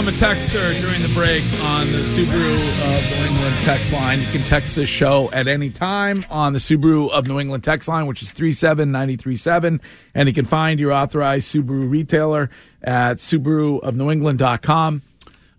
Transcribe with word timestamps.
From 0.00 0.08
a 0.08 0.12
texter 0.12 0.80
during 0.80 1.02
the 1.02 1.12
break 1.12 1.44
on 1.62 1.92
the 1.92 1.98
Subaru 1.98 2.54
of 2.54 3.10
New 3.10 3.26
England 3.26 3.56
text 3.64 3.92
line. 3.92 4.18
You 4.18 4.26
can 4.28 4.42
text 4.44 4.74
this 4.74 4.88
show 4.88 5.30
at 5.30 5.46
any 5.46 5.68
time 5.68 6.24
on 6.30 6.54
the 6.54 6.58
Subaru 6.58 7.10
of 7.10 7.28
New 7.28 7.38
England 7.38 7.64
text 7.64 7.86
line, 7.86 8.06
which 8.06 8.22
is 8.22 8.30
37937. 8.30 9.78
And 10.14 10.26
you 10.26 10.32
can 10.32 10.46
find 10.46 10.80
your 10.80 10.94
authorized 10.94 11.54
Subaru 11.54 11.90
retailer 11.90 12.48
at 12.82 13.18
SubaruofNewEngland.com. 13.18 15.02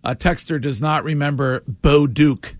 A 0.03 0.15
texter 0.15 0.59
does 0.59 0.81
not 0.81 1.03
remember 1.03 1.61
Bo 1.67 2.07
Duke 2.07 2.55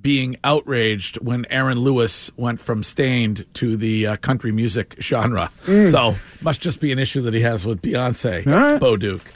being 0.00 0.36
outraged 0.42 1.18
when 1.18 1.46
Aaron 1.50 1.78
Lewis 1.78 2.32
went 2.36 2.60
from 2.60 2.82
Staind 2.82 3.46
to 3.54 3.76
the 3.76 4.08
uh, 4.08 4.16
country 4.16 4.50
music 4.50 4.96
genre. 5.00 5.52
So 5.62 6.16
must 6.42 6.60
just 6.60 6.80
be 6.80 6.90
an 6.90 6.98
issue 6.98 7.20
that 7.20 7.32
he 7.32 7.42
has 7.42 7.64
with 7.64 7.80
Beyonce, 7.80 8.44
right. 8.44 8.80
Bo 8.80 8.96
Duke, 8.96 9.32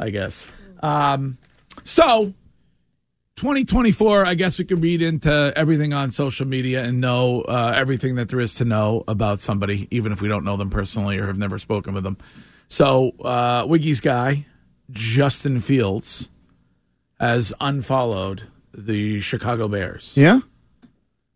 I 0.00 0.10
guess. 0.10 0.48
Um, 0.82 1.38
so 1.84 2.32
2024, 3.36 4.26
I 4.26 4.34
guess 4.34 4.58
we 4.58 4.64
can 4.64 4.80
read 4.80 5.00
into 5.00 5.52
everything 5.54 5.92
on 5.92 6.10
social 6.10 6.46
media 6.46 6.82
and 6.84 7.00
know 7.00 7.42
uh, 7.42 7.72
everything 7.76 8.16
that 8.16 8.28
there 8.28 8.40
is 8.40 8.54
to 8.54 8.64
know 8.64 9.04
about 9.06 9.40
somebody, 9.40 9.86
even 9.90 10.10
if 10.12 10.20
we 10.20 10.28
don't 10.28 10.44
know 10.44 10.56
them 10.56 10.70
personally 10.70 11.18
or 11.18 11.26
have 11.26 11.38
never 11.38 11.58
spoken 11.58 11.94
with 11.94 12.02
them. 12.04 12.16
So 12.68 13.12
uh, 13.24 13.64
Wiggy's 13.68 14.00
guy, 14.00 14.44
Justin 14.90 15.60
Fields, 15.60 16.28
has 17.20 17.52
unfollowed 17.60 18.42
the 18.74 19.20
Chicago 19.20 19.68
Bears. 19.68 20.16
Yeah. 20.16 20.40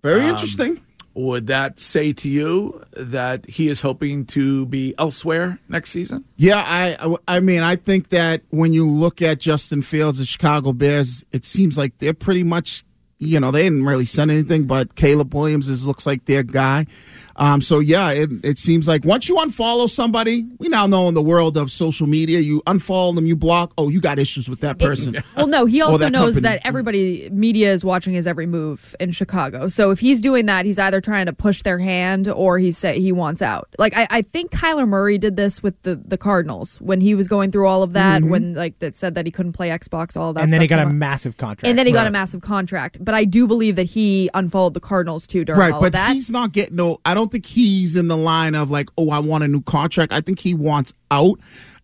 Very 0.02 0.22
Um, 0.22 0.30
interesting. 0.30 0.80
Would 1.14 1.46
that 1.48 1.78
say 1.78 2.12
to 2.14 2.28
you 2.28 2.82
that 2.92 3.46
he 3.46 3.68
is 3.68 3.82
hoping 3.82 4.24
to 4.26 4.66
be 4.66 4.94
elsewhere 4.98 5.58
next 5.68 5.90
season? 5.90 6.24
Yeah, 6.36 6.62
I 6.64 7.16
I 7.28 7.40
mean 7.40 7.62
I 7.62 7.76
think 7.76 8.08
that 8.08 8.42
when 8.50 8.72
you 8.72 8.88
look 8.88 9.20
at 9.20 9.38
Justin 9.38 9.82
Fields, 9.82 10.18
the 10.18 10.24
Chicago 10.24 10.72
Bears, 10.72 11.24
it 11.32 11.44
seems 11.44 11.76
like 11.76 11.98
they're 11.98 12.14
pretty 12.14 12.44
much 12.44 12.84
you 13.18 13.38
know 13.38 13.50
they 13.50 13.62
didn't 13.62 13.84
really 13.84 14.06
send 14.06 14.30
anything, 14.30 14.64
but 14.64 14.94
Caleb 14.94 15.34
Williams 15.34 15.68
is 15.68 15.86
looks 15.86 16.06
like 16.06 16.24
their 16.24 16.42
guy. 16.42 16.86
Um, 17.36 17.60
so 17.60 17.78
yeah, 17.78 18.10
it, 18.10 18.30
it 18.44 18.58
seems 18.58 18.86
like 18.86 19.04
once 19.04 19.28
you 19.28 19.36
unfollow 19.36 19.88
somebody, 19.88 20.46
we 20.58 20.68
now 20.68 20.86
know 20.86 21.08
in 21.08 21.14
the 21.14 21.22
world 21.22 21.56
of 21.56 21.70
social 21.70 22.06
media, 22.06 22.40
you 22.40 22.62
unfollow 22.66 23.14
them, 23.14 23.26
you 23.26 23.36
block. 23.36 23.72
Oh, 23.78 23.88
you 23.88 24.00
got 24.00 24.18
issues 24.18 24.48
with 24.48 24.60
that 24.60 24.78
person. 24.78 25.22
Well, 25.36 25.46
no, 25.46 25.64
he 25.66 25.80
also 25.82 25.98
that 25.98 26.12
knows 26.12 26.34
company. 26.34 26.42
that 26.58 26.66
everybody, 26.66 27.28
media 27.30 27.72
is 27.72 27.84
watching 27.84 28.12
his 28.12 28.26
every 28.26 28.44
move 28.46 28.94
in 29.00 29.12
Chicago. 29.12 29.66
So 29.66 29.90
if 29.90 29.98
he's 29.98 30.20
doing 30.20 30.46
that, 30.46 30.66
he's 30.66 30.78
either 30.78 31.00
trying 31.00 31.26
to 31.26 31.32
push 31.32 31.62
their 31.62 31.78
hand 31.78 32.28
or 32.28 32.58
he 32.58 32.70
say 32.70 33.00
he 33.00 33.12
wants 33.12 33.40
out. 33.40 33.68
Like 33.78 33.96
I, 33.96 34.06
I 34.10 34.22
think 34.22 34.50
Kyler 34.50 34.86
Murray 34.86 35.16
did 35.18 35.36
this 35.36 35.62
with 35.62 35.80
the 35.82 35.96
the 35.96 36.18
Cardinals 36.18 36.80
when 36.80 37.00
he 37.00 37.14
was 37.14 37.28
going 37.28 37.50
through 37.50 37.66
all 37.66 37.82
of 37.82 37.94
that. 37.94 38.22
When 38.22 38.54
like 38.54 38.78
that 38.80 38.96
said 38.96 39.14
that 39.14 39.24
he 39.26 39.32
couldn't 39.32 39.52
play 39.52 39.70
Xbox, 39.70 40.16
all 40.16 40.30
of 40.30 40.34
that. 40.34 40.44
and 40.44 40.52
then 40.52 40.60
he 40.60 40.66
got 40.66 40.80
a 40.80 40.82
came 40.82 40.88
up. 40.90 40.94
massive 40.94 41.36
contract. 41.38 41.66
and 41.68 41.78
then 41.78 41.86
he 41.86 41.92
got 41.92 42.06
a 42.06 42.10
massive 42.10 42.42
contract. 42.42 43.02
But 43.02 43.14
I 43.14 43.24
do 43.24 43.46
believe 43.46 43.76
that 43.76 43.86
he 43.86 44.28
unfollowed 44.34 44.74
the 44.74 44.80
Cardinals 44.80 45.26
too 45.26 45.44
during 45.44 45.58
Right, 45.60 45.72
all 45.72 45.80
but 45.80 45.86
of 45.86 45.92
that. 45.92 46.12
he's 46.14 46.30
not 46.30 46.52
getting 46.52 46.76
no. 46.76 47.00
I 47.04 47.14
don't 47.14 47.21
think 47.30 47.46
he's 47.46 47.94
in 47.96 48.08
the 48.08 48.16
line 48.16 48.54
of 48.54 48.70
like, 48.70 48.88
oh, 48.98 49.10
I 49.10 49.18
want 49.18 49.44
a 49.44 49.48
new 49.48 49.62
contract. 49.62 50.12
I 50.12 50.20
think 50.20 50.38
he 50.38 50.54
wants 50.54 50.92
out, 51.10 51.38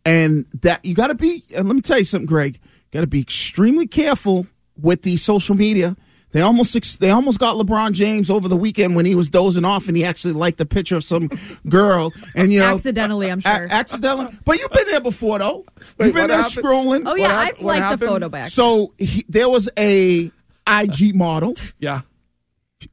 and 0.04 0.47
that 0.62 0.84
you 0.84 0.94
got 0.94 1.09
to 1.09 1.15
be. 1.15 1.44
And 1.54 1.66
let 1.69 1.75
me 1.75 1.82
tell 1.82 1.99
you 1.99 2.04
something, 2.04 2.26
Greg. 2.26 2.59
Got 2.91 3.00
to 3.03 3.06
be 3.06 3.21
extremely 3.21 3.87
careful 3.87 4.47
with 4.81 5.03
the 5.03 5.16
social 5.19 5.54
media. 5.54 5.97
They 6.31 6.43
almost 6.43 7.00
they 7.00 7.10
almost 7.10 7.38
got 7.38 7.56
LeBron 7.56 7.93
James 7.93 8.28
over 8.31 8.49
the 8.49 8.56
weekend 8.56 8.94
when 8.97 9.06
he 9.06 9.15
was 9.15 9.28
dozing 9.31 9.65
off 9.65 9.88
and 9.88 9.97
he 9.97 10.04
actually 10.04 10.34
liked 10.34 10.59
the 10.59 10.66
picture 10.66 10.94
of 10.97 11.03
some 11.04 11.31
girl 11.70 12.12
and 12.34 12.53
you 12.53 12.60
know 12.60 12.75
Accidentally, 12.75 13.31
I'm 13.32 13.38
a- 13.38 13.43
sure. 13.43 13.66
accidentally. 13.70 14.37
But 14.44 14.59
you've 14.59 14.70
been 14.70 14.87
there 14.88 15.00
before 15.00 15.38
though. 15.38 15.65
Wait, 15.99 16.06
you've 16.06 16.15
been 16.15 16.28
there 16.28 16.43
happened? 16.43 16.65
scrolling. 16.66 17.03
oh 17.06 17.15
yeah, 17.15 17.28
hap- 17.28 17.55
I've 17.56 17.62
what 17.62 17.78
liked 17.78 17.94
a 18.03 18.06
photo 18.06 18.28
back. 18.28 18.49
So 18.49 18.93
he, 18.99 19.25
there 19.28 19.49
was 19.49 19.70
a 19.78 20.31
IG 20.66 21.15
model 21.15 21.55
Yeah. 21.78 22.03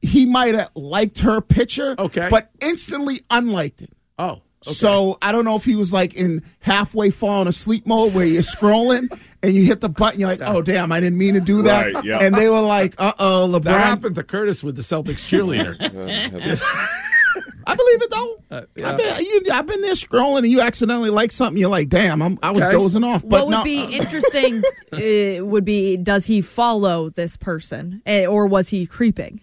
He 0.00 0.26
might 0.26 0.54
have 0.54 0.70
liked 0.74 1.20
her 1.20 1.40
picture, 1.40 1.94
Okay. 1.98 2.28
but 2.30 2.50
instantly 2.60 3.20
unliked 3.30 3.82
it. 3.82 3.90
Oh. 4.18 4.24
okay. 4.26 4.40
So 4.62 5.18
I 5.22 5.30
don't 5.32 5.44
know 5.44 5.56
if 5.56 5.64
he 5.64 5.76
was 5.76 5.92
like 5.92 6.14
in 6.14 6.42
halfway 6.60 7.10
falling 7.10 7.46
asleep 7.48 7.86
mode 7.86 8.14
where 8.14 8.26
you're 8.26 8.42
scrolling 8.42 9.08
and 9.42 9.54
you 9.54 9.64
hit 9.64 9.80
the 9.80 9.88
button, 9.88 10.18
you're 10.20 10.28
like, 10.28 10.40
oh 10.42 10.62
damn, 10.62 10.90
I 10.90 11.00
didn't 11.00 11.18
mean 11.18 11.34
to 11.34 11.40
do 11.40 11.62
that. 11.62 11.94
Right, 11.94 12.04
yeah. 12.04 12.18
And 12.20 12.34
they 12.34 12.48
were 12.48 12.60
like, 12.62 12.94
uh 12.98 13.12
oh, 13.18 13.48
LeBron. 13.50 13.64
that 13.64 13.80
happened 13.80 14.14
to 14.16 14.22
Curtis 14.24 14.64
with 14.64 14.74
the 14.76 14.82
Celtics 14.82 15.22
cheerleader. 15.28 15.76
I 17.68 17.74
believe 17.74 18.00
it 18.02 18.10
though. 18.10 18.36
Uh, 18.50 18.62
yeah. 18.76 18.90
I've, 18.90 18.98
been, 18.98 19.24
you, 19.24 19.42
I've 19.52 19.66
been 19.66 19.80
there 19.82 19.92
scrolling 19.92 20.38
and 20.38 20.46
you 20.48 20.60
accidentally 20.60 21.10
like 21.10 21.32
something, 21.32 21.60
you're 21.60 21.68
like, 21.68 21.88
damn, 21.88 22.22
I'm, 22.22 22.38
I 22.42 22.50
was 22.52 22.62
Okay. 22.62 22.72
dozing 22.72 23.04
off. 23.04 23.22
But 23.22 23.46
what 23.46 23.46
would 23.46 23.50
no, 23.58 23.64
be 23.64 23.82
interesting 23.98 24.62
uh, 24.92 25.44
would 25.44 25.64
be 25.64 25.96
does 25.96 26.26
he 26.26 26.40
follow 26.40 27.10
this 27.10 27.36
person 27.36 28.02
Eh, 28.06 28.24
or 28.26 28.46
was 28.46 28.68
he 28.68 28.86
creeping? 28.86 29.40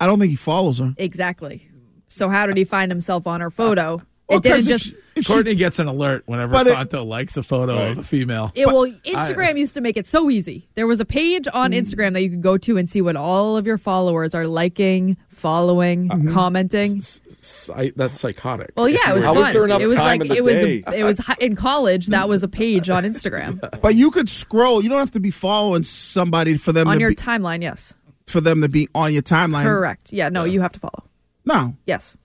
Well, 0.00 0.06
I 0.08 0.10
don't 0.10 0.18
think 0.20 0.30
he 0.30 0.36
follows 0.36 0.78
her. 0.78 0.94
Exactly. 0.96 1.68
So 2.08 2.28
how 2.28 2.46
did 2.46 2.56
he 2.56 2.64
find 2.64 2.90
himself 2.90 3.26
on 3.26 3.40
her 3.40 3.50
photo? 3.50 4.02
Well, 4.28 4.38
it 4.38 4.42
didn't 4.42 4.56
'cause 4.58 4.66
if 4.66 4.68
just. 4.68 4.84
she- 4.86 4.94
if 5.14 5.24
she- 5.24 5.32
Courtney 5.32 5.54
gets 5.54 5.78
an 5.78 5.86
alert 5.86 6.24
whenever 6.26 6.52
But 6.52 6.66
it- 6.66 6.72
Santo 6.74 7.04
likes 7.04 7.36
a 7.36 7.42
photo 7.44 7.90
of 7.92 7.98
a 7.98 8.02
female. 8.02 8.50
It, 8.56 8.66
well, 8.66 8.84
Instagram 9.04 9.56
used 9.56 9.74
to 9.74 9.80
make 9.80 9.96
it 9.96 10.04
so 10.06 10.28
easy. 10.30 10.68
There 10.74 10.86
was 10.86 11.00
a 11.00 11.04
page 11.04 11.46
on 11.54 11.70
Mm. 11.70 11.78
Instagram 11.78 12.12
that 12.14 12.22
you 12.22 12.30
could 12.30 12.42
go 12.42 12.58
to 12.58 12.76
and 12.76 12.88
see 12.88 13.00
what 13.00 13.14
all 13.16 13.56
of 13.56 13.66
your 13.66 13.78
followers 13.78 14.34
are 14.34 14.46
liking, 14.46 15.16
following, 15.28 16.08
Mm-hmm. 16.08 16.32
commenting. 16.34 17.00
Psy- 17.38 17.90
that's 17.96 18.18
psychotic. 18.18 18.72
Well, 18.76 18.88
yeah, 18.88 19.12
it 19.12 19.14
was 19.14 19.24
fun. 19.24 19.36
was 19.36 19.54
it 19.80 19.86
was 19.86 19.98
like 19.98 20.24
it 20.26 20.42
was 20.44 20.54
day? 20.54 20.82
it 20.96 21.04
was 21.04 21.20
in 21.40 21.54
college. 21.54 22.08
That 22.08 22.28
was 22.28 22.42
a 22.42 22.48
page 22.48 22.90
on 22.90 23.04
Instagram 23.04 23.60
but 23.80 23.94
you 23.94 24.10
could 24.10 24.28
scroll. 24.28 24.82
You 24.82 24.88
don't 24.88 24.98
have 24.98 25.12
to 25.12 25.20
be 25.20 25.30
following 25.30 25.84
somebody 25.84 26.56
for 26.56 26.72
them 26.72 26.88
on 26.88 26.94
to 26.96 27.00
your 27.00 27.10
be, 27.10 27.16
timeline. 27.16 27.62
Yes, 27.62 27.94
for 28.26 28.40
them 28.40 28.60
to 28.60 28.68
be 28.68 28.88
on 28.94 29.12
your 29.12 29.22
timeline. 29.22 29.64
correct. 29.64 30.12
Yeah, 30.12 30.28
no, 30.28 30.44
you 30.44 30.60
have 30.60 30.72
to 30.72 30.80
follow. 30.80 31.04
No. 31.44 31.76
Yes. 31.86 32.16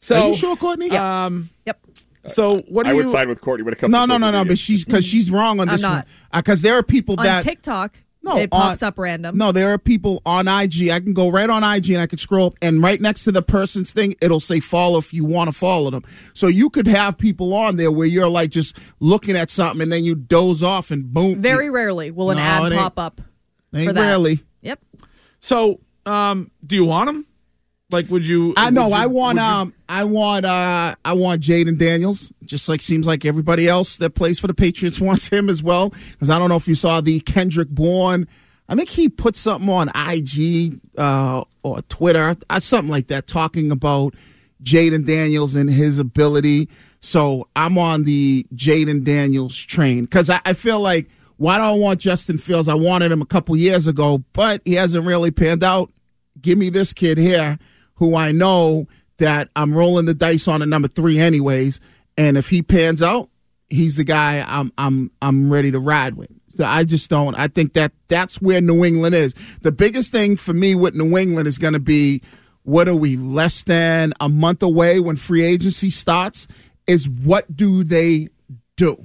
so, 0.00 0.20
Are 0.22 0.28
you 0.28 0.34
sure, 0.34 0.56
Courtney? 0.56 0.90
um, 0.90 1.50
Yep. 1.66 1.80
so 2.26 2.58
what 2.68 2.84
do 2.84 2.90
I 2.90 2.92
you? 2.94 3.04
would 3.04 3.12
side 3.12 3.28
with 3.28 3.40
Courtney 3.40 3.62
when 3.64 3.72
it 3.74 3.78
comes 3.78 3.92
No, 3.92 4.00
to 4.02 4.06
no, 4.08 4.18
no, 4.18 4.26
social 4.26 4.44
no. 4.44 4.48
But 4.48 4.58
she's 4.58 4.84
because 4.84 5.04
she's 5.04 5.30
wrong 5.30 5.60
on 5.60 5.68
I'm 5.68 5.74
this 5.74 5.82
not. 5.82 6.06
one. 6.32 6.42
Because 6.42 6.62
there 6.62 6.74
are 6.76 6.82
people 6.82 7.14
On 7.18 7.24
that 7.24 7.44
TikTok, 7.44 7.96
no 8.24 8.38
it 8.38 8.50
pops 8.50 8.82
on- 8.82 8.88
up 8.88 8.98
random. 8.98 9.38
No, 9.38 9.52
there 9.52 9.72
are 9.72 9.78
people 9.78 10.20
on 10.26 10.48
IG. 10.48 10.90
I 10.90 10.98
can 10.98 11.12
go 11.12 11.28
right 11.28 11.48
on 11.48 11.62
IG 11.62 11.90
and 11.90 12.00
I 12.02 12.06
can 12.08 12.18
scroll 12.18 12.48
up, 12.48 12.54
and 12.60 12.82
right 12.82 13.00
next 13.00 13.22
to 13.24 13.30
the 13.32 13.42
person's 13.42 13.92
thing, 13.92 14.16
it'll 14.20 14.40
say 14.40 14.58
follow 14.58 14.98
if 14.98 15.14
you 15.14 15.24
want 15.24 15.46
to 15.48 15.52
follow 15.56 15.90
them. 15.90 16.02
So 16.32 16.48
you 16.48 16.70
could 16.70 16.88
have 16.88 17.16
people 17.18 17.54
on 17.54 17.76
there 17.76 17.92
where 17.92 18.06
you're 18.06 18.28
like 18.28 18.50
just 18.50 18.76
looking 18.98 19.36
at 19.36 19.48
something 19.48 19.80
and 19.82 19.92
then 19.92 20.02
you 20.02 20.16
doze 20.16 20.60
off 20.62 20.90
and 20.90 21.12
boom. 21.14 21.38
Very 21.40 21.70
rarely 21.70 22.10
will 22.10 22.30
an 22.32 22.38
No, 22.38 22.42
ad 22.42 22.72
pop 22.72 22.98
up. 22.98 23.20
Ain't 23.74 23.88
for 23.88 23.92
that. 23.94 24.00
rarely. 24.00 24.42
Yep. 24.62 24.80
So, 25.40 25.80
um, 26.06 26.50
do 26.66 26.76
you 26.76 26.84
want 26.84 27.10
him? 27.10 27.26
Like, 27.92 28.08
would 28.10 28.26
you? 28.26 28.54
I 28.56 28.70
know. 28.70 28.88
you- 28.88 28.94
I 28.94 29.06
want 29.06 29.36
would 29.38 29.42
you- 29.42 29.48
um. 29.48 29.74
I 29.88 30.04
want 30.04 30.44
uh. 30.46 30.94
I 31.04 31.12
want 31.12 31.42
Jayden 31.42 31.78
Daniels. 31.78 32.32
Just 32.44 32.68
like 32.68 32.80
seems 32.80 33.06
like 33.06 33.24
everybody 33.24 33.68
else 33.68 33.98
that 33.98 34.10
plays 34.10 34.38
for 34.40 34.46
the 34.46 34.54
Patriots 34.54 35.00
wants 35.08 35.28
him 35.28 35.48
as 35.48 35.62
well. 35.62 35.90
Because 36.12 36.30
I 36.30 36.38
don't 36.38 36.48
know 36.48 36.56
if 36.56 36.66
you 36.66 36.74
saw 36.74 37.00
the 37.00 37.20
Kendrick 37.20 37.68
Bourne. 37.68 38.26
I 38.68 38.74
think 38.74 38.88
he 38.88 39.10
put 39.10 39.36
something 39.36 39.68
on 39.68 39.90
IG 39.94 40.80
uh, 40.96 41.44
or 41.62 41.82
Twitter, 41.82 42.34
uh, 42.48 42.60
something 42.60 42.90
like 42.90 43.08
that, 43.08 43.26
talking 43.26 43.70
about 43.70 44.14
Jayden 44.62 45.06
Daniels 45.06 45.54
and 45.54 45.68
his 45.68 45.98
ability. 45.98 46.70
So 47.00 47.46
I'm 47.54 47.76
on 47.76 48.04
the 48.04 48.46
Jayden 48.54 49.04
Daniels 49.04 49.54
train 49.58 50.04
because 50.06 50.30
I, 50.30 50.40
I 50.46 50.54
feel 50.54 50.80
like 50.80 51.10
why 51.36 51.58
do 51.58 51.64
I 51.64 51.72
want 51.72 52.00
Justin 52.00 52.38
Fields? 52.38 52.68
I 52.68 52.74
wanted 52.74 53.10
him 53.10 53.22
a 53.22 53.26
couple 53.26 53.56
years 53.56 53.86
ago, 53.86 54.24
but 54.32 54.62
he 54.64 54.74
hasn't 54.74 55.06
really 55.06 55.30
panned 55.30 55.64
out. 55.64 55.92
Give 56.40 56.58
me 56.58 56.70
this 56.70 56.92
kid 56.92 57.18
here 57.18 57.58
who 57.96 58.16
I 58.16 58.32
know 58.32 58.86
that 59.18 59.48
I'm 59.56 59.74
rolling 59.74 60.06
the 60.06 60.14
dice 60.14 60.48
on 60.48 60.62
at 60.62 60.68
number 60.68 60.88
three 60.88 61.18
anyways. 61.18 61.80
And 62.16 62.36
if 62.36 62.48
he 62.48 62.62
pans 62.62 63.02
out, 63.02 63.30
he's 63.68 63.96
the 63.96 64.04
guy 64.04 64.44
I'm 64.46 64.72
I'm 64.78 65.10
I'm 65.20 65.52
ready 65.52 65.70
to 65.72 65.80
ride 65.80 66.14
with. 66.14 66.30
So 66.56 66.64
I 66.64 66.84
just 66.84 67.10
don't. 67.10 67.34
I 67.34 67.48
think 67.48 67.72
that 67.72 67.92
that's 68.08 68.40
where 68.40 68.60
New 68.60 68.84
England 68.84 69.14
is. 69.14 69.34
The 69.62 69.72
biggest 69.72 70.12
thing 70.12 70.36
for 70.36 70.52
me 70.52 70.74
with 70.74 70.94
New 70.94 71.16
England 71.16 71.48
is 71.48 71.58
going 71.58 71.72
to 71.72 71.80
be 71.80 72.22
what 72.62 72.88
are 72.88 72.94
we 72.94 73.16
less 73.16 73.62
than 73.64 74.12
a 74.20 74.28
month 74.28 74.62
away 74.62 75.00
when 75.00 75.16
free 75.16 75.42
agency 75.42 75.90
starts, 75.90 76.46
is 76.86 77.08
what 77.08 77.54
do 77.54 77.84
they 77.84 78.28
do, 78.76 78.96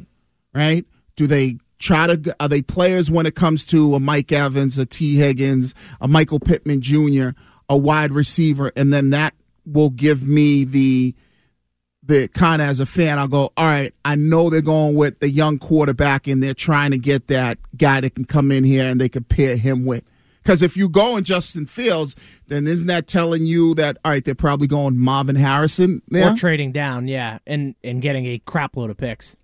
right? 0.53 0.85
Do 1.15 1.27
they 1.27 1.57
try 1.79 2.07
to 2.07 2.35
are 2.39 2.47
they 2.47 2.61
players 2.61 3.09
when 3.09 3.25
it 3.25 3.35
comes 3.35 3.65
to 3.65 3.95
a 3.95 3.99
Mike 3.99 4.31
Evans, 4.31 4.77
a 4.77 4.85
Tee 4.85 5.15
Higgins, 5.15 5.73
a 5.99 6.07
Michael 6.07 6.39
Pittman 6.39 6.81
Jr., 6.81 7.29
a 7.67 7.77
wide 7.77 8.11
receiver, 8.11 8.71
and 8.75 8.93
then 8.93 9.09
that 9.09 9.33
will 9.65 9.89
give 9.89 10.23
me 10.23 10.63
the 10.63 11.15
the 12.03 12.27
kind 12.29 12.61
of 12.61 12.67
as 12.67 12.79
a 12.79 12.87
fan, 12.87 13.19
I'll 13.19 13.27
go, 13.27 13.53
all 13.55 13.65
right, 13.65 13.93
I 14.03 14.15
know 14.15 14.49
they're 14.49 14.61
going 14.61 14.95
with 14.95 15.19
the 15.19 15.29
young 15.29 15.59
quarterback 15.59 16.25
and 16.25 16.41
they're 16.41 16.55
trying 16.55 16.89
to 16.89 16.97
get 16.97 17.27
that 17.27 17.59
guy 17.77 18.01
that 18.01 18.15
can 18.15 18.25
come 18.25 18.51
in 18.51 18.63
here 18.63 18.89
and 18.89 18.99
they 18.99 19.09
can 19.09 19.23
pair 19.23 19.55
him 19.55 19.85
with. 19.85 20.03
Because 20.41 20.63
if 20.63 20.75
you 20.75 20.89
go 20.89 21.17
in 21.17 21.23
Justin 21.23 21.67
Fields, 21.67 22.15
then 22.47 22.67
isn't 22.67 22.87
that 22.87 23.05
telling 23.05 23.45
you 23.45 23.75
that 23.75 23.99
all 24.03 24.11
right, 24.11 24.25
they're 24.25 24.33
probably 24.33 24.65
going 24.65 24.97
Marvin 24.97 25.35
Harrison? 25.35 26.01
Or 26.33 26.35
trading 26.35 26.71
down, 26.71 27.07
yeah, 27.07 27.37
and 27.45 27.75
and 27.83 28.01
getting 28.01 28.25
a 28.25 28.39
crap 28.39 28.75
load 28.75 28.89
of 28.89 28.97
picks. 28.97 29.35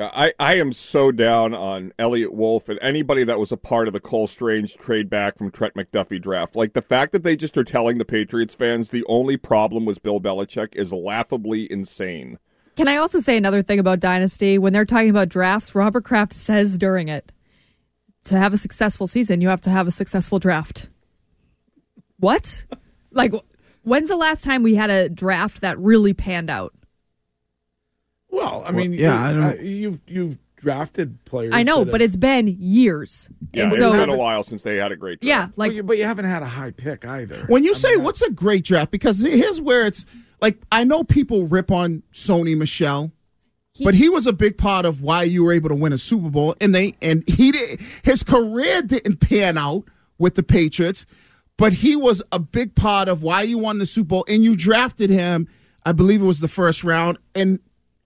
I, 0.00 0.32
I 0.38 0.54
am 0.54 0.72
so 0.72 1.12
down 1.12 1.54
on 1.54 1.92
Eliot 1.98 2.32
Wolf 2.32 2.68
and 2.68 2.78
anybody 2.80 3.24
that 3.24 3.38
was 3.38 3.52
a 3.52 3.56
part 3.56 3.86
of 3.86 3.92
the 3.92 4.00
Cole 4.00 4.26
Strange 4.26 4.76
trade 4.76 5.10
back 5.10 5.36
from 5.36 5.50
Trent 5.50 5.74
McDuffie 5.74 6.20
draft. 6.20 6.56
Like 6.56 6.72
the 6.72 6.82
fact 6.82 7.12
that 7.12 7.22
they 7.22 7.36
just 7.36 7.56
are 7.56 7.64
telling 7.64 7.98
the 7.98 8.04
Patriots 8.04 8.54
fans 8.54 8.90
the 8.90 9.04
only 9.08 9.36
problem 9.36 9.84
was 9.84 9.98
Bill 9.98 10.20
Belichick 10.20 10.74
is 10.74 10.92
laughably 10.92 11.70
insane. 11.70 12.38
Can 12.76 12.88
I 12.88 12.96
also 12.96 13.18
say 13.18 13.36
another 13.36 13.62
thing 13.62 13.78
about 13.78 14.00
Dynasty? 14.00 14.56
When 14.58 14.72
they're 14.72 14.86
talking 14.86 15.10
about 15.10 15.28
drafts, 15.28 15.74
Robert 15.74 16.04
Kraft 16.04 16.32
says 16.32 16.78
during 16.78 17.08
it, 17.08 17.30
to 18.24 18.38
have 18.38 18.54
a 18.54 18.58
successful 18.58 19.06
season, 19.06 19.40
you 19.40 19.48
have 19.48 19.60
to 19.62 19.70
have 19.70 19.86
a 19.86 19.90
successful 19.90 20.38
draft. 20.38 20.88
What? 22.18 22.64
like, 23.10 23.32
when's 23.82 24.08
the 24.08 24.16
last 24.16 24.44
time 24.44 24.62
we 24.62 24.74
had 24.74 24.90
a 24.90 25.08
draft 25.08 25.62
that 25.62 25.78
really 25.78 26.14
panned 26.14 26.50
out? 26.50 26.74
Well, 28.30 28.62
I 28.66 28.70
mean, 28.72 28.92
yeah, 28.92 29.22
I 29.22 29.30
you, 29.30 29.40
don't- 29.40 29.44
uh, 29.58 29.62
you've 29.62 29.98
you've 30.06 30.38
drafted 30.56 31.24
players. 31.24 31.52
I 31.54 31.62
know, 31.62 31.84
but 31.84 32.00
have- 32.00 32.08
it's 32.08 32.16
been 32.16 32.46
years. 32.60 33.28
Yeah, 33.52 33.64
and 33.64 33.72
it's 33.72 33.80
so, 33.80 33.92
been 33.92 34.08
a 34.10 34.16
while 34.16 34.42
since 34.44 34.62
they 34.62 34.76
had 34.76 34.92
a 34.92 34.96
great 34.96 35.20
draft. 35.20 35.28
yeah, 35.28 35.46
but 35.46 35.58
like 35.58 35.72
you, 35.72 35.82
but 35.82 35.96
you 35.98 36.04
haven't 36.04 36.26
had 36.26 36.42
a 36.42 36.46
high 36.46 36.70
pick 36.70 37.04
either. 37.04 37.44
When 37.48 37.64
you 37.64 37.70
I 37.70 37.74
say 37.74 37.94
mean, 37.96 38.04
what's 38.04 38.22
a 38.22 38.30
great 38.30 38.64
draft, 38.64 38.90
because 38.90 39.20
here's 39.20 39.60
where 39.60 39.86
it's 39.86 40.04
like 40.40 40.58
I 40.70 40.84
know 40.84 41.02
people 41.04 41.46
rip 41.46 41.70
on 41.70 42.02
Sony 42.12 42.56
Michel, 42.56 43.10
but 43.82 43.94
he 43.94 44.08
was 44.08 44.26
a 44.26 44.32
big 44.32 44.58
part 44.58 44.84
of 44.86 45.00
why 45.02 45.22
you 45.24 45.42
were 45.44 45.52
able 45.52 45.70
to 45.70 45.74
win 45.74 45.92
a 45.92 45.98
Super 45.98 46.28
Bowl, 46.30 46.54
and 46.60 46.74
they 46.74 46.94
and 47.02 47.24
he 47.26 47.52
did 47.52 47.80
his 48.02 48.22
career 48.22 48.82
didn't 48.82 49.16
pan 49.20 49.56
out 49.58 49.84
with 50.18 50.34
the 50.34 50.42
Patriots, 50.42 51.06
but 51.56 51.72
he 51.72 51.96
was 51.96 52.22
a 52.30 52.38
big 52.38 52.74
part 52.74 53.08
of 53.08 53.22
why 53.22 53.42
you 53.42 53.56
won 53.58 53.78
the 53.78 53.86
Super 53.86 54.08
Bowl, 54.08 54.24
and 54.28 54.44
you 54.44 54.54
drafted 54.54 55.08
him. 55.10 55.48
I 55.86 55.92
believe 55.92 56.20
it 56.20 56.26
was 56.26 56.40
the 56.40 56.48
first 56.48 56.84
round, 56.84 57.16
and 57.34 57.58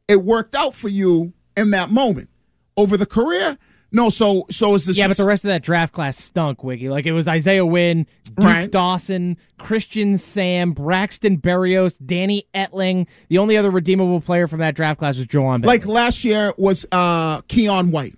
it 0.09 0.23
worked 0.23 0.55
out 0.55 0.75
for 0.75 0.89
you 0.89 1.33
in 1.57 1.71
that 1.71 1.91
moment. 1.91 2.29
Over 2.77 2.97
the 2.97 3.07
career, 3.07 3.57
no. 3.93 4.09
So 4.09 4.47
so 4.51 4.75
is 4.75 4.87
this? 4.87 4.99
Yeah, 4.99 5.07
but 5.07 5.17
the 5.17 5.27
rest 5.27 5.45
of 5.45 5.49
that 5.49 5.63
draft 5.63 5.93
class 5.95 6.19
stunk, 6.19 6.65
Wiggy. 6.65 6.89
Like 6.89 7.07
it 7.07 7.13
was 7.13 7.29
Isaiah 7.29 7.65
Wynn, 7.65 8.07
Duke 8.25 8.39
Right. 8.39 8.71
Dawson, 8.71 9.37
Christian 9.59 10.19
Sam, 10.19 10.73
Braxton 10.73 11.39
Berrios, 11.39 11.97
Danny 12.05 12.49
Etling. 12.53 13.07
The 13.29 13.39
only 13.39 13.57
other 13.57 13.71
redeemable 13.71 14.21
player 14.21 14.49
from 14.49 14.59
that 14.59 14.75
draft 14.75 14.99
class 14.99 15.17
was 15.19 15.29
Ja'Whaun 15.29 15.61
Bentley. 15.61 15.69
Like 15.69 15.87
last 15.87 16.25
year 16.25 16.53
was 16.57 16.85
uh 16.91 17.43
Keion 17.43 17.91
White. 17.91 18.17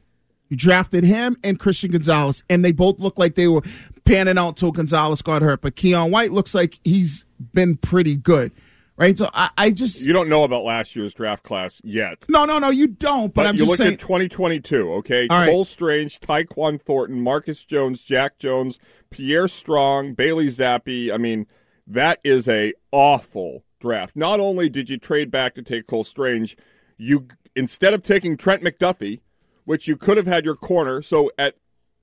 You 0.49 0.56
drafted 0.56 1.05
him 1.05 1.37
and 1.44 1.59
Christian 1.59 1.91
Gonzalez, 1.91 2.43
and 2.49 2.65
they 2.65 2.73
both 2.73 2.99
look 2.99 3.19
like 3.19 3.35
they 3.35 3.49
were 3.49 3.62
panning 4.06 4.38
out 4.38 4.56
till 4.56 4.73
Gonzalez 4.73 5.21
got 5.21 5.43
hurt. 5.43 5.61
But 5.61 5.75
Keion 5.77 6.11
White 6.11 6.33
looks 6.33 6.55
like 6.55 6.79
he's 6.83 7.27
been 7.53 7.77
pretty 7.77 8.17
good, 8.17 8.53
right? 8.96 9.19
So 9.19 9.28
I, 9.32 9.50
I 9.56 9.70
just 9.70 10.00
You 10.02 10.12
don't 10.12 10.28
know 10.28 10.44
about 10.44 10.64
last 10.64 10.96
year's 10.96 11.14
draft 11.14 11.43
class 11.43 11.81
yet. 11.84 12.25
no, 12.28 12.44
no, 12.44 12.58
no, 12.58 12.70
you 12.70 12.87
don't. 12.88 13.28
But, 13.34 13.43
But, 13.43 13.46
I'm 13.46 13.54
you 13.54 13.58
just 13.60 13.70
look 13.70 13.76
saying. 13.78 13.94
at 13.94 14.00
2022, 14.00 14.93
okay? 14.94 15.26
All 15.28 15.38
right. 15.38 15.50
Cole 15.50 15.64
Strange, 15.64 16.20
Tyquan 16.20 16.81
Thornton, 16.81 17.20
Marcus 17.20 17.64
Jones, 17.64 18.02
Jack 18.02 18.38
Jones, 18.38 18.78
Pierre 19.10 19.48
Strong, 19.48 20.14
Bailey 20.14 20.48
Zappe. 20.48 21.12
I 21.12 21.16
mean, 21.16 21.46
that 21.87 22.20
is 22.25 22.48
a 22.48 22.72
awful 22.93 23.64
draft. 23.81 24.16
Not 24.16 24.40
only 24.40 24.69
did 24.69 24.88
you 24.90 24.99
trade 24.99 25.31
back 25.31 25.54
to 25.54 25.62
take 25.62 25.87
Cole 25.87 26.04
Strange, 26.04 26.56
you 26.96 27.28
instead 27.54 27.94
of 27.94 28.02
taking 28.02 28.37
Trent 28.37 28.62
McDuffie, 28.62 29.20
which 29.64 29.87
you 29.88 29.96
could 29.96 30.16
have 30.16 30.26
had 30.26 30.44
your 30.44 30.56
corner, 30.56 31.02
so 31.02 31.31
at 31.38 31.54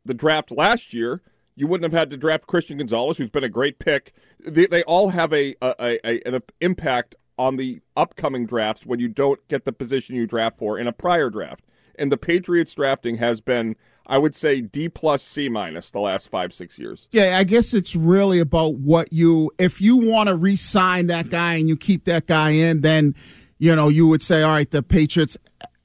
the 0.05 0.13
draft 0.13 0.51
last 0.51 0.93
year, 0.93 1.21
you 1.55 1.67
wouldn't 1.67 1.91
have 1.91 1.97
had 1.97 2.09
to 2.09 2.17
draft 2.17 2.47
Christian 2.47 2.77
Gonzalez, 2.77 3.17
who's 3.17 3.29
been 3.29 3.43
a 3.43 3.49
great 3.49 3.79
pick. 3.79 4.13
They, 4.39 4.65
they 4.65 4.83
all 4.83 5.09
have 5.09 5.33
a, 5.33 5.55
a, 5.61 5.99
a, 6.03 6.21
an 6.25 6.41
impact 6.61 7.15
on 7.37 7.57
the 7.57 7.81
upcoming 7.95 8.45
drafts 8.45 8.85
when 8.85 8.99
you 8.99 9.07
don't 9.07 9.45
get 9.47 9.65
the 9.65 9.71
position 9.71 10.15
you 10.15 10.27
draft 10.27 10.57
for 10.57 10.77
in 10.77 10.87
a 10.87 10.91
prior 10.91 11.29
draft. 11.29 11.63
And 11.95 12.11
the 12.11 12.17
Patriots 12.17 12.73
drafting 12.73 13.17
has 13.17 13.39
been, 13.39 13.75
I 14.07 14.17
would 14.17 14.33
say, 14.33 14.61
D 14.61 14.89
plus 14.89 15.23
C 15.23 15.47
minus 15.47 15.91
the 15.91 15.99
last 15.99 16.27
five 16.27 16.53
six 16.53 16.79
years. 16.79 17.07
Yeah, 17.11 17.37
I 17.37 17.43
guess 17.43 17.73
it's 17.73 17.95
really 17.95 18.39
about 18.39 18.75
what 18.75 19.13
you. 19.13 19.51
If 19.59 19.79
you 19.79 19.97
want 19.97 20.29
to 20.29 20.35
re-sign 20.35 21.07
that 21.07 21.29
guy 21.29 21.55
and 21.55 21.69
you 21.69 21.77
keep 21.77 22.05
that 22.05 22.25
guy 22.25 22.51
in, 22.51 22.81
then 22.81 23.15
you 23.59 23.75
know 23.75 23.89
you 23.89 24.07
would 24.07 24.23
say, 24.23 24.41
all 24.41 24.49
right, 24.49 24.69
the 24.69 24.81
Patriots 24.81 25.37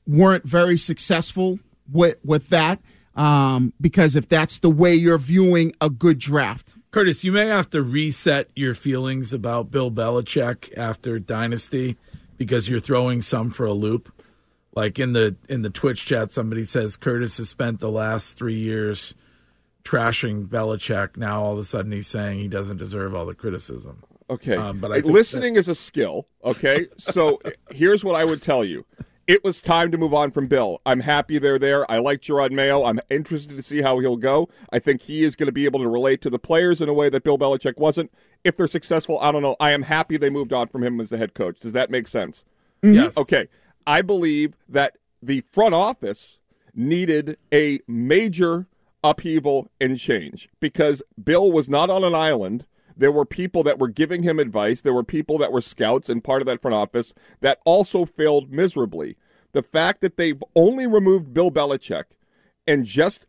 weren't 0.06 0.44
very 0.44 0.78
successful 0.78 1.58
with 1.92 2.16
with 2.24 2.48
that. 2.48 2.80
Um, 3.18 3.72
because 3.80 4.16
if 4.16 4.28
that's 4.28 4.60
the 4.60 4.70
way 4.70 4.94
you're 4.94 5.18
viewing 5.18 5.72
a 5.80 5.90
good 5.90 6.18
draft, 6.18 6.74
Curtis, 6.90 7.22
you 7.22 7.32
may 7.32 7.46
have 7.46 7.68
to 7.70 7.82
reset 7.82 8.48
your 8.56 8.74
feelings 8.74 9.32
about 9.32 9.70
Bill 9.70 9.90
Belichick 9.90 10.76
after 10.76 11.18
Dynasty 11.18 11.98
because 12.38 12.68
you're 12.68 12.80
throwing 12.80 13.20
some 13.20 13.50
for 13.50 13.66
a 13.66 13.72
loop. 13.72 14.10
Like 14.74 14.98
in 14.98 15.12
the 15.12 15.36
in 15.48 15.62
the 15.62 15.70
Twitch 15.70 16.06
chat, 16.06 16.32
somebody 16.32 16.64
says 16.64 16.96
Curtis 16.96 17.38
has 17.38 17.48
spent 17.48 17.80
the 17.80 17.90
last 17.90 18.36
three 18.36 18.58
years 18.58 19.14
trashing 19.84 20.46
Belichick. 20.46 21.16
Now 21.16 21.42
all 21.42 21.52
of 21.54 21.58
a 21.58 21.64
sudden 21.64 21.92
he's 21.92 22.06
saying 22.06 22.38
he 22.38 22.48
doesn't 22.48 22.76
deserve 22.76 23.14
all 23.14 23.26
the 23.26 23.34
criticism. 23.34 24.02
Okay. 24.30 24.56
Um, 24.56 24.78
but 24.78 24.92
I 24.92 24.98
listening 24.98 25.56
is 25.56 25.68
a 25.68 25.74
skill. 25.74 26.28
Okay. 26.44 26.86
so 26.96 27.40
here's 27.70 28.04
what 28.04 28.14
I 28.14 28.24
would 28.24 28.42
tell 28.42 28.64
you. 28.64 28.86
It 29.28 29.44
was 29.44 29.60
time 29.60 29.90
to 29.90 29.98
move 29.98 30.14
on 30.14 30.30
from 30.30 30.46
Bill. 30.46 30.80
I'm 30.86 31.00
happy 31.00 31.38
they're 31.38 31.58
there. 31.58 31.88
I 31.90 31.98
like 31.98 32.22
Jerod 32.22 32.50
Mayo. 32.50 32.84
I'm 32.84 32.98
interested 33.10 33.54
to 33.54 33.62
see 33.62 33.82
how 33.82 33.98
he'll 33.98 34.16
go. 34.16 34.48
I 34.72 34.78
think 34.78 35.02
he 35.02 35.22
is 35.22 35.36
going 35.36 35.48
to 35.48 35.52
be 35.52 35.66
able 35.66 35.80
to 35.80 35.88
relate 35.88 36.22
to 36.22 36.30
the 36.30 36.38
players 36.38 36.80
in 36.80 36.88
a 36.88 36.94
way 36.94 37.10
that 37.10 37.24
Bill 37.24 37.36
Belichick 37.36 37.76
wasn't. 37.76 38.10
If 38.42 38.56
they're 38.56 38.66
successful, 38.66 39.18
I 39.20 39.30
don't 39.30 39.42
know. 39.42 39.54
I 39.60 39.72
am 39.72 39.82
happy 39.82 40.16
they 40.16 40.30
moved 40.30 40.54
on 40.54 40.68
from 40.68 40.82
him 40.82 40.98
as 40.98 41.10
the 41.10 41.18
head 41.18 41.34
coach. 41.34 41.60
Does 41.60 41.74
that 41.74 41.90
make 41.90 42.08
sense? 42.08 42.42
Mm-hmm. 42.82 42.94
Yes. 42.94 43.18
Okay. 43.18 43.48
I 43.86 44.00
believe 44.00 44.54
that 44.66 44.96
the 45.22 45.42
front 45.52 45.74
office 45.74 46.38
needed 46.74 47.36
a 47.52 47.80
major 47.86 48.66
upheaval 49.04 49.70
and 49.78 49.98
change 49.98 50.48
because 50.58 51.02
Bill 51.22 51.52
was 51.52 51.68
not 51.68 51.90
on 51.90 52.02
an 52.02 52.14
island. 52.14 52.64
There 52.98 53.12
were 53.12 53.24
people 53.24 53.62
that 53.62 53.78
were 53.78 53.88
giving 53.88 54.24
him 54.24 54.38
advice. 54.38 54.80
There 54.82 54.92
were 54.92 55.04
people 55.04 55.38
that 55.38 55.52
were 55.52 55.60
scouts 55.60 56.08
and 56.08 56.22
part 56.22 56.42
of 56.42 56.46
that 56.46 56.60
front 56.60 56.74
office 56.74 57.14
that 57.40 57.60
also 57.64 58.04
failed 58.04 58.52
miserably. 58.52 59.16
The 59.52 59.62
fact 59.62 60.00
that 60.02 60.16
they've 60.16 60.42
only 60.54 60.86
removed 60.86 61.32
Bill 61.32 61.50
Belichick 61.50 62.04
and 62.66 62.84
just 62.84 63.26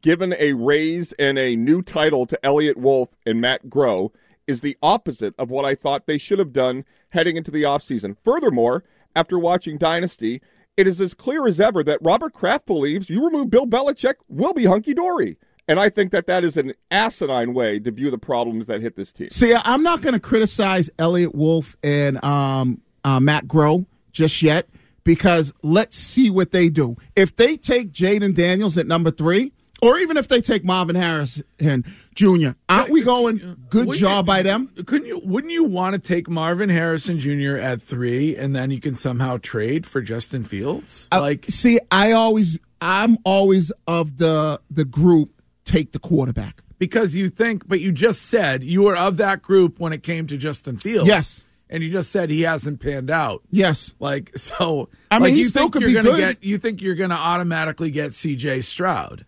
given 0.00 0.34
a 0.38 0.54
raise 0.54 1.12
and 1.12 1.38
a 1.38 1.56
new 1.56 1.82
title 1.82 2.26
to 2.26 2.46
Eliot 2.46 2.78
Wolf 2.78 3.10
and 3.26 3.40
Matt 3.40 3.66
Groh 3.66 4.10
is 4.46 4.60
the 4.60 4.78
opposite 4.82 5.34
of 5.38 5.50
what 5.50 5.64
I 5.64 5.74
thought 5.74 6.06
they 6.06 6.18
should 6.18 6.38
have 6.38 6.52
done 6.52 6.84
heading 7.10 7.36
into 7.36 7.50
the 7.50 7.62
offseason. 7.64 8.16
Furthermore, 8.24 8.84
after 9.14 9.38
watching 9.38 9.78
Dynasty, 9.78 10.40
it 10.76 10.86
is 10.86 11.00
as 11.00 11.12
clear 11.12 11.46
as 11.46 11.60
ever 11.60 11.84
that 11.84 12.00
Robert 12.00 12.32
Kraft 12.32 12.66
believes 12.66 13.10
you 13.10 13.24
remove 13.24 13.50
Bill 13.50 13.66
Belichick, 13.66 14.14
we'll 14.28 14.54
be 14.54 14.64
hunky 14.64 14.94
dory. 14.94 15.36
And 15.68 15.78
I 15.78 15.88
think 15.90 16.10
that 16.12 16.26
that 16.26 16.44
is 16.44 16.56
an 16.56 16.74
asinine 16.90 17.54
way 17.54 17.78
to 17.78 17.90
view 17.90 18.10
the 18.10 18.18
problems 18.18 18.66
that 18.66 18.80
hit 18.80 18.96
this 18.96 19.12
team. 19.12 19.30
See, 19.30 19.54
I'm 19.54 19.82
not 19.82 20.02
going 20.02 20.14
to 20.14 20.20
criticize 20.20 20.90
Eliot 20.98 21.34
Wolf 21.34 21.76
and 21.82 22.22
um, 22.24 22.80
uh, 23.04 23.20
Matt 23.20 23.46
Groh 23.46 23.86
just 24.12 24.42
yet 24.42 24.68
because 25.04 25.52
let's 25.62 25.96
see 25.96 26.30
what 26.30 26.50
they 26.50 26.68
do. 26.68 26.96
If 27.16 27.36
they 27.36 27.56
take 27.56 27.92
Jayden 27.92 28.34
Daniels 28.34 28.76
at 28.76 28.86
number 28.86 29.10
three, 29.10 29.52
or 29.80 29.98
even 29.98 30.16
if 30.16 30.28
they 30.28 30.40
take 30.40 30.64
Marvin 30.64 30.94
Harrison 30.94 31.84
Jr., 32.14 32.50
aren't 32.68 32.90
we 32.90 33.02
going 33.02 33.38
good 33.68 33.86
Wouldn't 33.88 33.96
job 33.98 34.24
you- 34.24 34.28
by 34.28 34.42
them? 34.42 34.68
Couldn't 34.86 35.08
you? 35.08 35.20
Wouldn't 35.24 35.52
you 35.52 35.64
want 35.64 35.94
to 35.94 36.00
take 36.00 36.28
Marvin 36.28 36.68
Harrison 36.68 37.18
Jr. 37.18 37.56
at 37.56 37.82
three, 37.82 38.36
and 38.36 38.54
then 38.54 38.70
you 38.70 38.80
can 38.80 38.94
somehow 38.94 39.38
trade 39.38 39.84
for 39.86 40.00
Justin 40.00 40.44
Fields? 40.44 41.08
I- 41.10 41.18
Like, 41.18 41.46
see, 41.48 41.80
I 41.90 42.12
always, 42.12 42.58
I'm 42.80 43.18
always 43.24 43.72
of 43.88 44.18
the 44.18 44.60
the 44.70 44.84
group 44.84 45.41
take 45.64 45.92
the 45.92 45.98
quarterback. 45.98 46.62
because 46.78 47.14
you 47.14 47.28
think, 47.28 47.66
but 47.68 47.80
you 47.80 47.92
just 47.92 48.22
said 48.22 48.62
you 48.64 48.82
were 48.82 48.96
of 48.96 49.16
that 49.18 49.42
group 49.42 49.78
when 49.78 49.92
it 49.92 50.02
came 50.02 50.26
to 50.26 50.36
Justin 50.36 50.76
Fields. 50.76 51.08
Yes. 51.08 51.44
and 51.70 51.82
you 51.82 51.90
just 51.90 52.10
said 52.10 52.28
he 52.28 52.42
hasn't 52.42 52.80
panned 52.80 53.10
out. 53.10 53.42
Yes, 53.50 53.94
Like 54.00 54.36
so, 54.36 54.88
I 55.10 55.18
mean, 55.18 55.22
like, 55.30 55.34
you 55.34 55.44
still 55.44 55.62
think 55.62 55.72
could 55.74 55.82
you're 55.82 55.90
be 55.90 55.94
gonna 55.94 56.10
good. 56.10 56.40
Get, 56.40 56.44
you 56.44 56.58
think 56.58 56.82
you're 56.82 56.94
going 56.96 57.10
to 57.10 57.16
automatically 57.16 57.90
get 57.90 58.12
C.J. 58.14 58.60
Stroud? 58.62 59.24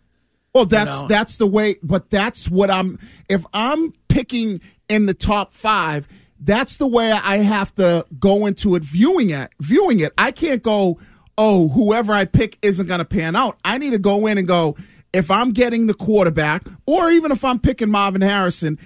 Well, 0.54 0.66
that's 0.66 1.00
know? 1.00 1.08
that's 1.08 1.36
the 1.38 1.46
way. 1.46 1.76
But 1.82 2.10
that's 2.10 2.50
what 2.50 2.70
I'm. 2.70 2.98
If 3.28 3.44
I'm 3.54 3.92
picking 4.08 4.60
in 4.88 5.06
the 5.06 5.14
top 5.14 5.52
five, 5.54 6.06
that's 6.38 6.76
the 6.76 6.86
way 6.86 7.10
I 7.10 7.38
have 7.38 7.74
to 7.76 8.04
go 8.18 8.46
into 8.46 8.74
it 8.76 8.82
viewing 8.84 9.30
it. 9.30 9.50
Viewing 9.60 10.00
it, 10.00 10.12
I 10.18 10.30
can't 10.30 10.62
go, 10.62 10.98
oh, 11.38 11.68
whoever 11.68 12.12
I 12.12 12.24
pick 12.26 12.58
isn't 12.62 12.86
going 12.86 12.98
to 12.98 13.04
pan 13.04 13.34
out. 13.34 13.58
I 13.64 13.78
need 13.78 13.90
to 13.90 13.98
go 13.98 14.26
in 14.26 14.38
and 14.38 14.46
go, 14.46 14.76
if 15.14 15.30
I'm 15.30 15.52
getting 15.52 15.86
the 15.86 15.94
quarterback, 15.94 16.66
or 16.86 17.10
even 17.10 17.32
if 17.32 17.44
I'm 17.44 17.58
picking 17.58 17.90
Marvin 17.90 18.20
Harrison, 18.20 18.78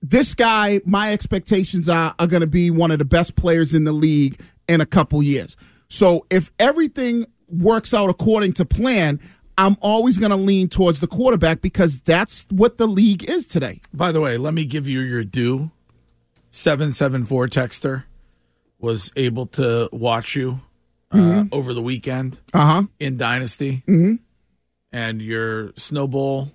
this 0.00 0.34
guy, 0.34 0.80
my 0.84 1.12
expectations 1.12 1.88
are, 1.88 2.14
are 2.18 2.26
going 2.26 2.40
to 2.40 2.46
be 2.46 2.70
one 2.70 2.90
of 2.90 2.98
the 2.98 3.04
best 3.04 3.36
players 3.36 3.74
in 3.74 3.84
the 3.84 3.92
league 3.92 4.40
in 4.68 4.80
a 4.80 4.86
couple 4.86 5.22
years. 5.22 5.56
So 5.88 6.26
if 6.30 6.50
everything 6.58 7.26
works 7.48 7.92
out 7.92 8.08
according 8.08 8.54
to 8.54 8.64
plan, 8.64 9.20
I'm 9.58 9.76
always 9.80 10.16
going 10.18 10.30
to 10.30 10.36
lean 10.36 10.68
towards 10.68 11.00
the 11.00 11.06
quarterback 11.06 11.60
because 11.60 11.98
that's 12.00 12.46
what 12.50 12.78
the 12.78 12.86
league 12.86 13.28
is 13.28 13.44
today. 13.44 13.80
By 13.92 14.10
the 14.10 14.20
way, 14.20 14.38
let 14.38 14.54
me 14.54 14.64
give 14.64 14.88
you 14.88 15.00
your 15.00 15.24
due. 15.24 15.70
774 16.50 17.48
texter 17.48 18.04
was 18.78 19.12
able 19.16 19.46
to 19.46 19.88
watch 19.92 20.34
you 20.36 20.60
uh, 21.12 21.44
over 21.52 21.72
the 21.74 21.82
weekend 21.82 22.38
Uh 22.54 22.64
huh. 22.66 22.82
in 22.98 23.16
Dynasty. 23.16 23.82
Mm-hmm. 23.86 24.14
And 24.92 25.22
your 25.22 25.72
snowball 25.76 26.52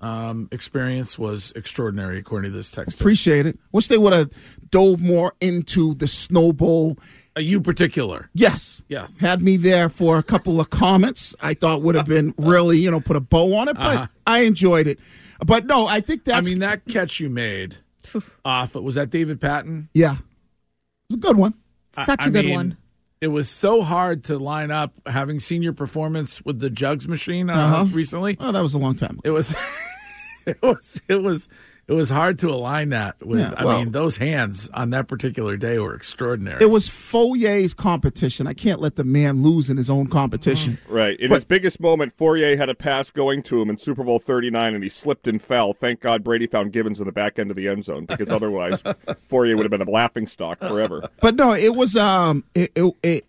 um, 0.00 0.48
experience 0.52 1.18
was 1.18 1.52
extraordinary, 1.56 2.18
according 2.18 2.50
to 2.52 2.56
this 2.56 2.70
text. 2.70 3.00
Appreciate 3.00 3.46
it. 3.46 3.58
Wish 3.72 3.88
they 3.88 3.98
would 3.98 4.12
have 4.12 4.30
dove 4.70 5.00
more 5.00 5.34
into 5.40 5.94
the 5.94 6.06
snowball. 6.06 6.96
Uh, 7.36 7.40
you 7.40 7.60
particular. 7.60 8.28
Yes. 8.34 8.82
Yes. 8.88 9.18
Had 9.20 9.40
me 9.40 9.56
there 9.56 9.88
for 9.88 10.18
a 10.18 10.22
couple 10.22 10.60
of 10.60 10.68
comments. 10.70 11.34
I 11.40 11.54
thought 11.54 11.82
would 11.82 11.94
have 11.94 12.06
been 12.06 12.34
really, 12.38 12.78
you 12.78 12.90
know, 12.90 13.00
put 13.00 13.16
a 13.16 13.20
bow 13.20 13.54
on 13.54 13.68
it, 13.68 13.74
but 13.76 13.82
Uh-huh. 13.96 14.06
I 14.26 14.40
enjoyed 14.40 14.86
it. 14.86 14.98
But 15.44 15.64
no, 15.66 15.86
I 15.86 16.00
think 16.00 16.24
that's. 16.24 16.46
I 16.46 16.50
mean, 16.50 16.58
that 16.58 16.84
catch 16.86 17.18
you 17.20 17.30
made 17.30 17.76
off, 18.44 18.74
was 18.74 18.96
that 18.96 19.08
David 19.10 19.40
Patten? 19.40 19.88
yeah. 19.94 20.16
It's 21.08 21.16
a 21.16 21.18
good 21.18 21.36
one. 21.36 21.54
Such 21.92 22.20
I- 22.20 22.24
a 22.24 22.28
I 22.28 22.30
good 22.30 22.44
mean, 22.44 22.54
one. 22.54 22.76
It 23.20 23.28
was 23.28 23.50
so 23.50 23.82
hard 23.82 24.24
to 24.24 24.38
line 24.38 24.70
up, 24.70 24.94
having 25.04 25.40
seen 25.40 25.60
your 25.62 25.74
performance 25.74 26.42
with 26.42 26.58
the 26.60 26.70
jugs 26.70 27.06
machine 27.06 27.50
uh, 27.50 27.54
Uh-huh. 27.54 27.84
recently. 27.94 28.36
Oh, 28.40 28.50
that 28.50 28.60
was 28.62 28.72
a 28.72 28.78
long 28.78 28.94
time 28.96 29.10
ago. 29.18 29.20
It 29.24 29.30
was, 29.30 29.54
it 30.46 30.60
was, 30.62 31.02
it 31.06 31.22
was, 31.22 31.48
it 31.90 31.94
was 31.94 32.08
hard 32.08 32.38
to 32.38 32.48
align 32.48 32.90
that 32.90 33.20
with. 33.20 33.40
Yeah, 33.40 33.52
I 33.56 33.64
mean, 33.64 33.90
those 33.90 34.16
hands 34.16 34.70
on 34.72 34.90
that 34.90 35.08
particular 35.08 35.56
day 35.56 35.76
were 35.80 35.92
extraordinary. 35.92 36.58
It 36.60 36.70
was 36.70 36.88
Fauria's 36.88 37.74
competition. 37.74 38.46
I 38.46 38.54
can't 38.54 38.80
let 38.80 38.94
the 38.94 39.02
man 39.02 39.42
lose 39.42 39.68
in 39.68 39.76
his 39.76 39.90
own 39.90 40.06
competition. 40.06 40.78
Right. 40.88 41.18
In 41.18 41.32
his 41.32 41.44
biggest 41.44 41.80
moment, 41.80 42.16
Fauria 42.16 42.56
had 42.56 42.68
a 42.68 42.76
pass 42.76 43.10
going 43.10 43.42
to 43.44 43.60
him 43.60 43.68
in 43.68 43.76
Super 43.76 44.04
Bowl 44.04 44.20
39, 44.20 44.74
and 44.74 44.84
he 44.84 44.88
slipped 44.88 45.26
and 45.26 45.42
fell. 45.42 45.72
Thank 45.72 45.98
God 45.98 46.22
Brady 46.22 46.46
found 46.46 46.72
Givens 46.72 47.00
in 47.00 47.06
the 47.06 47.12
back 47.12 47.40
end 47.40 47.50
of 47.50 47.56
the 47.56 47.66
end 47.66 47.82
zone 47.82 48.06
because 48.06 48.28
otherwise 48.28 48.82
Fauria 49.28 49.56
would 49.56 49.64
have 49.64 49.70
been 49.70 49.82
a 49.82 49.90
laughing 49.90 50.28
stock 50.28 50.60
forever. 50.60 51.08
But 51.20 51.34
no, 51.34 51.52
it 51.54 51.74
was 51.74 51.96
um 51.96 52.44
it 52.54 52.70
it, 52.76 52.94
it 53.02 53.26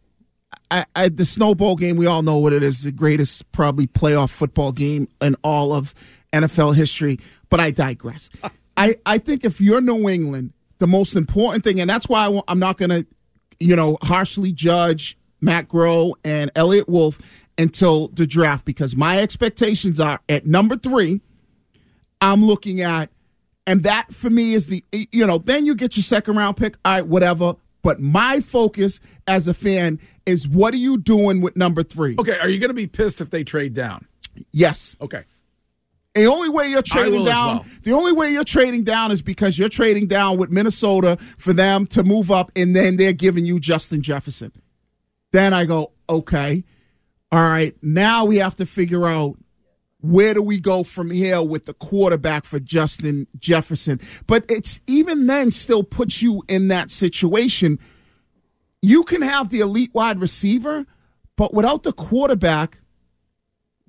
I, 0.70 0.86
I 0.96 1.10
the 1.10 1.26
snowball 1.26 1.76
game. 1.76 1.98
We 1.98 2.06
all 2.06 2.22
know 2.22 2.38
what 2.38 2.54
it 2.54 2.62
is. 2.62 2.84
The 2.84 2.92
greatest 2.92 3.52
probably 3.52 3.88
playoff 3.88 4.30
football 4.30 4.72
game 4.72 5.08
in 5.20 5.36
all 5.44 5.74
of 5.74 5.96
NFL 6.32 6.76
history. 6.76 7.20
But 7.52 7.60
I 7.60 7.70
digress. 7.70 8.32
I 8.76 8.96
I 9.06 9.20
think 9.20 9.46
if 9.46 9.62
you're 9.62 9.82
New 9.82 10.10
England, 10.10 10.54
the 10.80 10.88
most 10.88 11.16
important 11.16 11.64
thing, 11.64 11.80
and 11.80 11.88
that's 11.88 12.10
why 12.10 12.26
I, 12.28 12.42
I'm 12.48 12.58
not 12.58 12.78
going 12.78 12.90
to, 12.90 13.06
you 13.60 13.76
know, 13.76 14.00
harshly 14.02 14.52
judge 14.52 15.18
Matt 15.42 15.68
Groh 15.68 16.14
and 16.24 16.50
Eliot 16.56 16.90
Wolf 16.90 17.20
until 17.58 18.08
the 18.08 18.26
draft 18.26 18.66
because 18.66 18.96
my 18.96 19.20
expectations 19.20 20.00
are 20.00 20.20
at 20.28 20.48
number 20.48 20.76
three. 20.76 21.22
I'm 22.22 22.46
looking 22.46 22.82
at, 22.82 23.10
and 23.68 23.84
that 23.84 24.14
for 24.14 24.30
me 24.30 24.54
is 24.54 24.68
the, 24.68 24.84
you 24.92 25.28
know, 25.28 25.38
then 25.38 25.66
you 25.66 25.76
get 25.76 25.98
your 25.98 26.04
second 26.04 26.36
round 26.36 26.58
pick, 26.58 26.78
all 26.86 26.94
right, 26.94 27.06
whatever. 27.06 27.56
But 27.84 28.00
my 28.00 28.40
focus 28.40 29.00
as 29.28 29.48
a 29.48 29.54
fan 29.54 30.00
is 30.26 30.48
what 30.48 30.74
are 30.74 30.78
you 30.78 30.98
doing 30.98 31.42
with 31.42 31.56
number 31.56 31.84
three? 31.84 32.16
okay, 32.20 32.38
are 32.40 32.50
you 32.50 32.60
going 32.60 32.70
to 32.70 32.76
be 32.76 32.88
pissed 32.88 33.22
if 33.22 33.30
they 33.32 33.44
trade 33.44 33.74
down? 33.74 34.08
Yes. 34.52 34.96
Okay. 35.02 35.24
The 36.14 36.26
only 36.26 36.50
way 36.50 36.68
you're 36.68 36.82
trading 36.82 37.24
down, 37.24 37.58
well. 37.58 37.66
the 37.84 37.94
only 37.94 38.12
way 38.12 38.32
you're 38.32 38.44
trading 38.44 38.84
down 38.84 39.12
is 39.12 39.22
because 39.22 39.58
you're 39.58 39.70
trading 39.70 40.08
down 40.08 40.38
with 40.38 40.50
Minnesota 40.50 41.18
for 41.38 41.54
them 41.54 41.88
to 41.88 42.04
move 42.04 42.30
up, 42.32 42.52
and 42.56 42.76
then 42.76 42.98
they're 42.98 43.14
giving 43.14 43.46
you 43.46 43.60
Justin 43.60 44.02
Jefferson. 44.02 44.52
Then 45.32 45.54
I 45.54 45.66
go, 45.66 45.94
okay, 46.10 46.66
all 47.32 47.50
right. 47.50 47.76
Now 47.82 48.26
we 48.26 48.38
have 48.38 48.56
to 48.58 48.66
figure 48.66 49.08
out 49.08 49.38
where 50.02 50.34
do 50.34 50.42
we 50.42 50.60
go 50.60 50.84
from 50.84 51.12
here 51.12 51.42
with 51.42 51.66
the 51.66 51.74
quarterback 51.74 52.44
for 52.44 52.60
Justin 52.60 53.28
Jefferson. 53.40 54.00
But 54.28 54.44
it's 54.50 54.82
even 54.88 55.28
then 55.28 55.52
still 55.52 55.84
puts 55.84 56.22
you 56.22 56.44
in 56.50 56.68
that 56.70 56.92
situation. 56.92 57.80
You 58.82 59.04
can 59.04 59.22
have 59.22 59.50
the 59.50 59.60
elite 59.60 59.94
wide 59.94 60.20
receiver, 60.20 60.86
but 61.38 61.54
without 61.54 61.84
the 61.84 61.94
quarterback, 61.94 62.80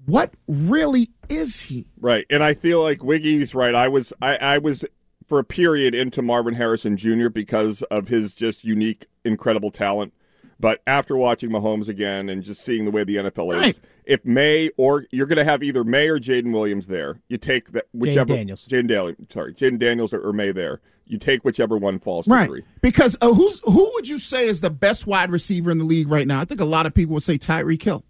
what 0.04 0.34
really 0.46 1.10
is 1.36 1.60
he? 1.62 1.86
Right. 2.00 2.26
And 2.30 2.42
I 2.42 2.54
feel 2.54 2.82
like 2.82 3.02
Wiggy's 3.02 3.54
right. 3.54 3.74
I 3.74 3.88
was 3.88 4.12
I, 4.22 4.36
I 4.36 4.58
was 4.58 4.84
for 5.28 5.38
a 5.38 5.44
period 5.44 5.94
into 5.94 6.20
Marvin 6.22 6.54
Harrison 6.54 6.96
Jr. 6.96 7.28
because 7.28 7.82
of 7.82 8.08
his 8.08 8.34
just 8.34 8.64
unique, 8.64 9.06
incredible 9.24 9.70
talent. 9.70 10.12
But 10.60 10.80
after 10.86 11.16
watching 11.16 11.50
Mahomes 11.50 11.88
again 11.88 12.28
and 12.28 12.42
just 12.42 12.64
seeing 12.64 12.84
the 12.84 12.90
way 12.92 13.02
the 13.02 13.16
NFL 13.16 13.52
is, 13.54 13.60
Right. 13.60 13.78
if 14.04 14.24
Maye 14.24 14.70
or 14.76 15.06
you're 15.10 15.26
going 15.26 15.38
to 15.38 15.44
have 15.44 15.62
either 15.62 15.82
Maye 15.82 16.06
or 16.08 16.20
Jaden 16.20 16.52
Williams 16.52 16.86
there, 16.86 17.20
you 17.28 17.36
take 17.36 17.72
that 17.72 17.86
whichever 17.92 18.36
Daniels. 18.36 18.68
Jayden 18.68 18.86
Daniels, 18.86 19.16
sorry, 19.32 19.54
Jayden 19.54 19.78
Daniels 19.80 20.12
or, 20.12 20.20
or 20.20 20.32
Maye 20.32 20.52
there. 20.52 20.80
You 21.04 21.18
take 21.18 21.44
whichever 21.44 21.76
one 21.76 21.98
falls 21.98 22.26
to 22.26 22.30
Right. 22.30 22.46
three. 22.48 22.62
Because 22.80 23.16
uh, 23.20 23.34
who's 23.34 23.60
who 23.64 23.90
would 23.94 24.06
you 24.08 24.20
say 24.20 24.46
is 24.46 24.60
the 24.60 24.70
best 24.70 25.04
wide 25.06 25.30
receiver 25.32 25.70
in 25.72 25.78
the 25.78 25.84
league 25.84 26.08
right 26.08 26.26
now? 26.28 26.40
I 26.40 26.44
think 26.44 26.60
a 26.60 26.64
lot 26.64 26.86
of 26.86 26.94
people 26.94 27.14
would 27.14 27.24
say 27.24 27.38
Tyreek 27.38 27.82
Hill. 27.82 28.04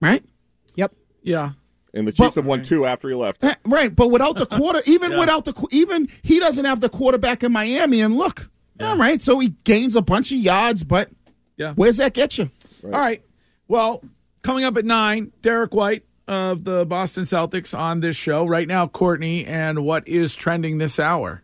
Right? 0.00 0.22
Yep. 0.76 0.94
Yeah. 1.22 1.52
And 1.94 2.06
the 2.08 2.12
Chiefs 2.12 2.30
But- 2.30 2.34
have 2.36 2.46
won 2.46 2.62
two 2.64 2.84
after 2.86 3.08
he 3.08 3.14
left. 3.14 3.42
Right, 3.64 3.94
but 3.94 4.10
without 4.10 4.36
the 4.36 4.46
quarter, 4.46 4.82
even 4.84 5.16
without 5.18 5.44
the 5.46 5.54
even 5.70 6.08
he 6.22 6.38
doesn't 6.38 6.64
have 6.66 6.80
the 6.80 6.88
quarterback 6.90 7.42
in 7.42 7.52
Miami. 7.52 8.00
And 8.02 8.16
look, 8.16 8.50
all 8.80 8.96
right, 8.96 9.22
so 9.22 9.38
he 9.38 9.50
gains 9.64 9.96
a 9.96 10.02
bunch 10.02 10.30
of 10.32 10.38
yards, 10.38 10.84
but 10.84 11.08
Yeah. 11.56 11.72
where's 11.74 11.96
that 11.98 12.12
get 12.12 12.36
you? 12.36 12.50
All 12.84 12.90
right. 12.90 13.22
Well, 13.68 14.02
coming 14.42 14.64
up 14.64 14.76
at 14.76 14.84
nine, 14.84 15.32
Derrick 15.40 15.72
White 15.72 16.04
of 16.28 16.64
the 16.64 16.84
Boston 16.84 17.24
Celtics 17.24 17.76
on 17.78 18.00
this 18.00 18.16
show. 18.16 18.44
Right 18.46 18.68
now, 18.68 18.86
Courtney, 18.86 19.46
and 19.46 19.84
what 19.84 20.06
is 20.08 20.34
trending 20.34 20.78
this 20.78 20.98
hour? 20.98 21.42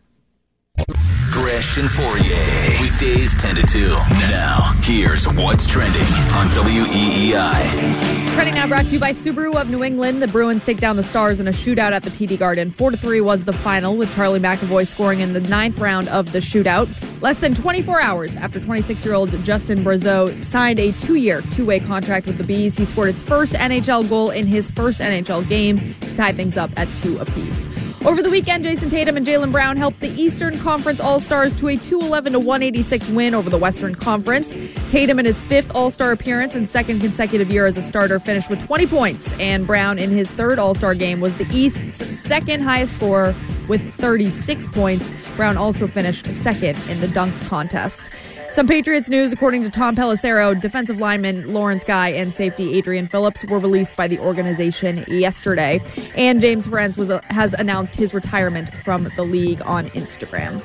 Gresh 1.31 1.77
and 1.77 1.87
Fauria. 1.87 2.81
Weekdays 2.81 3.33
10 3.41 3.55
to 3.55 3.63
2. 3.63 3.87
Now, 4.29 4.73
here's 4.83 5.25
what's 5.33 5.65
trending 5.65 6.01
on 6.35 6.47
WEEI. 6.49 8.20
Trending 8.33 8.55
now 8.55 8.65
brought 8.65 8.85
to 8.85 8.93
you 8.93 8.99
by 8.99 9.11
Subaru 9.11 9.55
of 9.55 9.69
New 9.69 9.83
England. 9.83 10.21
The 10.21 10.27
Bruins 10.27 10.65
take 10.65 10.77
down 10.77 10.95
the 10.95 11.03
Stars 11.03 11.41
in 11.41 11.49
a 11.49 11.51
shootout 11.51 11.91
at 11.91 12.03
the 12.03 12.09
TD 12.09 12.39
Garden. 12.39 12.71
4 12.71 12.91
to 12.91 12.97
3 12.97 13.19
was 13.19 13.43
the 13.43 13.51
final, 13.51 13.97
with 13.97 14.13
Charlie 14.15 14.39
McAvoy 14.39 14.87
scoring 14.87 15.19
in 15.19 15.33
the 15.33 15.41
ninth 15.41 15.77
round 15.79 16.07
of 16.07 16.31
the 16.31 16.39
shootout. 16.39 16.87
Less 17.21 17.37
than 17.37 17.53
24 17.53 18.01
hours 18.01 18.35
after 18.37 18.59
26 18.59 19.03
year 19.03 19.13
old 19.15 19.43
Justin 19.43 19.83
Brazeau 19.83 20.43
signed 20.43 20.79
a 20.79 20.93
two 20.93 21.15
year, 21.15 21.41
two 21.51 21.65
way 21.65 21.81
contract 21.81 22.25
with 22.25 22.37
the 22.37 22.45
Bees, 22.45 22.77
he 22.77 22.85
scored 22.85 23.07
his 23.07 23.21
first 23.21 23.53
NHL 23.53 24.07
goal 24.07 24.29
in 24.29 24.47
his 24.47 24.71
first 24.71 25.01
NHL 25.01 25.47
game 25.47 25.77
to 25.99 26.15
tie 26.15 26.31
things 26.31 26.55
up 26.55 26.71
at 26.77 26.87
two 26.97 27.19
apiece. 27.19 27.67
Over 28.03 28.23
the 28.23 28.31
weekend, 28.31 28.65
Jayson 28.65 28.89
Tatum 28.89 29.15
and 29.15 29.27
Jaylen 29.27 29.51
Brown 29.51 29.77
helped 29.77 29.99
the 29.99 30.09
Eastern 30.09 30.57
Conference 30.57 30.99
All 30.99 31.19
Stars 31.19 31.53
to 31.55 31.67
a 31.67 31.77
211 31.77 32.33
to 32.33 32.39
186 32.39 33.09
win 33.09 33.35
over 33.35 33.47
the 33.47 33.59
Western 33.59 33.93
Conference. 33.93 34.57
Tatum, 34.89 35.19
in 35.19 35.25
his 35.25 35.39
fifth 35.41 35.71
All 35.75 35.91
Star 35.91 36.11
appearance 36.11 36.55
and 36.55 36.67
second 36.67 36.99
consecutive 36.99 37.51
year 37.51 37.67
as 37.67 37.77
a 37.77 37.81
starter, 37.83 38.19
finished 38.19 38.49
with 38.49 38.65
20 38.65 38.87
points, 38.87 39.33
and 39.33 39.67
Brown, 39.67 39.99
in 39.99 40.09
his 40.09 40.31
third 40.31 40.57
All 40.57 40.73
Star 40.73 40.95
game, 40.95 41.21
was 41.21 41.35
the 41.35 41.45
East's 41.53 42.03
second 42.19 42.61
highest 42.61 42.95
scorer 42.95 43.35
with 43.67 43.93
36 43.93 44.67
points. 44.69 45.13
Brown 45.35 45.55
also 45.55 45.85
finished 45.85 46.25
second 46.33 46.79
in 46.89 46.99
the 47.01 47.07
dunk 47.09 47.39
contest. 47.43 48.09
Some 48.51 48.67
Patriots 48.67 49.09
news, 49.09 49.31
according 49.31 49.63
to 49.63 49.69
Tom 49.69 49.95
Pelissero, 49.95 50.59
defensive 50.59 50.97
lineman 50.97 51.53
Lawrence 51.53 51.85
Guy 51.85 52.09
and 52.09 52.33
safety 52.33 52.73
Adrian 52.73 53.07
Phillips 53.07 53.45
were 53.45 53.59
released 53.59 53.95
by 53.95 54.09
the 54.09 54.19
organization 54.19 55.05
yesterday. 55.07 55.79
And 56.15 56.41
James 56.41 56.67
Ferentz 56.67 56.97
was 56.97 57.09
has 57.29 57.53
announced 57.53 57.95
his 57.95 58.13
retirement 58.13 58.75
from 58.75 59.07
the 59.15 59.23
league 59.23 59.61
on 59.61 59.87
Instagram. 59.91 60.61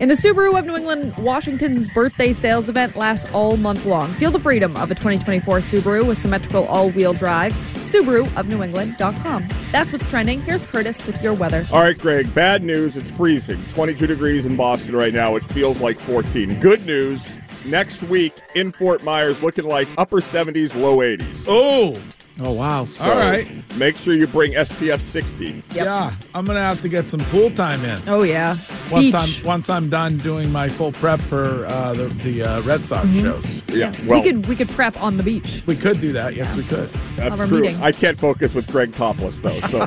In 0.00 0.08
the 0.08 0.14
Subaru 0.14 0.58
of 0.58 0.64
New 0.64 0.76
England, 0.76 1.14
Washington's 1.18 1.86
birthday 1.90 2.32
sales 2.32 2.70
event 2.70 2.96
lasts 2.96 3.30
all 3.34 3.58
month 3.58 3.84
long. 3.84 4.14
Feel 4.14 4.30
the 4.30 4.40
freedom 4.40 4.74
of 4.78 4.90
a 4.90 4.94
2024 4.94 5.58
Subaru 5.58 6.06
with 6.06 6.16
symmetrical 6.16 6.64
all-wheel 6.68 7.12
drive. 7.12 7.52
Subaru 7.52 8.34
of 8.34 8.48
New 8.48 8.62
England.com. 8.62 9.46
That's 9.70 9.92
what's 9.92 10.08
trending. 10.08 10.40
Here's 10.40 10.64
Curtis 10.64 11.06
with 11.06 11.22
your 11.22 11.34
weather. 11.34 11.66
All 11.70 11.82
right, 11.82 11.98
Greg, 11.98 12.32
bad 12.32 12.62
news. 12.62 12.96
It's 12.96 13.10
freezing. 13.10 13.62
22 13.74 14.06
degrees 14.06 14.46
in 14.46 14.56
Boston 14.56 14.96
right 14.96 15.12
now. 15.12 15.36
It 15.36 15.44
feels 15.44 15.82
like 15.82 16.00
14. 16.00 16.58
Good 16.60 16.86
news. 16.86 17.28
Next 17.66 18.02
week 18.04 18.32
in 18.54 18.72
Fort 18.72 19.04
Myers, 19.04 19.42
looking 19.42 19.66
like 19.66 19.86
upper 19.98 20.22
70s, 20.22 20.74
low 20.74 20.96
80s. 20.96 21.44
Oh, 21.46 21.94
Oh 22.42 22.52
wow! 22.52 22.86
So 22.86 23.04
All 23.04 23.16
right. 23.16 23.50
Make 23.76 23.96
sure 23.96 24.14
you 24.14 24.26
bring 24.26 24.52
SPF 24.52 25.02
60. 25.02 25.62
Yeah, 25.72 26.12
I'm 26.34 26.44
gonna 26.44 26.60
have 26.60 26.80
to 26.82 26.88
get 26.88 27.06
some 27.06 27.20
pool 27.26 27.50
time 27.50 27.84
in. 27.84 28.00
Oh 28.06 28.22
yeah. 28.22 28.56
Once 28.90 29.06
Beach. 29.06 29.14
I'm 29.14 29.46
once 29.46 29.68
I'm 29.68 29.90
done 29.90 30.16
doing 30.18 30.50
my 30.50 30.68
full 30.68 30.92
prep 30.92 31.20
for 31.20 31.66
uh, 31.66 31.92
the 31.92 32.08
the 32.08 32.42
uh, 32.42 32.62
Red 32.62 32.80
Sox 32.82 33.08
shows. 33.08 33.62
Yeah, 33.68 33.92
well, 34.06 34.20
we 34.20 34.22
could 34.22 34.46
we 34.46 34.56
could 34.56 34.68
prep 34.70 35.00
on 35.02 35.16
the 35.16 35.22
beach. 35.22 35.62
We 35.66 35.76
could 35.76 36.00
do 36.00 36.12
that. 36.12 36.34
Yes, 36.34 36.54
we 36.54 36.62
could. 36.62 36.88
that's 37.16 37.36
true. 37.36 37.60
meeting. 37.60 37.80
I 37.82 37.92
can't 37.92 38.18
focus 38.18 38.54
with 38.54 38.66
Greg 38.70 38.92
topless, 38.92 39.40
though, 39.40 39.50
so 39.50 39.78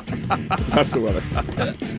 that's 0.70 0.90
the 0.90 1.00
weather. 1.00 1.98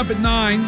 Up 0.00 0.08
at 0.08 0.20
nine. 0.20 0.66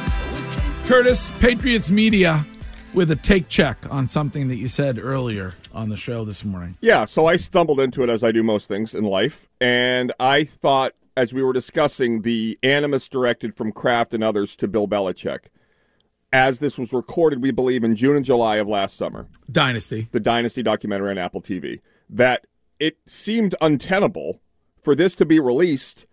Curtis, 0.85 1.31
Patriots 1.41 1.91
Media, 1.91 2.45
with 2.93 3.11
a 3.11 3.17
take 3.17 3.49
check 3.49 3.79
on 3.89 4.07
something 4.07 4.49
that 4.49 4.57
you 4.57 4.69
said 4.69 4.99
earlier 4.99 5.55
on 5.73 5.89
the 5.89 5.97
show 5.97 6.27
this 6.27 6.45
morning. 6.45 6.77
Yeah, 6.83 7.07
so 7.07 7.25
I 7.25 7.37
stumbled 7.37 7.81
into 7.81 8.03
it 8.03 8.11
as 8.11 8.23
I 8.23 8.31
do 8.31 8.43
most 8.43 8.69
things 8.69 8.95
in 8.95 9.05
life, 9.05 9.49
and 9.59 10.12
I 10.21 10.45
thought 10.45 10.93
as 11.17 11.33
we 11.33 11.43
were 11.43 11.55
discussing 11.55 12.21
the 12.21 12.59
animus 12.62 13.09
directed 13.09 13.55
from 13.55 13.73
Kraft 13.73 14.12
and 14.12 14.23
others 14.23 14.55
to 14.57 14.69
Bill 14.69 14.87
Belichick, 14.87 15.47
as 16.31 16.59
this 16.59 16.77
was 16.77 16.93
recorded, 16.93 17.41
we 17.41 17.53
believe 17.53 17.85
in 17.85 17.97
June 17.97 18.17
and 18.17 18.27
July 18.27 18.57
of 18.57 18.69
last 18.69 18.99
summer, 18.99 19.29
Dynasty. 19.51 20.09
the 20.12 20.21
Dynasty 20.21 20.62
documentary 20.62 21.11
on 21.11 21.17
Apple 21.17 21.41
TV, 21.41 21.81
that 22.11 22.47
it 22.79 22.99
seemed 23.07 23.55
untenable 23.62 24.43
for 24.83 24.95
this 24.95 25.15
to 25.15 25.25
be 25.25 25.41
released 25.41 26.05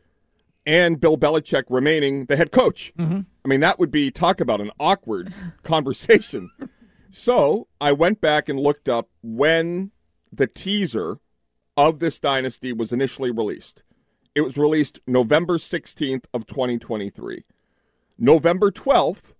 and 0.70 1.00
Bill 1.00 1.18
Belichick 1.18 1.64
remaining 1.68 2.26
the 2.26 2.36
head 2.36 2.52
coach. 2.52 2.94
Mm-hmm. 2.96 3.22
I 3.44 3.48
mean, 3.48 3.60
that 3.62 3.80
would 3.80 3.90
be 3.90 4.12
talk 4.12 4.40
about 4.40 4.62
an 4.62 4.70
awkward 4.80 5.34
conversation. 5.64 6.52
So 7.10 7.68
I 7.82 7.92
went 7.92 8.22
back 8.22 8.48
and 8.48 8.60
looked 8.60 8.88
up 8.88 9.10
when 9.24 9.90
the 10.32 10.46
teaser 10.46 11.18
of 11.76 11.98
this 11.98 12.20
dynasty 12.20 12.72
was 12.72 12.94
initially 12.94 13.32
released. 13.32 13.82
It 14.36 14.42
was 14.42 14.60
released 14.60 15.00
November 15.08 15.58
16th 15.58 16.26
of 16.36 16.46
2023. 16.46 17.46
November 18.20 18.70
12th 18.70 19.34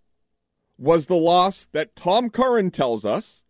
was 0.80 1.06
the 1.06 1.16
loss 1.16 1.68
that 1.74 1.96
Tom 1.96 2.32
Curran 2.32 2.72
tells 2.72 3.06
us 3.06 3.44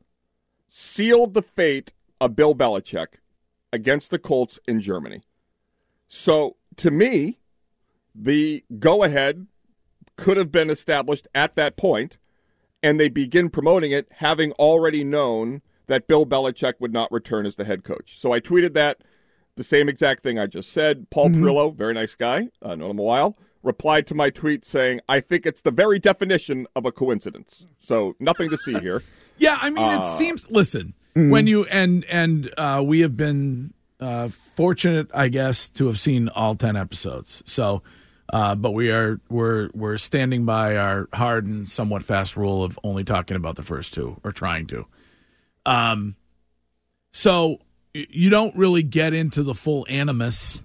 sealed 0.68 1.34
the 1.34 1.42
fate 1.42 1.94
of 2.20 2.36
Bill 2.36 2.54
Belichick 2.54 3.20
against 3.72 4.12
the 4.12 4.20
Colts 4.20 4.60
in 4.68 4.82
Germany. 4.82 5.24
So 6.10 6.58
to 6.76 6.92
me, 6.92 7.40
the 8.20 8.64
go 8.80 9.04
ahead 9.04 9.48
could 10.18 10.38
have 10.38 10.52
been 10.52 10.70
established 10.70 11.28
at 11.34 11.56
that 11.56 11.78
point, 11.78 12.18
and 12.84 13.00
they 13.00 13.10
begin 13.10 13.50
promoting 13.50 13.92
it 13.92 14.08
having 14.18 14.52
already 14.54 15.04
known 15.04 15.62
that 15.88 16.08
Bill 16.08 16.26
Belichick 16.26 16.74
would 16.80 16.94
not 16.94 17.12
return 17.12 17.46
as 17.46 17.56
the 17.56 17.66
head 17.66 17.84
coach. 17.84 18.20
So 18.20 18.32
I 18.32 18.40
tweeted 18.40 18.74
that 18.74 19.02
the 19.56 19.64
same 19.64 19.90
exact 19.90 20.24
thing 20.24 20.38
I 20.38 20.46
just 20.46 20.72
said. 20.72 21.10
Paul 21.10 21.30
Perillo, 21.30 21.76
very 21.76 21.94
nice 21.94 22.16
guy, 22.16 22.50
uh, 22.62 22.76
known 22.76 22.92
him 22.92 23.00
a 23.00 23.04
while, 23.04 23.38
replied 23.64 24.08
to 24.08 24.16
my 24.16 24.30
tweet 24.30 24.66
saying, 24.66 25.02
I 25.10 25.20
think 25.20 25.46
it's 25.46 25.62
the 25.62 25.72
very 25.72 26.00
definition 26.00 26.68
of 26.76 26.86
a 26.86 26.92
coincidence. 26.92 27.66
So 27.78 28.16
nothing 28.20 28.50
to 28.50 28.58
see 28.58 28.74
here. 28.80 29.04
Yeah, 29.42 29.58
I 29.62 29.70
mean, 29.70 30.02
it 30.02 30.06
seems. 30.06 30.52
Listen, 30.52 30.94
when 31.14 31.48
you 31.48 31.64
and 31.68 32.04
and 32.10 32.54
uh, 32.58 32.84
we 32.86 33.00
have 33.00 33.16
been 33.16 33.74
uh, 34.02 34.28
fortunate, 34.28 35.10
I 35.14 35.30
guess, 35.30 35.70
to 35.70 35.88
have 35.88 35.98
seen 35.98 36.28
all 36.28 36.56
ten 36.56 36.76
episodes. 36.76 37.42
So, 37.46 37.82
uh, 38.32 38.56
but 38.56 38.72
we 38.72 38.92
are 38.92 39.20
we're 39.30 39.70
we're 39.74 39.98
standing 39.98 40.46
by 40.46 40.78
our 40.78 41.08
hard 41.14 41.46
and 41.48 41.68
somewhat 41.68 42.04
fast 42.04 42.38
rule 42.38 42.64
of 42.64 42.78
only 42.84 43.04
talking 43.04 43.36
about 43.36 43.56
the 43.56 43.64
first 43.64 43.94
two 43.94 44.20
or 44.24 44.32
trying 44.32 44.68
to. 44.68 44.86
Um, 45.66 46.16
so 47.12 47.60
you 47.94 48.30
don't 48.30 48.56
really 48.56 48.84
get 48.84 49.14
into 49.14 49.42
the 49.42 49.56
full 49.56 49.86
animus. 49.90 50.62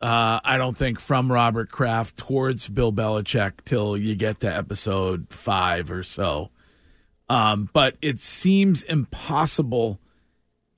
Uh, 0.00 0.38
I 0.44 0.58
don't 0.58 0.76
think 0.76 1.00
from 1.00 1.32
Robert 1.32 1.70
Kraft 1.70 2.18
towards 2.18 2.68
Bill 2.68 2.92
Belichick 2.92 3.64
till 3.64 3.96
you 3.96 4.14
get 4.14 4.40
to 4.40 4.54
episode 4.54 5.28
five 5.30 5.90
or 5.90 6.02
so. 6.02 6.50
Um, 7.28 7.70
but 7.72 7.96
it 8.02 8.20
seems 8.20 8.82
impossible 8.82 9.98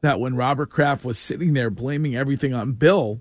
that 0.01 0.21
when 0.21 0.37
Robert 0.37 0.71
Kraft 0.71 1.05
was 1.05 1.19
sitting 1.19 1.55
there 1.55 1.71
blaming 1.71 2.15
everything 2.15 2.55
on 2.55 2.73
Bill, 2.73 3.21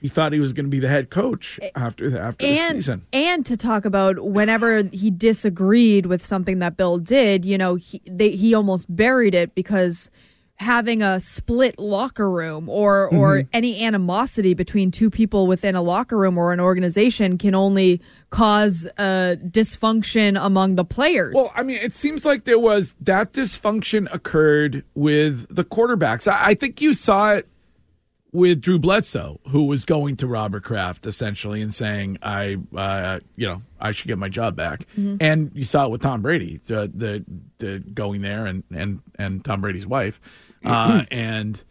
he 0.00 0.08
thought 0.08 0.32
he 0.32 0.40
was 0.40 0.52
going 0.52 0.66
to 0.66 0.70
be 0.70 0.78
the 0.80 0.88
head 0.88 1.10
coach 1.10 1.58
after 1.74 2.08
the, 2.10 2.20
after 2.20 2.46
the 2.46 2.52
and 2.58 2.76
season. 2.76 3.06
and 3.12 3.44
to 3.46 3.56
talk 3.56 3.84
about 3.84 4.18
whenever 4.24 4.82
he 4.84 5.10
disagreed 5.10 6.06
with 6.06 6.24
something 6.24 6.58
that 6.60 6.76
Bill 6.76 6.98
did, 6.98 7.44
you 7.44 7.58
know, 7.58 7.74
he 7.74 8.00
they, 8.06 8.30
he 8.30 8.54
almost 8.54 8.94
buried 8.94 9.34
it 9.34 9.54
because 9.54 10.10
having 10.56 11.00
a 11.02 11.18
split 11.20 11.78
locker 11.78 12.30
room 12.30 12.68
or 12.68 13.08
or 13.08 13.36
Mm-hmm. 13.38 13.48
any 13.54 13.82
animosity 13.84 14.52
between 14.52 14.90
two 14.90 15.08
people 15.08 15.46
within 15.46 15.74
a 15.74 15.80
locker 15.80 16.18
room 16.18 16.36
or 16.36 16.52
an 16.52 16.60
organization 16.60 17.38
can 17.38 17.54
only 17.54 17.98
cause 18.28 18.86
uh, 18.98 19.36
dysfunction 19.48 20.38
among 20.44 20.74
the 20.74 20.84
players. 20.84 21.32
Well, 21.34 21.50
I 21.54 21.62
mean, 21.62 21.78
it 21.80 21.94
seems 21.94 22.24
like 22.26 22.44
there 22.44 22.58
was 22.58 22.94
that 23.00 23.32
dysfunction 23.32 24.12
occurred 24.12 24.84
with 24.94 25.46
the 25.54 25.64
quarterbacks. 25.64 26.28
I, 26.30 26.48
I 26.48 26.54
think 26.54 26.82
you 26.82 26.92
saw 26.92 27.32
it 27.34 27.48
with 28.32 28.60
Drew 28.60 28.78
Bledsoe, 28.78 29.40
who 29.48 29.64
was 29.64 29.84
going 29.84 30.16
to 30.16 30.26
Robert 30.26 30.64
Kraft 30.64 31.06
essentially 31.06 31.62
and 31.62 31.72
saying, 31.72 32.18
"I, 32.22 32.56
uh, 32.74 33.20
you 33.36 33.48
know, 33.48 33.62
I 33.80 33.92
should 33.92 34.08
get 34.08 34.18
my 34.18 34.28
job 34.28 34.56
back." 34.56 34.86
And 35.20 35.50
you 35.54 35.64
saw 35.64 35.86
it 35.86 35.90
with 35.90 36.02
Tom 36.02 36.22
Brady, 36.22 36.60
the 36.64 36.90
the, 36.92 37.24
the 37.58 37.78
going 37.78 38.22
there 38.22 38.46
and 38.46 38.64
and 38.74 39.00
and 39.16 39.44
Tom 39.44 39.60
Brady's 39.60 39.86
wife, 39.86 40.20
uh, 40.64 41.04
and. 41.10 41.62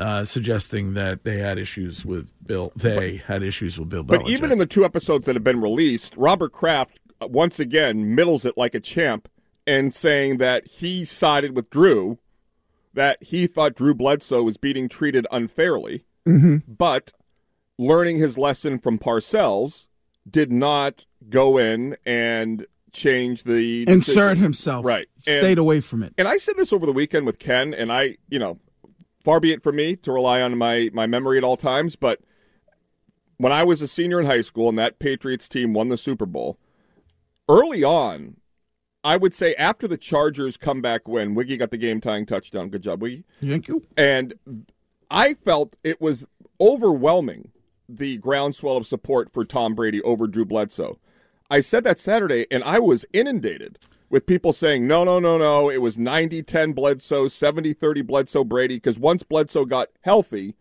Uh, 0.00 0.24
suggesting 0.24 0.94
that 0.94 1.24
they 1.24 1.38
had 1.38 1.58
issues 1.58 2.04
with 2.06 2.28
Bill. 2.46 2.70
They 2.76 3.16
had 3.16 3.42
issues 3.42 3.80
with 3.80 3.88
Bill. 3.88 4.04
But 4.04 4.20
Belichick. 4.20 4.28
even 4.28 4.52
in 4.52 4.58
the 4.58 4.66
two 4.66 4.84
episodes 4.84 5.26
that 5.26 5.34
have 5.34 5.42
been 5.42 5.60
released, 5.60 6.14
Robert 6.16 6.52
Kraft 6.52 7.00
uh, 7.20 7.26
once 7.26 7.58
again 7.58 8.14
middles 8.14 8.44
it 8.44 8.56
like 8.56 8.76
a 8.76 8.80
champ 8.80 9.28
and 9.66 9.92
saying 9.92 10.38
that 10.38 10.66
he 10.66 11.04
sided 11.04 11.54
with 11.54 11.68
Drew, 11.68 12.18
that 12.94 13.22
he 13.22 13.46
thought 13.46 13.74
Drew 13.74 13.94
Bledsoe 13.94 14.42
was 14.42 14.56
being 14.56 14.88
treated 14.88 15.26
unfairly, 15.30 16.04
mm-hmm. 16.26 16.58
but 16.66 17.12
learning 17.78 18.18
his 18.18 18.36
lesson 18.36 18.78
from 18.78 18.98
Parcells 18.98 19.86
did 20.28 20.50
not 20.50 21.04
go 21.28 21.58
in 21.58 21.96
and 22.04 22.66
change 22.92 23.44
the 23.44 23.84
Insert 23.88 24.38
himself. 24.38 24.84
Right. 24.84 25.08
And- 25.26 25.40
Stayed 25.40 25.58
away 25.58 25.80
from 25.80 26.02
it. 26.02 26.14
And 26.18 26.26
I 26.26 26.38
said 26.38 26.56
this 26.56 26.72
over 26.72 26.86
the 26.86 26.92
weekend 26.92 27.26
with 27.26 27.38
Ken, 27.38 27.72
and 27.72 27.92
I, 27.92 28.16
you 28.28 28.38
know, 28.38 28.58
far 29.24 29.40
be 29.40 29.52
it 29.52 29.62
from 29.62 29.76
me 29.76 29.96
to 29.96 30.12
rely 30.12 30.40
on 30.40 30.56
my, 30.56 30.90
my 30.92 31.06
memory 31.06 31.38
at 31.38 31.44
all 31.44 31.56
times, 31.56 31.96
but 31.96 32.20
when 33.36 33.52
I 33.52 33.62
was 33.62 33.80
a 33.82 33.88
senior 33.88 34.20
in 34.20 34.26
high 34.26 34.42
school 34.42 34.68
and 34.68 34.78
that 34.78 34.98
Patriots 34.98 35.48
team 35.48 35.72
won 35.72 35.88
the 35.88 35.96
Super 35.96 36.26
Bowl, 36.26 36.58
early 37.48 37.84
on, 37.84 38.37
I 39.08 39.16
would 39.16 39.32
say 39.32 39.54
after 39.54 39.88
the 39.88 39.96
Chargers 39.96 40.58
comeback 40.58 41.08
win, 41.08 41.34
Wiggy 41.34 41.56
got 41.56 41.70
the 41.70 41.78
game 41.78 41.98
tying 41.98 42.26
touchdown. 42.26 42.68
Good 42.68 42.82
job, 42.82 43.00
Wiggy. 43.00 43.24
Thank 43.40 43.66
you. 43.66 43.82
And 43.96 44.34
I 45.10 45.32
felt 45.32 45.76
it 45.82 45.98
was 45.98 46.26
overwhelming 46.60 47.52
the 47.88 48.18
groundswell 48.18 48.76
of 48.76 48.86
support 48.86 49.32
for 49.32 49.46
Tom 49.46 49.74
Brady 49.74 50.02
over 50.02 50.26
Drew 50.26 50.44
Bledsoe. 50.44 50.98
I 51.48 51.60
said 51.60 51.84
that 51.84 51.98
Saturday, 51.98 52.46
and 52.50 52.62
I 52.64 52.80
was 52.80 53.06
inundated 53.14 53.78
with 54.10 54.26
people 54.26 54.52
saying, 54.52 54.86
no, 54.86 55.04
no, 55.04 55.18
no, 55.20 55.36
no, 55.38 55.68
it 55.70 55.78
was 55.78 55.98
90 55.98 56.42
10 56.42 56.72
Bledsoe, 56.72 57.28
70 57.28 57.72
30 57.74 58.02
Bledsoe 58.02 58.44
Brady, 58.44 58.76
because 58.76 58.98
once 58.98 59.22
Bledsoe 59.22 59.64
got 59.64 59.88
healthy, 60.02 60.54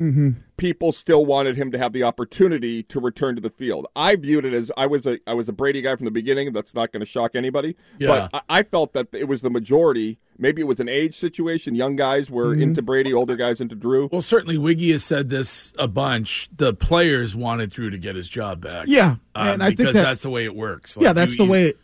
people 0.57 0.91
still 0.91 1.25
wanted 1.25 1.55
him 1.55 1.71
to 1.71 1.77
have 1.77 1.93
the 1.93 2.03
opportunity 2.03 2.83
to 2.83 2.99
return 2.99 3.35
to 3.35 3.41
the 3.41 3.49
field. 3.49 3.87
I 3.95 4.15
viewed 4.15 4.43
it 4.45 4.53
as 4.53 4.71
I 4.75 4.87
was 4.87 5.05
a 5.05 5.19
I 5.27 5.33
was 5.33 5.47
a 5.47 5.53
Brady 5.53 5.81
guy 5.81 5.95
from 5.95 6.05
the 6.05 6.11
beginning. 6.11 6.51
That's 6.53 6.73
not 6.75 6.91
going 6.91 7.01
to 7.01 7.05
shock 7.05 7.35
anybody. 7.35 7.75
Yeah. 7.99 8.27
But 8.31 8.43
I, 8.49 8.59
I 8.59 8.63
felt 8.63 8.93
that 8.93 9.07
it 9.13 9.27
was 9.27 9.41
the 9.41 9.49
majority. 9.49 10.19
Maybe 10.39 10.61
it 10.61 10.65
was 10.65 10.79
an 10.79 10.87
age 10.89 11.15
situation. 11.15 11.73
Young 11.73 11.95
guys 11.95 12.29
were 12.29 12.53
into 12.53 12.81
Brady, 12.83 13.11
older 13.11 13.35
guys 13.35 13.59
into 13.59 13.73
Drew. 13.75 14.07
Well, 14.11 14.21
certainly 14.21 14.55
Wiggy 14.57 14.91
has 14.91 15.03
said 15.03 15.29
this 15.29 15.73
a 15.79 15.87
bunch. 15.87 16.47
The 16.55 16.73
players 16.75 17.35
wanted 17.35 17.71
Drew 17.71 17.89
to 17.89 17.97
get 17.97 18.15
his 18.15 18.29
job 18.29 18.61
back. 18.61 18.85
Yeah, 18.87 19.15
um, 19.33 19.47
and 19.47 19.63
I 19.63 19.67
think 19.67 19.77
because 19.79 19.95
that- 19.95 20.03
that's 20.03 20.21
the 20.21 20.29
way 20.29 20.43
it 20.45 20.55
works. 20.55 20.95
yeah, 21.01 21.13
that's 21.13 21.31
you- 21.33 21.37
the 21.39 21.43
you- 21.45 21.49
way. 21.51 21.65
It, 21.69 21.77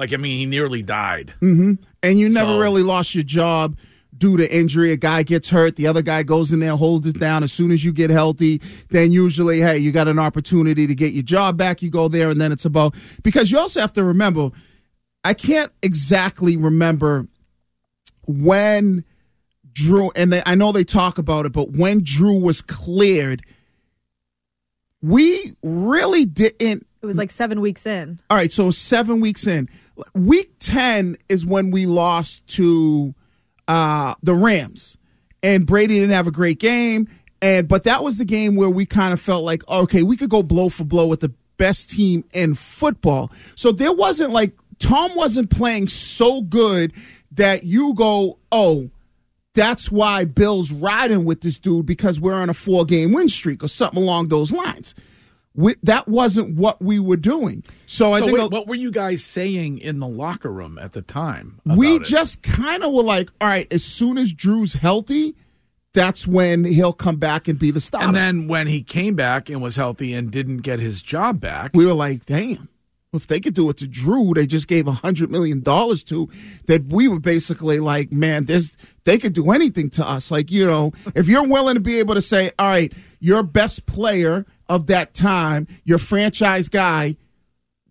Like 0.00 0.12
I 0.14 0.16
mean, 0.16 0.38
he 0.38 0.46
nearly 0.46 0.82
died. 0.82 1.34
Mm-hmm. 1.42 1.74
and 2.02 2.18
you 2.18 2.28
never 2.30 2.52
So- 2.54 2.58
really 2.60 2.82
lost 2.82 3.14
your 3.14 3.22
job 3.24 3.76
due 4.16 4.36
to 4.38 4.54
injury. 4.54 4.92
A 4.92 4.96
guy 4.96 5.22
gets 5.22 5.50
hurt, 5.50 5.76
the 5.76 5.86
other 5.86 6.02
guy 6.02 6.22
goes 6.22 6.50
in 6.52 6.58
there, 6.60 6.74
holds 6.76 7.06
it 7.06 7.20
down. 7.20 7.42
As 7.44 7.52
soon 7.52 7.70
as 7.70 7.84
you 7.84 7.92
get 7.92 8.08
healthy, 8.10 8.60
then 8.88 9.12
usually, 9.12 9.60
hey, 9.60 9.76
you 9.78 9.92
got 9.92 10.08
an 10.08 10.18
opportunity 10.18 10.86
to 10.86 10.94
get 10.94 11.12
your 11.12 11.22
job 11.22 11.56
back. 11.58 11.82
You 11.82 11.90
go 11.90 12.08
there, 12.08 12.30
and 12.30 12.40
then 12.40 12.50
it's 12.50 12.64
about 12.64 12.94
because 13.22 13.50
you 13.50 13.58
also 13.58 13.78
have 13.80 13.92
to 13.92 14.02
remember. 14.04 14.50
I 15.22 15.34
can't 15.34 15.70
exactly 15.82 16.56
remember 16.56 17.26
when 18.26 19.04
Drew, 19.72 20.10
and 20.16 20.32
they, 20.32 20.42
I 20.46 20.54
know 20.54 20.72
they 20.72 20.84
talk 20.84 21.18
about 21.18 21.44
it, 21.46 21.52
but 21.52 21.72
when 21.72 22.00
Drew 22.02 22.40
was 22.40 22.62
cleared, 22.62 23.42
we 25.02 25.52
really 25.62 26.24
didn't 26.24 26.86
It 27.02 27.06
was 27.06 27.16
like 27.18 27.30
seven 27.30 27.60
weeks 27.60 27.86
in. 27.86 28.18
all 28.28 28.36
right, 28.36 28.52
so 28.52 28.70
seven 28.70 29.20
weeks 29.20 29.46
in. 29.46 29.68
Week 30.14 30.52
10 30.60 31.16
is 31.28 31.46
when 31.46 31.70
we 31.70 31.86
lost 31.86 32.46
to 32.48 33.14
uh, 33.68 34.14
the 34.22 34.34
Rams. 34.34 34.96
And 35.42 35.66
Brady 35.66 36.00
didn't 36.00 36.14
have 36.14 36.26
a 36.26 36.32
great 36.32 36.58
game. 36.58 37.08
And 37.42 37.66
but 37.66 37.84
that 37.84 38.02
was 38.04 38.18
the 38.18 38.24
game 38.24 38.56
where 38.56 38.68
we 38.68 38.84
kind 38.84 39.12
of 39.12 39.20
felt 39.20 39.44
like, 39.44 39.66
okay, 39.68 40.02
we 40.02 40.16
could 40.16 40.28
go 40.30 40.42
blow 40.42 40.68
for 40.68 40.84
blow 40.84 41.06
with 41.06 41.20
the 41.20 41.32
best 41.56 41.90
team 41.90 42.24
in 42.32 42.54
football. 42.54 43.30
So 43.54 43.72
there 43.72 43.92
wasn't 43.92 44.32
like 44.32 44.52
Tom 44.78 45.14
wasn't 45.14 45.50
playing 45.50 45.88
so 45.88 46.42
good 46.42 46.92
that 47.32 47.64
you 47.64 47.94
go, 47.94 48.38
oh, 48.52 48.90
that's 49.54 49.90
why 49.90 50.24
Bill's 50.24 50.72
riding 50.72 51.24
with 51.24 51.40
this 51.40 51.58
dude 51.58 51.86
because 51.86 52.20
we're 52.20 52.34
on 52.34 52.50
a 52.50 52.54
four 52.54 52.84
game 52.84 53.12
win 53.12 53.28
streak 53.28 53.62
or 53.62 53.68
something 53.68 54.02
along 54.02 54.28
those 54.28 54.52
lines. 54.52 54.94
We, 55.54 55.74
that 55.82 56.06
wasn't 56.06 56.56
what 56.56 56.80
we 56.80 57.00
were 57.00 57.16
doing. 57.16 57.64
So 57.86 58.12
I 58.12 58.20
So 58.20 58.26
think 58.26 58.38
wait, 58.38 58.50
what 58.52 58.68
were 58.68 58.76
you 58.76 58.90
guys 58.92 59.24
saying 59.24 59.78
in 59.78 59.98
the 59.98 60.06
locker 60.06 60.50
room 60.50 60.78
at 60.78 60.92
the 60.92 61.02
time? 61.02 61.60
we 61.64 61.96
it? 61.96 62.04
just 62.04 62.42
kind 62.42 62.82
of 62.84 62.92
were 62.92 63.02
like, 63.02 63.30
all 63.40 63.48
right, 63.48 63.70
as 63.72 63.84
soon 63.84 64.16
as 64.16 64.32
Drew's 64.32 64.74
healthy, 64.74 65.34
that's 65.92 66.26
when 66.26 66.64
he'll 66.64 66.92
come 66.92 67.16
back 67.16 67.48
and 67.48 67.58
be 67.58 67.72
the 67.72 67.80
starter. 67.80 68.06
And 68.06 68.14
then 68.14 68.46
when 68.46 68.68
he 68.68 68.82
came 68.82 69.16
back 69.16 69.48
and 69.48 69.60
was 69.60 69.74
healthy 69.74 70.14
and 70.14 70.30
didn't 70.30 70.58
get 70.58 70.78
his 70.78 71.02
job 71.02 71.40
back, 71.40 71.72
we 71.74 71.84
were 71.84 71.94
like, 71.94 72.26
damn. 72.26 72.68
If 73.12 73.26
they 73.26 73.40
could 73.40 73.54
do 73.54 73.68
it 73.70 73.76
to 73.78 73.88
Drew, 73.88 74.32
they 74.34 74.46
just 74.46 74.68
gave 74.68 74.86
a 74.86 74.92
hundred 74.92 75.30
million 75.32 75.62
dollars 75.62 76.04
to. 76.04 76.28
That 76.66 76.86
we 76.86 77.08
were 77.08 77.18
basically 77.18 77.80
like, 77.80 78.12
man, 78.12 78.44
this 78.44 78.76
they 79.04 79.18
could 79.18 79.32
do 79.32 79.50
anything 79.50 79.90
to 79.90 80.08
us. 80.08 80.30
Like, 80.30 80.52
you 80.52 80.64
know, 80.64 80.92
if 81.16 81.26
you're 81.28 81.46
willing 81.46 81.74
to 81.74 81.80
be 81.80 81.98
able 81.98 82.14
to 82.14 82.22
say, 82.22 82.52
all 82.58 82.68
right, 82.68 82.92
your 83.18 83.42
best 83.42 83.86
player 83.86 84.46
of 84.68 84.86
that 84.86 85.12
time, 85.14 85.66
your 85.84 85.98
franchise 85.98 86.68
guy, 86.68 87.16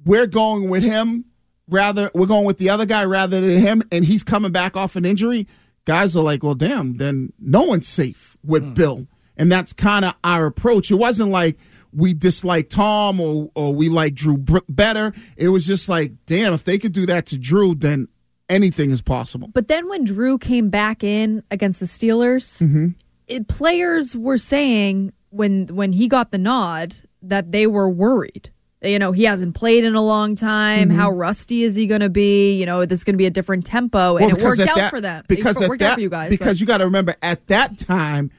we're 0.05 0.27
going 0.27 0.69
with 0.69 0.83
him 0.83 1.25
rather 1.69 2.09
we're 2.13 2.25
going 2.25 2.45
with 2.45 2.57
the 2.57 2.69
other 2.69 2.85
guy 2.85 3.03
rather 3.05 3.39
than 3.39 3.61
him 3.61 3.83
and 3.91 4.05
he's 4.05 4.23
coming 4.23 4.51
back 4.51 4.75
off 4.75 4.95
an 4.95 5.05
injury 5.05 5.47
guys 5.85 6.15
are 6.15 6.23
like 6.23 6.43
well 6.43 6.55
damn 6.55 6.97
then 6.97 7.31
no 7.39 7.63
one's 7.63 7.87
safe 7.87 8.35
with 8.43 8.63
hmm. 8.63 8.73
bill 8.73 9.07
and 9.37 9.51
that's 9.51 9.71
kind 9.71 10.03
of 10.03 10.15
our 10.23 10.47
approach 10.47 10.89
it 10.89 10.95
wasn't 10.95 11.29
like 11.29 11.57
we 11.93 12.13
dislike 12.13 12.69
tom 12.69 13.19
or, 13.19 13.49
or 13.55 13.73
we 13.73 13.89
like 13.89 14.13
drew 14.13 14.37
better 14.69 15.13
it 15.37 15.49
was 15.49 15.65
just 15.65 15.89
like 15.89 16.13
damn 16.25 16.53
if 16.53 16.63
they 16.63 16.77
could 16.77 16.91
do 16.93 17.05
that 17.05 17.25
to 17.25 17.37
drew 17.37 17.73
then 17.75 18.07
anything 18.49 18.91
is 18.91 19.01
possible 19.01 19.47
But 19.53 19.67
then 19.67 19.87
when 19.89 20.03
Drew 20.03 20.37
came 20.39 20.69
back 20.69 21.03
in 21.03 21.43
against 21.51 21.79
the 21.79 21.85
Steelers, 21.85 22.59
Mm-hmm. 22.61 22.87
it, 23.27 23.47
players 23.47 24.15
were 24.15 24.39
saying 24.39 25.13
when 25.29 25.67
when 25.67 25.93
he 25.93 26.07
got 26.07 26.31
the 26.31 26.39
nod 26.39 26.95
that 27.21 27.51
they 27.51 27.67
were 27.67 27.89
worried. 27.89 28.49
You 28.81 28.97
know, 28.97 29.11
he 29.11 29.25
hasn't 29.25 29.53
played 29.55 29.83
in 29.83 29.93
a 29.93 30.01
long 30.01 30.35
time. 30.35 30.89
Mm-hmm. 30.89 30.97
How 30.97 31.11
rusty 31.11 31.61
is 31.63 31.75
he 31.75 31.85
going 31.85 31.99
to 32.01 32.09
be? 32.09 32.57
You 32.57 32.65
know, 32.65 32.85
this 32.85 32.99
is 32.99 33.03
going 33.03 33.13
to 33.13 33.17
be 33.17 33.25
a 33.27 33.29
different 33.29 33.65
tempo, 33.67 34.15
and 34.17 34.31
it 34.31 34.41
worked 34.41 34.61
out 34.61 34.75
that- 34.77 34.89
for 34.89 35.01
them. 35.01 35.25
Because 35.27 35.61
it 35.61 35.67
worked 35.69 35.81
that, 35.81 35.91
out 35.91 35.95
for 35.95 36.01
you 36.01 36.09
guys. 36.09 36.29
Because 36.29 36.59
you 36.61 36.65
got 36.65 36.77
to 36.79 36.85
remember, 36.85 37.15
at 37.21 37.45
that 37.47 37.77
time, 37.77 38.31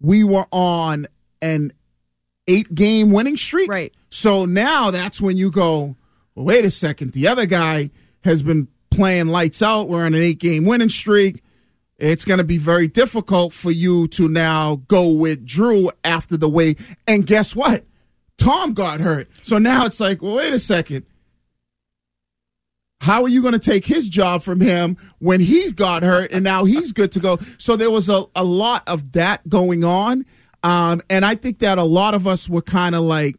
we 0.00 0.24
were 0.24 0.46
on 0.50 1.06
an 1.40 1.72
eight 2.48 2.74
game 2.74 3.10
winning 3.10 3.36
streak. 3.36 3.70
Right. 3.70 3.92
So 4.10 4.44
now 4.44 4.90
that's 4.90 5.20
when 5.20 5.36
you 5.36 5.50
go, 5.50 5.96
well, 6.34 6.46
wait 6.46 6.64
a 6.64 6.70
second. 6.70 7.12
The 7.12 7.26
other 7.26 7.46
guy 7.46 7.90
has 8.22 8.42
been 8.42 8.68
playing 8.90 9.28
lights 9.28 9.62
out. 9.62 9.88
We're 9.88 10.06
on 10.06 10.14
an 10.14 10.22
eight 10.22 10.38
game 10.38 10.64
winning 10.64 10.88
streak. 10.88 11.42
It's 11.96 12.24
going 12.24 12.38
to 12.38 12.44
be 12.44 12.58
very 12.58 12.88
difficult 12.88 13.52
for 13.52 13.70
you 13.70 14.08
to 14.08 14.28
now 14.28 14.82
go 14.88 15.10
with 15.10 15.44
Drew 15.46 15.90
after 16.02 16.36
the 16.36 16.48
way. 16.48 16.76
And 17.06 17.26
guess 17.26 17.54
what? 17.54 17.84
Tom 18.36 18.74
got 18.74 19.00
hurt. 19.00 19.28
So 19.42 19.58
now 19.58 19.86
it's 19.86 20.00
like, 20.00 20.20
well, 20.20 20.36
wait 20.36 20.52
a 20.52 20.58
second. 20.58 21.06
How 23.00 23.22
are 23.22 23.28
you 23.28 23.42
going 23.42 23.52
to 23.52 23.58
take 23.58 23.84
his 23.84 24.08
job 24.08 24.42
from 24.42 24.60
him 24.60 24.96
when 25.18 25.40
he's 25.40 25.72
got 25.72 26.02
hurt 26.02 26.32
and 26.32 26.42
now 26.42 26.64
he's 26.64 26.92
good 26.92 27.12
to 27.12 27.20
go? 27.20 27.38
So 27.58 27.76
there 27.76 27.90
was 27.90 28.08
a, 28.08 28.24
a 28.34 28.42
lot 28.42 28.82
of 28.86 29.12
that 29.12 29.48
going 29.48 29.84
on. 29.84 30.24
Um, 30.64 31.02
and 31.10 31.26
I 31.26 31.34
think 31.34 31.58
that 31.58 31.76
a 31.76 31.84
lot 31.84 32.14
of 32.14 32.26
us 32.26 32.48
were 32.48 32.62
kind 32.62 32.94
of 32.94 33.02
like 33.02 33.36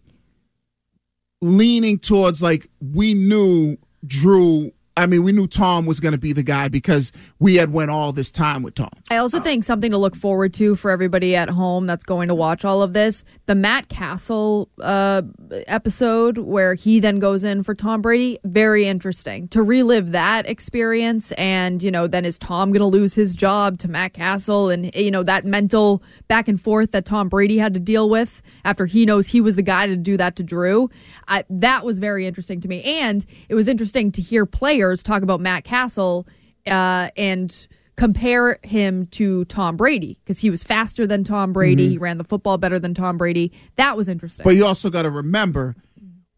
leaning 1.42 1.98
towards 1.98 2.42
like 2.42 2.70
we 2.80 3.16
knew 3.16 3.78
Drew. 4.06 4.72
I 4.98 5.08
mean, 5.08 5.24
we 5.24 5.34
knew 5.34 5.46
Tom 5.46 5.86
was 5.86 6.00
going 6.00 6.14
to 6.14 6.18
be 6.18 6.32
the 6.32 6.42
guy 6.42 6.70
because 6.70 7.12
we 7.38 7.56
had 7.56 7.74
went 7.74 7.92
all 7.92 8.14
this 8.14 8.32
time 8.32 8.64
with 8.64 8.76
Tom. 8.76 8.92
I 9.10 9.18
also 9.18 9.42
think 9.42 9.66
something 9.66 9.92
to 9.92 9.98
look 9.98 10.16
forward 10.16 10.54
to 10.54 10.76
for 10.76 10.90
everybody 10.90 11.36
at 11.36 11.50
home 11.50 11.86
that's 11.86 12.06
going 12.06 12.30
to 12.30 12.36
watch 12.36 12.64
all 12.64 12.82
of 12.82 12.94
this. 12.94 13.26
The 13.46 13.56
Matt 13.56 13.90
Cassel 13.90 14.70
uh, 14.82 15.24
episode 15.68 16.38
where 16.38 16.76
he 16.76 17.02
then 17.02 17.20
goes 17.20 17.44
in 17.44 17.62
for 17.62 17.76
Tom 17.76 18.02
Brady, 18.02 18.40
very 18.46 18.86
interesting 18.86 19.50
to 19.50 19.62
relive 19.62 20.14
that 20.14 20.48
experience. 20.48 21.34
And, 21.34 21.84
you 21.84 21.92
know, 21.92 22.08
then 22.08 22.24
is 22.24 22.38
Tom 22.38 22.72
going 22.72 22.80
to 22.80 22.88
lose 22.88 23.14
his 23.14 23.36
job 23.36 23.80
to 23.80 23.90
Matt 23.90 24.14
Cassel? 24.14 24.70
And, 24.70 24.96
you 24.96 25.12
know, 25.12 25.24
that 25.24 25.44
mental 25.44 26.04
back 26.30 26.48
and 26.48 26.60
forth 26.60 26.92
that 26.92 27.04
Tom 27.04 27.28
Brady 27.28 27.58
had 27.58 27.74
to 27.74 27.82
deal 27.82 28.10
with 28.10 28.42
after 28.64 28.86
he 28.86 29.06
knows 29.06 29.28
he 29.28 29.42
was 29.42 29.58
the 29.58 29.62
guy 29.62 29.88
to 29.88 29.98
do 29.98 30.16
that 30.16 30.38
to 30.38 30.44
Drew. 30.44 30.90
I, 31.28 31.44
that 31.50 31.84
was 31.84 32.00
very 32.00 32.26
interesting 32.26 32.62
to 32.62 32.70
me. 32.70 32.82
And 32.82 33.26
it 33.50 33.56
was 33.56 33.68
interesting 33.68 34.10
to 34.14 34.22
hear 34.22 34.46
players 34.46 34.85
talk 34.94 35.24
about 35.24 35.40
Matt 35.40 35.64
Cassel 35.64 36.28
uh, 36.68 37.10
and 37.16 37.68
compare 37.96 38.60
him 38.64 39.08
to 39.08 39.46
Tom 39.46 39.78
Brady 39.78 40.20
because 40.24 40.40
he 40.40 40.50
was 40.50 40.64
faster 40.64 41.08
than 41.08 41.24
Tom 41.24 41.54
Brady. 41.54 41.88
He 41.90 41.98
ran 41.98 42.18
the 42.18 42.24
football 42.24 42.58
better 42.58 42.78
than 42.78 42.94
Tom 42.94 43.18
Brady. 43.18 43.52
That 43.78 43.96
was 43.96 44.10
interesting. 44.10 44.44
But 44.44 44.56
you 44.56 44.66
also 44.66 44.90
got 44.90 45.04
to 45.04 45.10
remember 45.10 45.76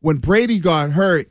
when 0.02 0.18
Brady 0.18 0.60
got 0.60 0.92
hurt, 0.92 1.30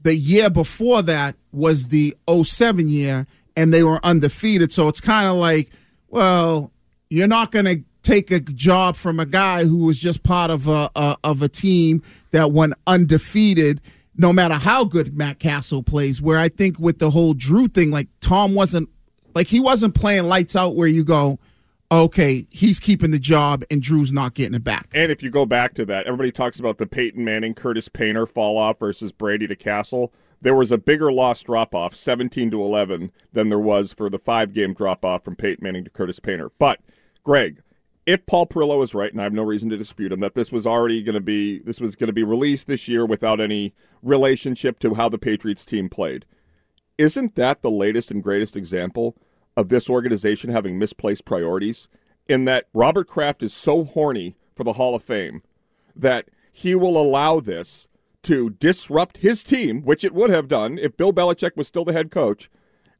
the 0.00 0.14
year 0.14 0.50
before 0.50 1.02
that 1.02 1.36
was 1.52 1.88
the 1.88 2.16
07 2.30 2.88
year, 2.88 3.26
and 3.56 3.72
they 3.72 3.82
were 3.82 4.00
undefeated. 4.04 4.72
So 4.72 4.88
it's 4.88 5.00
kind 5.00 5.28
of 5.28 5.36
like, 5.36 5.70
well, 6.08 6.72
you're 7.10 7.28
not 7.28 7.50
going 7.50 7.64
to 7.64 7.82
take 8.02 8.30
a 8.30 8.40
job 8.40 8.96
from 8.96 9.20
a 9.20 9.26
guy 9.26 9.64
who 9.64 9.78
was 9.78 9.98
just 9.98 10.22
part 10.22 10.50
of 10.50 10.68
a, 10.68 10.90
a 10.94 11.16
of 11.24 11.42
a 11.42 11.48
team 11.48 12.02
that 12.30 12.52
went 12.52 12.74
undefeated. 12.86 13.80
No 14.18 14.32
matter 14.32 14.54
how 14.54 14.84
good 14.84 15.16
Matt 15.16 15.38
Cassel 15.38 15.82
plays, 15.82 16.20
where 16.20 16.38
I 16.38 16.48
think 16.48 16.78
with 16.78 16.98
the 16.98 17.10
whole 17.10 17.34
Drew 17.34 17.68
thing, 17.68 17.90
like 17.90 18.08
Tom 18.20 18.54
wasn't 18.54 18.88
like 19.34 19.46
he 19.46 19.60
wasn't 19.60 19.94
playing 19.94 20.24
lights 20.24 20.56
out 20.56 20.74
where 20.74 20.88
you 20.88 21.04
go, 21.04 21.38
okay, 21.90 22.46
he's 22.50 22.80
keeping 22.80 23.10
the 23.10 23.18
job 23.18 23.64
and 23.70 23.80
Drew's 23.80 24.12
not 24.12 24.34
getting 24.34 24.54
it 24.54 24.64
back. 24.64 24.88
And 24.92 25.10
if 25.10 25.22
you 25.22 25.30
go 25.30 25.46
back 25.46 25.74
to 25.74 25.84
that, 25.86 26.06
everybody 26.06 26.32
talks 26.32 26.58
about 26.58 26.78
the 26.78 26.86
Peyton 26.86 27.24
Manning, 27.24 27.54
Curtis 27.54 27.88
Painter 27.88 28.26
fall 28.26 28.58
off 28.58 28.78
versus 28.78 29.12
Brady 29.12 29.46
to 29.46 29.56
Cassel. 29.56 30.12
There 30.40 30.54
was 30.54 30.70
a 30.70 30.78
bigger 30.78 31.10
loss 31.10 31.42
drop 31.42 31.74
off, 31.74 31.94
17 31.94 32.50
to 32.52 32.62
11, 32.62 33.10
than 33.32 33.48
there 33.48 33.58
was 33.58 33.92
for 33.92 34.08
the 34.08 34.18
five 34.18 34.52
game 34.52 34.72
drop 34.72 35.04
off 35.04 35.24
from 35.24 35.36
Peyton 35.36 35.62
Manning 35.62 35.84
to 35.84 35.90
Curtis 35.90 36.20
Painter. 36.20 36.50
But, 36.58 36.80
Greg, 37.24 37.62
if 38.08 38.24
Paul 38.24 38.46
Perillo 38.46 38.82
is 38.82 38.94
right, 38.94 39.12
and 39.12 39.20
I 39.20 39.24
have 39.24 39.34
no 39.34 39.42
reason 39.42 39.68
to 39.68 39.76
dispute 39.76 40.12
him, 40.12 40.20
that 40.20 40.34
this 40.34 40.50
was 40.50 40.66
already 40.66 41.02
going 41.02 41.14
to 41.14 41.20
be 41.20 41.58
this 41.58 41.78
was 41.78 41.94
going 41.94 42.06
to 42.06 42.14
be 42.14 42.22
released 42.22 42.66
this 42.66 42.88
year 42.88 43.04
without 43.04 43.38
any 43.38 43.74
relationship 44.02 44.78
to 44.78 44.94
how 44.94 45.10
the 45.10 45.18
Patriots 45.18 45.66
team 45.66 45.90
played. 45.90 46.24
Isn't 46.96 47.34
that 47.34 47.60
the 47.60 47.70
latest 47.70 48.10
and 48.10 48.22
greatest 48.22 48.56
example 48.56 49.14
of 49.58 49.68
this 49.68 49.90
organization 49.90 50.48
having 50.48 50.78
misplaced 50.78 51.26
priorities? 51.26 51.86
In 52.26 52.46
that 52.46 52.68
Robert 52.72 53.08
Kraft 53.08 53.42
is 53.42 53.52
so 53.52 53.84
horny 53.84 54.36
for 54.56 54.64
the 54.64 54.74
Hall 54.74 54.94
of 54.94 55.02
Fame 55.02 55.42
that 55.94 56.30
he 56.50 56.74
will 56.74 56.96
allow 56.96 57.40
this 57.40 57.88
to 58.22 58.48
disrupt 58.48 59.18
his 59.18 59.42
team, 59.42 59.82
which 59.82 60.02
it 60.02 60.14
would 60.14 60.30
have 60.30 60.48
done 60.48 60.78
if 60.78 60.96
Bill 60.96 61.12
Belichick 61.12 61.58
was 61.58 61.68
still 61.68 61.84
the 61.84 61.92
head 61.92 62.10
coach, 62.10 62.50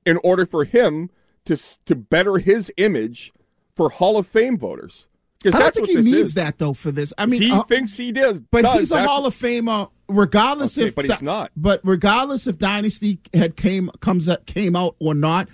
in 0.05 0.19
order 0.23 0.45
for 0.45 0.65
him 0.65 1.09
to 1.47 1.57
to 1.87 1.95
better 1.95 2.37
his 2.37 2.71
image 2.77 3.33
for 3.79 3.89
Hall 3.89 4.19
of 4.19 4.27
Fame 4.27 4.59
voters. 4.59 5.07
I 5.47 5.51
don't 5.51 5.61
that's 5.61 5.77
think 5.77 5.89
he 5.89 5.95
this 5.97 6.05
needs 6.05 6.19
is. 6.31 6.35
that 6.35 6.59
though 6.59 6.75
for 6.75 6.91
this. 6.91 7.15
I 7.17 7.25
mean, 7.25 7.41
he 7.41 7.53
uh, 7.53 7.63
thinks 7.63 7.97
he 7.97 8.11
does, 8.13 8.41
but 8.41 8.63
does. 8.63 8.79
he's 8.81 8.91
a 8.91 8.95
That's- 8.95 9.09
Hall 9.09 9.25
of 9.25 9.35
Famer, 9.35 9.89
regardless 10.09 10.77
Okay, 10.77 10.89
if 10.89 10.95
but 10.97 11.05
he's 11.07 11.23
not. 11.23 11.53
But 11.57 11.81
regardless 11.85 12.47
if 12.49 12.59
Dynasty 12.59 13.21
had 13.33 13.57
came 13.57 13.89
comes 14.01 14.29
up, 14.29 14.47
came 14.47 14.75
out 14.75 14.97
or 14.99 15.15
not, 15.15 15.49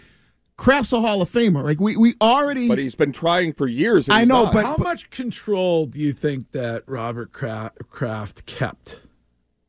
Kraft's 0.56 0.92
a 0.94 1.00
Hall 1.02 1.20
of 1.20 1.30
Famer. 1.30 1.62
Like 1.62 1.80
we 1.80 1.98
we 1.98 2.14
already. 2.20 2.66
But 2.66 2.78
he's 2.78 2.94
been 2.94 3.12
trying 3.12 3.52
for 3.52 3.66
years. 3.66 4.08
and 4.08 4.14
I 4.16 4.24
know, 4.24 4.44
not. 4.44 4.54
but- 4.54 4.64
How 4.64 4.76
much 4.78 5.10
control 5.10 5.84
do 5.84 5.98
you 6.00 6.14
think 6.14 6.52
that 6.52 6.84
Robert 6.86 7.32
Kraft, 7.32 7.78
Kraft 7.90 8.46
kept 8.46 9.00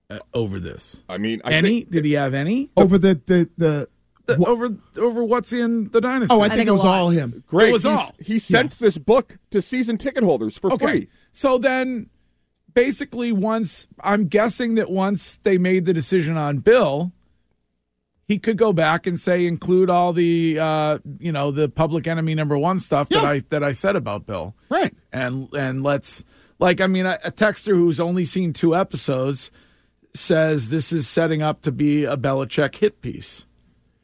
uh, 0.09 0.19
over 0.33 0.61
this? 0.61 1.03
I 1.09 1.17
mean, 1.17 1.41
I 1.43 1.51
any? 1.51 1.81
think- 1.81 1.91
Did 1.91 2.05
he 2.05 2.13
have 2.13 2.33
any? 2.33 2.69
over 2.77 2.97
the 2.97 3.19
the 3.25 3.49
the. 3.57 3.89
The- 4.27 4.37
Wha- 4.37 4.49
over 4.49 4.69
over 4.97 5.23
what's 5.23 5.53
in 5.53 5.89
the 5.89 6.01
dynasty? 6.01 6.33
oh, 6.33 6.39
I, 6.41 6.45
I 6.45 6.47
think, 6.49 6.57
think 6.59 6.69
it 6.69 6.71
was 6.71 6.83
lot. 6.83 6.99
all 6.99 7.09
him. 7.09 7.43
Great. 7.47 7.69
It 7.69 7.73
was 7.73 7.83
he's- 7.83 7.99
all. 7.99 8.15
he 8.19 8.39
sent 8.39 8.71
Yes. 8.71 8.79
this 8.79 8.97
book 8.97 9.37
to 9.51 9.61
season 9.61 9.97
ticket 9.97 10.23
holders 10.23 10.57
for 10.57 10.71
okay. 10.73 10.85
free. 10.85 11.07
So 11.31 11.57
then, 11.57 12.09
basically, 12.73 13.31
once 13.31 13.87
I'm 14.01 14.27
guessing 14.27 14.75
that 14.75 14.89
once 14.89 15.37
they 15.43 15.57
made 15.57 15.85
the 15.85 15.93
decision 15.93 16.37
on 16.37 16.59
Bill, 16.59 17.11
he 18.27 18.39
could 18.39 18.57
go 18.57 18.73
back 18.73 19.05
and 19.05 19.19
say 19.19 19.45
include 19.45 19.89
all 19.89 20.11
the 20.13 20.57
uh, 20.59 20.97
you 21.19 21.31
know 21.31 21.51
the 21.51 21.69
public 21.69 22.07
enemy 22.07 22.33
number 22.35 22.57
one 22.57 22.79
stuff 22.79 23.09
that 23.09 23.21
Yeah. 23.21 23.29
I 23.29 23.39
that 23.49 23.63
I 23.63 23.73
said 23.73 23.95
about 23.95 24.25
Bill. 24.25 24.55
Right. 24.69 24.93
and 25.13 25.47
and 25.53 25.83
let's 25.83 26.23
like 26.57 26.81
I 26.81 26.87
mean 26.87 27.05
a, 27.05 27.19
a 27.23 27.31
texter 27.31 27.73
who's 27.75 27.99
only 27.99 28.25
seen 28.25 28.53
two 28.53 28.75
episodes 28.75 29.51
says 30.15 30.69
this 30.69 30.91
is 30.93 31.07
setting 31.07 31.41
up 31.43 31.61
to 31.63 31.71
be 31.71 32.05
a 32.05 32.15
Belichick 32.15 32.75
hit 32.75 33.01
piece, 33.01 33.45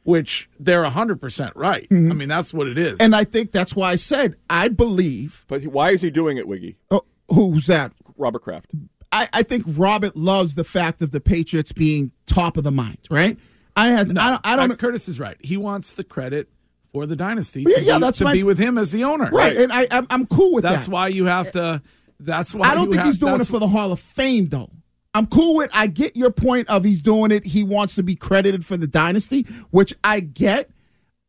which 0.04 0.48
they're 0.58 0.84
hundred 0.84 1.20
percent 1.20 1.54
right. 1.56 1.86
I 1.90 1.94
mean 1.94 2.28
that's 2.28 2.52
what 2.52 2.66
it 2.66 2.76
is. 2.78 3.00
And 3.00 3.14
I 3.14 3.24
think 3.24 3.52
that's 3.52 3.74
why 3.76 3.90
I 3.92 3.96
said 3.96 4.36
I 4.50 4.68
believe. 4.68 5.44
But 5.48 5.64
why 5.64 5.90
is 5.90 6.02
he 6.02 6.10
doing 6.10 6.36
it, 6.38 6.46
Wiggy? 6.48 6.76
Oh, 6.90 7.04
who's 7.28 7.66
that? 7.66 7.92
Robert 8.16 8.40
Kraft. 8.42 8.66
I, 9.10 9.28
I 9.32 9.42
think 9.42 9.64
Robert 9.66 10.16
loves 10.16 10.54
the 10.54 10.64
fact 10.64 11.02
of 11.02 11.10
the 11.10 11.20
Patriots 11.20 11.72
being 11.72 12.12
top 12.26 12.56
of 12.56 12.64
the 12.64 12.70
mind. 12.72 12.98
Right. 13.10 13.38
I 13.76 13.88
had. 13.88 14.16
I 14.16 14.30
don't. 14.30 14.40
I 14.44 14.56
don't 14.56 14.72
Uh, 14.72 14.76
Curtis 14.76 15.08
is 15.08 15.18
right. 15.20 15.36
He 15.40 15.56
wants 15.56 15.92
the 15.94 16.04
credit 16.04 16.48
for 16.92 17.06
the 17.06 17.16
dynasty 17.16 17.64
Yeah, 17.66 17.76
to, 17.76 17.84
yeah, 17.84 17.98
be, 17.98 18.00
that's 18.02 18.18
to 18.18 18.24
my- 18.24 18.32
be 18.32 18.42
with 18.42 18.58
him 18.58 18.76
as 18.78 18.90
the 18.90 19.04
owner. 19.04 19.30
right. 19.32 19.56
And 19.56 19.72
I 19.72 19.86
I'm, 19.90 20.06
I'm 20.10 20.26
cool 20.26 20.52
with 20.54 20.62
That's 20.62 20.74
that. 20.74 20.78
That's 20.80 20.88
why 20.88 21.08
you 21.08 21.26
have 21.26 21.50
to. 21.52 21.82
That's 22.20 22.54
why 22.54 22.68
I 22.68 22.74
don't 22.74 22.84
you 22.86 22.90
think 22.92 22.98
have- 23.00 23.06
he's 23.06 23.18
doing 23.18 23.40
it 23.40 23.46
for 23.46 23.58
the 23.58 23.68
Hall 23.68 23.92
of 23.92 24.00
Fame, 24.00 24.48
though. 24.48 24.70
I'm 25.14 25.26
cool 25.26 25.56
with. 25.56 25.70
I 25.74 25.88
get 25.88 26.16
your 26.16 26.30
point 26.30 26.68
of 26.68 26.84
he's 26.84 27.02
doing 27.02 27.30
it. 27.30 27.44
He 27.46 27.64
wants 27.64 27.94
to 27.96 28.02
be 28.02 28.14
credited 28.16 28.64
for 28.64 28.76
the 28.76 28.86
dynasty, 28.86 29.42
which 29.70 29.92
I 30.02 30.20
get. 30.20 30.70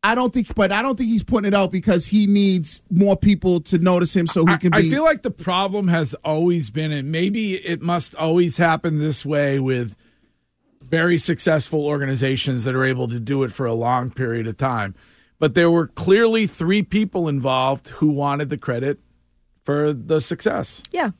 I 0.02 0.14
don't 0.14 0.32
think, 0.34 0.54
but 0.54 0.70
I 0.70 0.82
don't 0.82 0.96
think 0.96 1.08
he's 1.08 1.24
putting 1.24 1.48
it 1.48 1.54
out 1.54 1.72
because 1.72 2.06
he 2.06 2.26
needs 2.26 2.82
more 2.90 3.16
people 3.16 3.60
to 3.62 3.78
notice 3.78 4.14
him, 4.14 4.26
so 4.26 4.44
he 4.44 4.58
can 4.58 4.74
I, 4.74 4.82
be. 4.82 4.90
feel 4.90 5.02
like 5.02 5.22
the 5.22 5.30
problem 5.30 5.88
has 5.88 6.12
always 6.24 6.68
been, 6.70 6.92
and 6.92 7.10
maybe 7.10 7.54
it 7.54 7.80
must 7.80 8.14
always 8.14 8.58
happen 8.58 8.98
this 8.98 9.24
way 9.24 9.58
with 9.58 9.96
very 10.82 11.16
successful 11.16 11.86
organizations 11.86 12.64
that 12.64 12.74
are 12.74 12.84
able 12.84 13.08
to 13.08 13.18
do 13.18 13.42
it 13.44 13.52
for 13.52 13.64
a 13.64 13.72
long 13.72 14.10
period 14.10 14.46
of 14.46 14.58
time. 14.58 14.94
But 15.38 15.54
there 15.54 15.70
were 15.70 15.86
clearly 15.88 16.46
three 16.46 16.82
people 16.82 17.26
involved 17.26 17.88
who 17.88 18.08
wanted 18.08 18.50
the 18.50 18.58
credit 18.58 19.00
for 19.64 19.94
the 19.94 20.20
success. 20.20 20.82
Yeah. 20.92 21.10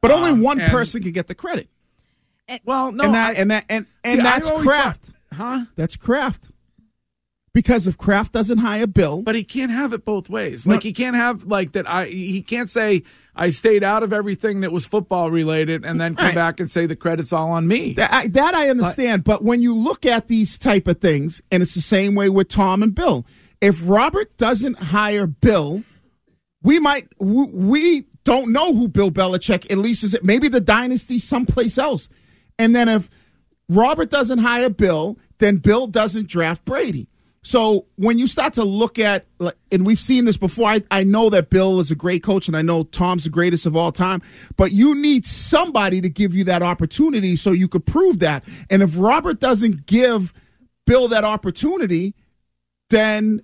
but 0.00 0.12
only 0.12 0.30
um, 0.30 0.42
one 0.42 0.60
person 0.60 1.02
could 1.02 1.14
get 1.14 1.26
the 1.26 1.34
credit, 1.34 1.68
Well, 2.64 2.92
no, 2.92 3.04
and 3.04 3.14
that 3.14 3.30
I- 3.30 3.40
and 3.40 3.50
that 3.50 3.64
and 3.68 3.86
and 4.04 4.20
I 4.20 4.24
that's 4.24 4.50
craft, 4.50 5.04
thought- 5.06 5.36
huh? 5.36 5.64
That's 5.76 5.96
Kraft. 5.96 6.48
Because 7.54 7.86
if 7.86 7.98
Kraft 7.98 8.32
doesn't 8.32 8.58
hire 8.58 8.86
Bill, 8.86 9.20
But 9.20 9.34
he 9.34 9.44
can't 9.44 9.70
have 9.70 9.92
it 9.92 10.06
both 10.06 10.30
ways. 10.30 10.66
No. 10.66 10.72
Like 10.74 10.82
he 10.82 10.94
can't 10.94 11.14
have 11.16 11.44
like 11.44 11.72
that. 11.72 11.88
I 11.88 12.06
he 12.06 12.40
can't 12.40 12.70
say 12.70 13.02
I 13.36 13.50
stayed 13.50 13.84
out 13.84 14.02
of 14.02 14.10
everything 14.10 14.60
that 14.62 14.72
was 14.72 14.86
football 14.86 15.30
related, 15.30 15.84
and 15.84 16.00
then 16.00 16.16
come 16.16 16.26
Right. 16.28 16.34
back 16.34 16.60
and 16.60 16.70
say 16.70 16.86
the 16.86 16.96
credit's 16.96 17.30
all 17.30 17.50
on 17.50 17.68
me. 17.68 17.92
That 17.92 18.12
I, 18.12 18.26
that 18.28 18.54
I 18.54 18.70
understand, 18.70 19.24
but 19.24 19.44
when 19.44 19.60
you 19.60 19.74
look 19.76 20.06
at 20.06 20.28
these 20.28 20.56
type 20.56 20.88
of 20.88 20.98
things, 21.00 21.42
and 21.50 21.62
it's 21.62 21.74
the 21.74 21.82
same 21.82 22.14
way 22.14 22.30
with 22.30 22.48
Tom 22.48 22.82
and 22.82 22.94
Bill. 22.94 23.26
If 23.60 23.80
Robert 23.86 24.34
doesn't 24.38 24.78
hire 24.78 25.26
Bill, 25.26 25.82
we 26.62 26.80
might 26.80 27.08
we, 27.20 27.44
we 27.52 28.04
don't 28.24 28.50
know 28.50 28.72
who 28.74 28.88
Bill 28.88 29.10
Belichick 29.10 29.70
at 29.70 29.76
least 29.78 30.04
is. 30.04 30.14
It 30.14 30.24
maybe 30.24 30.48
the 30.48 30.60
dynasty 30.60 31.18
someplace 31.18 31.76
else, 31.76 32.08
and 32.58 32.74
then 32.74 32.88
if 32.88 33.08
Robert 33.68 34.10
doesn't 34.10 34.38
hire 34.38 34.70
Bill, 34.70 35.18
then 35.38 35.56
Bill 35.56 35.86
doesn't 35.86 36.28
draft 36.28 36.64
Brady. 36.64 37.08
So 37.44 37.86
when 37.96 38.18
you 38.18 38.28
start 38.28 38.52
to 38.54 38.64
look 38.64 39.00
at, 39.00 39.26
and 39.72 39.84
we've 39.84 39.98
seen 39.98 40.26
this 40.26 40.36
before, 40.36 40.68
I, 40.68 40.82
I 40.92 41.02
know 41.02 41.28
that 41.30 41.50
Bill 41.50 41.80
is 41.80 41.90
a 41.90 41.96
great 41.96 42.22
coach, 42.22 42.46
and 42.46 42.56
I 42.56 42.62
know 42.62 42.84
Tom's 42.84 43.24
the 43.24 43.30
greatest 43.30 43.66
of 43.66 43.74
all 43.74 43.90
time, 43.90 44.22
but 44.56 44.70
you 44.70 44.94
need 44.94 45.26
somebody 45.26 46.00
to 46.00 46.08
give 46.08 46.34
you 46.34 46.44
that 46.44 46.62
opportunity 46.62 47.34
so 47.34 47.50
you 47.50 47.66
could 47.66 47.84
prove 47.84 48.20
that. 48.20 48.44
And 48.70 48.80
if 48.80 48.96
Robert 48.96 49.40
doesn't 49.40 49.86
give 49.86 50.32
Bill 50.86 51.08
that 51.08 51.24
opportunity, 51.24 52.14
then 52.90 53.42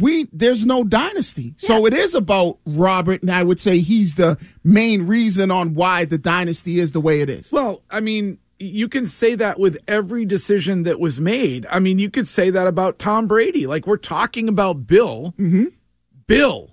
we 0.00 0.28
there's 0.32 0.66
no 0.66 0.82
dynasty. 0.82 1.54
So 1.58 1.86
it 1.86 1.92
is 1.92 2.16
about 2.16 2.58
Robert, 2.66 3.22
and 3.22 3.30
I 3.30 3.44
would 3.44 3.60
say 3.60 3.78
he's 3.78 4.16
the 4.16 4.36
main 4.64 5.06
reason 5.06 5.52
on 5.52 5.74
why 5.74 6.04
the 6.04 6.18
dynasty 6.18 6.80
is 6.80 6.90
the 6.90 7.00
way 7.00 7.20
it 7.20 7.30
is. 7.30 7.52
Well, 7.52 7.82
I 7.88 8.00
mean, 8.00 8.38
you 8.58 8.88
can 8.88 9.06
say 9.06 9.34
that 9.34 9.58
with 9.58 9.76
every 9.86 10.24
decision 10.24 10.84
that 10.84 10.98
was 10.98 11.20
made. 11.20 11.66
I 11.70 11.78
mean, 11.78 11.98
you 11.98 12.10
could 12.10 12.26
say 12.28 12.50
that 12.50 12.66
about 12.66 12.98
Tom 12.98 13.26
Brady. 13.26 13.66
Like 13.66 13.86
we're 13.86 13.96
talking 13.96 14.48
about 14.48 14.86
Bill, 14.86 15.34
Mm-hmm. 15.38 15.66
Bill 16.26 16.72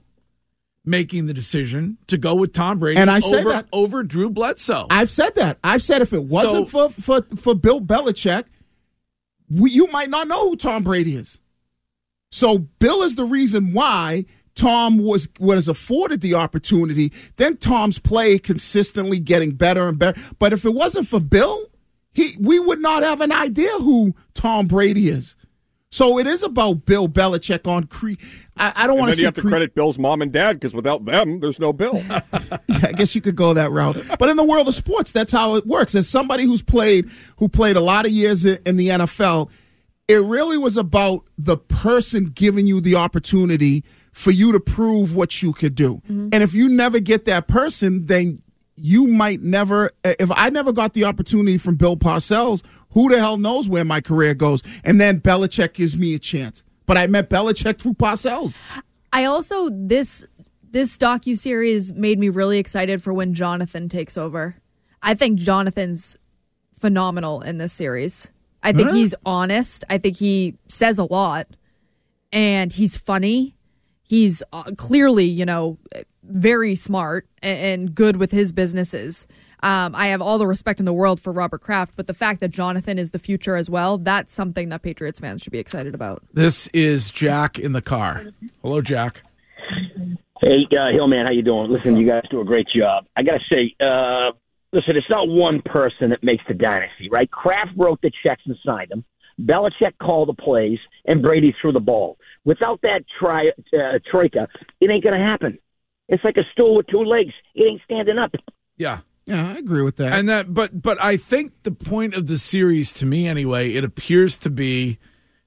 making 0.85 1.27
the 1.27 1.33
decision 1.33 1.97
to 2.07 2.17
go 2.17 2.35
with 2.35 2.51
Tom 2.53 2.79
Brady 2.79 2.99
And 2.99 3.09
I 3.09 3.19
over, 3.23 3.49
that- 3.49 3.67
over 3.71 4.03
Drew 4.03 4.29
Bledsoe. 4.29 4.87
I've 4.89 5.09
said 5.09 5.35
that. 5.35 5.57
I've 5.63 5.81
said 5.83 6.01
if 6.01 6.11
it 6.13 6.23
wasn't 6.23 6.69
So- 6.69 6.89
for, 6.89 7.01
for 7.21 7.35
for 7.35 7.55
Bill 7.55 7.79
Belichick, 7.81 8.45
we, 9.49 9.69
you 9.71 9.87
might 9.87 10.09
not 10.09 10.27
know 10.27 10.49
who 10.49 10.55
Tom 10.55 10.83
Brady 10.83 11.15
is. 11.15 11.39
So 12.31 12.57
Bill 12.79 13.03
is 13.03 13.15
the 13.15 13.25
reason 13.25 13.73
why 13.73 14.25
Tom 14.55 14.97
was 14.97 15.29
was 15.39 15.67
afforded 15.67 16.21
the 16.21 16.33
opportunity. 16.33 17.11
Then 17.35 17.57
Tom's 17.57 17.99
play 17.99 18.39
consistently 18.39 19.19
getting 19.19 19.51
better 19.51 19.87
and 19.87 19.97
better. 19.99 20.19
But 20.39 20.51
if 20.53 20.65
it 20.65 20.73
wasn't 20.73 21.07
for 21.07 21.19
Bill, 21.19 21.69
he 22.13 22.35
we 22.39 22.59
would 22.59 22.79
not 22.79 23.03
have 23.03 23.21
an 23.21 23.31
idea 23.31 23.71
who 23.79 24.15
Tom 24.33 24.67
Brady 24.67 25.09
is. 25.09 25.35
So 25.89 26.17
it 26.17 26.25
is 26.25 26.41
about 26.41 26.85
Bill 26.85 27.07
Belichick 27.07 27.67
on 27.67 27.83
cre. 27.85 28.13
I, 28.57 28.73
I 28.75 28.87
don't 28.87 28.97
want 28.97 29.09
then 29.09 29.17
say 29.17 29.21
you 29.21 29.25
have 29.27 29.35
to 29.35 29.41
cre- 29.41 29.49
credit 29.49 29.75
Bill's 29.75 29.99
mom 29.99 30.23
and 30.23 30.31
dad 30.31 30.53
because 30.53 30.73
without 30.73 31.05
them, 31.05 31.39
there's 31.39 31.59
no 31.59 31.71
Bill. 31.71 32.01
Yeah, 32.67 32.87
I 32.87 32.91
guess 32.93 33.13
you 33.13 33.21
could 33.21 33.35
go 33.35 33.53
that 33.53 33.71
route. 33.71 33.97
But 34.17 34.29
in 34.29 34.37
the 34.37 34.43
world 34.43 34.67
of 34.67 34.73
sports, 34.73 35.11
that's 35.11 35.31
how 35.31 35.55
it 35.55 35.67
works. 35.67 35.93
As 35.93 36.07
somebody 36.09 36.45
who's 36.45 36.63
played 36.63 37.09
who 37.37 37.47
played 37.47 37.75
a 37.75 37.81
lot 37.81 38.05
of 38.05 38.11
years 38.11 38.45
in 38.45 38.75
the 38.75 38.89
NFL, 38.89 39.49
it 40.07 40.21
really 40.21 40.57
was 40.57 40.77
about 40.77 41.27
the 41.37 41.57
person 41.57 42.31
giving 42.33 42.65
you 42.65 42.81
the 42.81 42.95
opportunity 42.95 43.83
for 44.11 44.31
you 44.31 44.51
to 44.51 44.59
prove 44.59 45.15
what 45.15 45.41
you 45.41 45.53
could 45.53 45.75
do. 45.75 45.95
Mm-hmm. 46.05 46.29
And 46.31 46.43
if 46.43 46.53
you 46.53 46.69
never 46.69 46.99
get 46.99 47.25
that 47.25 47.47
person, 47.47 48.05
then 48.05 48.39
you 48.75 49.07
might 49.07 49.41
never 49.41 49.91
if 50.03 50.31
I 50.31 50.49
never 50.49 50.71
got 50.71 50.93
the 50.93 51.05
opportunity 51.05 51.57
from 51.57 51.75
Bill 51.75 51.97
Parcells, 51.97 52.63
who 52.91 53.09
the 53.09 53.19
hell 53.19 53.37
knows 53.37 53.69
where 53.69 53.85
my 53.85 54.01
career 54.01 54.33
goes? 54.33 54.61
And 54.83 54.99
then 54.99 55.19
Belichick 55.19 55.73
gives 55.73 55.95
me 55.97 56.15
a 56.15 56.19
chance. 56.19 56.63
But 56.85 56.97
I 56.97 57.07
met 57.07 57.29
Belichick 57.29 57.79
through 57.79 57.93
Parcells. 57.93 58.61
I 59.11 59.25
also 59.25 59.69
this 59.71 60.25
this 60.71 60.97
docu 60.97 61.37
series 61.37 61.93
made 61.93 62.17
me 62.19 62.29
really 62.29 62.57
excited 62.57 63.01
for 63.01 63.13
when 63.13 63.33
Jonathan 63.33 63.89
takes 63.89 64.17
over. 64.17 64.55
I 65.01 65.13
think 65.13 65.37
Jonathan's 65.37 66.17
phenomenal 66.73 67.41
in 67.41 67.59
this 67.59 67.73
series. 67.73 68.31
I 68.63 68.71
think 68.71 68.91
he's 68.91 69.13
honest. 69.25 69.83
I 69.89 69.97
think 69.97 70.15
he 70.15 70.55
says 70.69 70.97
a 70.97 71.03
lot, 71.03 71.47
and 72.31 72.71
he's 72.71 72.95
funny. 72.95 73.57
He's 74.03 74.41
uh, 74.53 74.63
clearly, 74.77 75.25
you 75.25 75.45
know, 75.45 75.77
very 76.23 76.75
smart 76.75 77.27
and 77.41 77.93
good 77.93 78.17
with 78.17 78.31
his 78.31 78.51
businesses. 78.51 79.27
Um, 79.61 79.95
I 79.95 80.07
have 80.07 80.21
all 80.21 80.37
the 80.37 80.47
respect 80.47 80.79
in 80.79 80.85
the 80.85 80.93
world 80.93 81.21
for 81.21 81.31
Robert 81.31 81.61
Kraft, 81.61 81.93
but 81.95 82.07
the 82.07 82.13
fact 82.13 82.41
that 82.41 82.49
Jonathan 82.49 82.99
is 82.99 83.11
the 83.11 83.19
future 83.19 83.55
as 83.55 83.69
well, 83.69 83.97
that's 83.97 84.33
something 84.33 84.67
that 84.69 84.81
Patriots 84.81 85.21
fans 85.21 85.41
should 85.41 85.53
be 85.53 85.59
excited 85.59 85.95
about. 85.95 86.21
this 86.33 86.67
is 86.73 87.09
Jack 87.11 87.57
in 87.59 87.71
the 87.71 87.81
car. 87.81 88.25
Hello, 88.61 88.81
Jack. 88.81 89.21
Hey, 90.41 90.67
uh, 90.77 90.91
Hillman, 90.91 91.25
how 91.25 91.31
you 91.31 91.41
doing? 91.41 91.71
Listen, 91.71 91.95
you 91.95 92.05
guys 92.05 92.23
do 92.29 92.41
a 92.41 92.45
great 92.45 92.67
job. 92.75 93.05
I 93.15 93.23
gotta 93.23 93.39
say, 93.49 93.73
uh, 93.79 94.31
listen, 94.73 94.97
it's 94.97 95.09
not 95.09 95.29
one 95.29 95.61
person 95.61 96.09
that 96.09 96.21
makes 96.21 96.43
the 96.47 96.53
dynasty, 96.53 97.07
right? 97.09 97.31
Kraft 97.31 97.71
wrote 97.77 98.01
the 98.01 98.11
checks 98.23 98.41
and 98.45 98.57
signed 98.65 98.89
them. 98.89 99.05
Belichick 99.41 99.93
called 100.01 100.27
the 100.27 100.33
plays, 100.33 100.79
and 101.05 101.21
Brady 101.21 101.55
threw 101.61 101.71
the 101.71 101.79
ball. 101.79 102.17
Without 102.43 102.81
that 102.81 103.05
tri- 103.19 103.51
uh, 103.73 103.99
troika, 104.11 104.49
it 104.81 104.89
ain't 104.91 105.03
gonna 105.03 105.17
happen. 105.17 105.57
It's 106.09 106.23
like 106.23 106.37
a 106.37 106.43
stool 106.51 106.75
with 106.75 106.87
two 106.87 107.03
legs; 107.03 107.33
it 107.55 107.63
ain't 107.63 107.81
standing 107.85 108.17
up. 108.17 108.33
Yeah. 108.77 108.99
Yeah, 109.25 109.53
I 109.53 109.57
agree 109.57 109.83
with 109.83 109.95
that. 109.97 110.11
And 110.11 110.27
that, 110.27 110.53
but 110.53 110.81
but 110.81 111.01
I 111.01 111.15
think 111.15 111.53
the 111.63 111.71
point 111.71 112.13
of 112.13 112.27
the 112.27 112.37
series, 112.37 112.91
to 112.93 113.05
me 113.05 113.25
anyway, 113.25 113.71
it 113.73 113.85
appears 113.85 114.37
to 114.39 114.49
be 114.49 114.97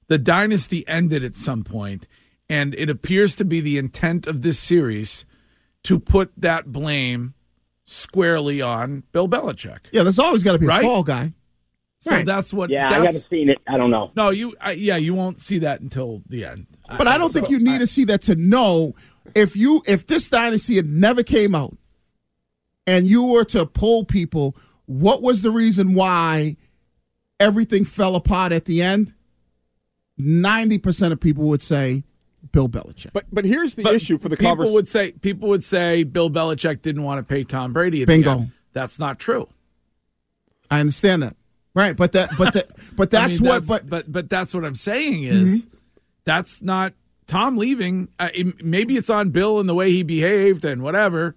the 0.07 0.17
dynasty 0.17 0.83
ended 0.87 1.23
at 1.23 1.35
some 1.35 1.63
point, 1.63 2.07
and 2.49 2.73
it 2.73 2.89
appears 2.89 3.35
to 3.35 3.45
be 3.45 3.59
the 3.61 3.77
intent 3.77 4.25
of 4.25 4.41
this 4.41 4.57
series 4.57 5.25
to 5.83 5.99
put 5.99 6.31
that 6.37 6.71
blame 6.71 7.35
squarely 7.85 8.61
on 8.61 9.03
Bill 9.11 9.27
Belichick. 9.29 9.79
yeah, 9.91 10.03
there's 10.03 10.17
always 10.19 10.41
got 10.43 10.53
to 10.53 10.59
be 10.59 10.65
a 10.65 10.69
Right? 10.69 10.81
fall 10.83 11.03
guy. 11.03 11.33
So 11.99 12.11
Right. 12.11 12.25
that's 12.25 12.51
what. 12.53 12.69
Yeah, 12.71 12.89
I 12.89 12.93
haven't 13.05 13.27
seen 13.29 13.49
it. 13.49 13.57
I 13.67 13.77
don't 13.77 13.91
know. 13.91 14.11
No, 14.15 14.29
you. 14.31 14.55
I, 14.61 14.71
yeah, 14.71 14.97
you 14.97 15.13
won't 15.13 15.39
see 15.39 15.59
that 15.59 15.81
until 15.81 16.21
the 16.27 16.45
end. 16.45 16.67
But 16.87 17.07
I 17.07 17.17
don't 17.17 17.31
think 17.31 17.49
you 17.49 17.59
need 17.59 17.79
to 17.79 17.87
see 17.87 18.05
that 18.05 18.21
to 18.23 18.35
know 18.35 18.95
if 19.35 19.55
you 19.55 19.83
if 19.85 20.07
this 20.07 20.27
dynasty 20.27 20.75
had 20.75 20.87
never 20.87 21.23
came 21.23 21.55
out 21.55 21.77
and 22.85 23.07
you 23.07 23.23
were 23.23 23.45
to 23.45 23.65
poll 23.65 24.05
people, 24.05 24.55
what 24.85 25.21
was 25.21 25.41
the 25.41 25.51
reason 25.51 25.93
why 25.93 26.57
everything 27.39 27.85
fell 27.85 28.15
apart 28.15 28.51
at 28.51 28.65
the 28.65 28.81
end? 28.81 29.13
Ninety 30.17 30.77
percent 30.77 31.13
of 31.13 31.19
people 31.19 31.45
would 31.49 31.61
say 31.61 32.03
Bill 32.51 32.69
Belichick. 32.69 33.11
But 33.13 33.25
but 33.31 33.45
here's 33.45 33.75
the 33.75 33.83
But 33.83 33.95
issue 33.95 34.17
for 34.17 34.29
the 34.29 34.37
people 34.37 34.51
conversation. 34.51 34.73
would 34.73 34.87
say 34.87 35.11
people 35.11 35.49
would 35.49 35.63
say 35.63 36.03
Bill 36.03 36.29
Belichick 36.29 36.81
didn't 36.81 37.03
want 37.03 37.19
to 37.19 37.23
pay 37.23 37.43
Tom 37.43 37.73
Brady. 37.73 38.01
At 38.01 38.07
Bingo. 38.07 38.29
The 38.35 38.41
end. 38.41 38.51
That's 38.73 38.99
not 38.99 39.19
true. 39.19 39.47
I 40.69 40.79
understand 40.79 41.23
that, 41.23 41.35
right? 41.73 41.95
But 41.95 42.11
that, 42.11 42.31
but 42.37 42.53
that, 42.53 42.69
but 42.95 43.13
I 43.13 43.27
that's 43.27 43.39
mean, 43.41 43.49
what. 43.49 43.67
but 43.67 43.89
but 43.89 44.11
but 44.11 44.29
that's 44.29 44.53
what 44.53 44.65
I'm 44.65 44.75
saying 44.75 45.23
is 45.23 45.65
mm-hmm. 45.65 45.77
that's 46.25 46.61
not 46.61 46.93
Tom 47.27 47.57
leaving. 47.57 48.09
Uh, 48.19 48.29
it- 48.33 48.63
maybe 48.63 48.95
it's 48.97 49.09
on 49.09 49.29
Bill 49.29 49.59
and 49.59 49.67
the 49.67 49.73
way 49.75 49.91
he 49.91 50.03
behaved 50.03 50.63
and 50.65 50.81
whatever, 50.81 51.35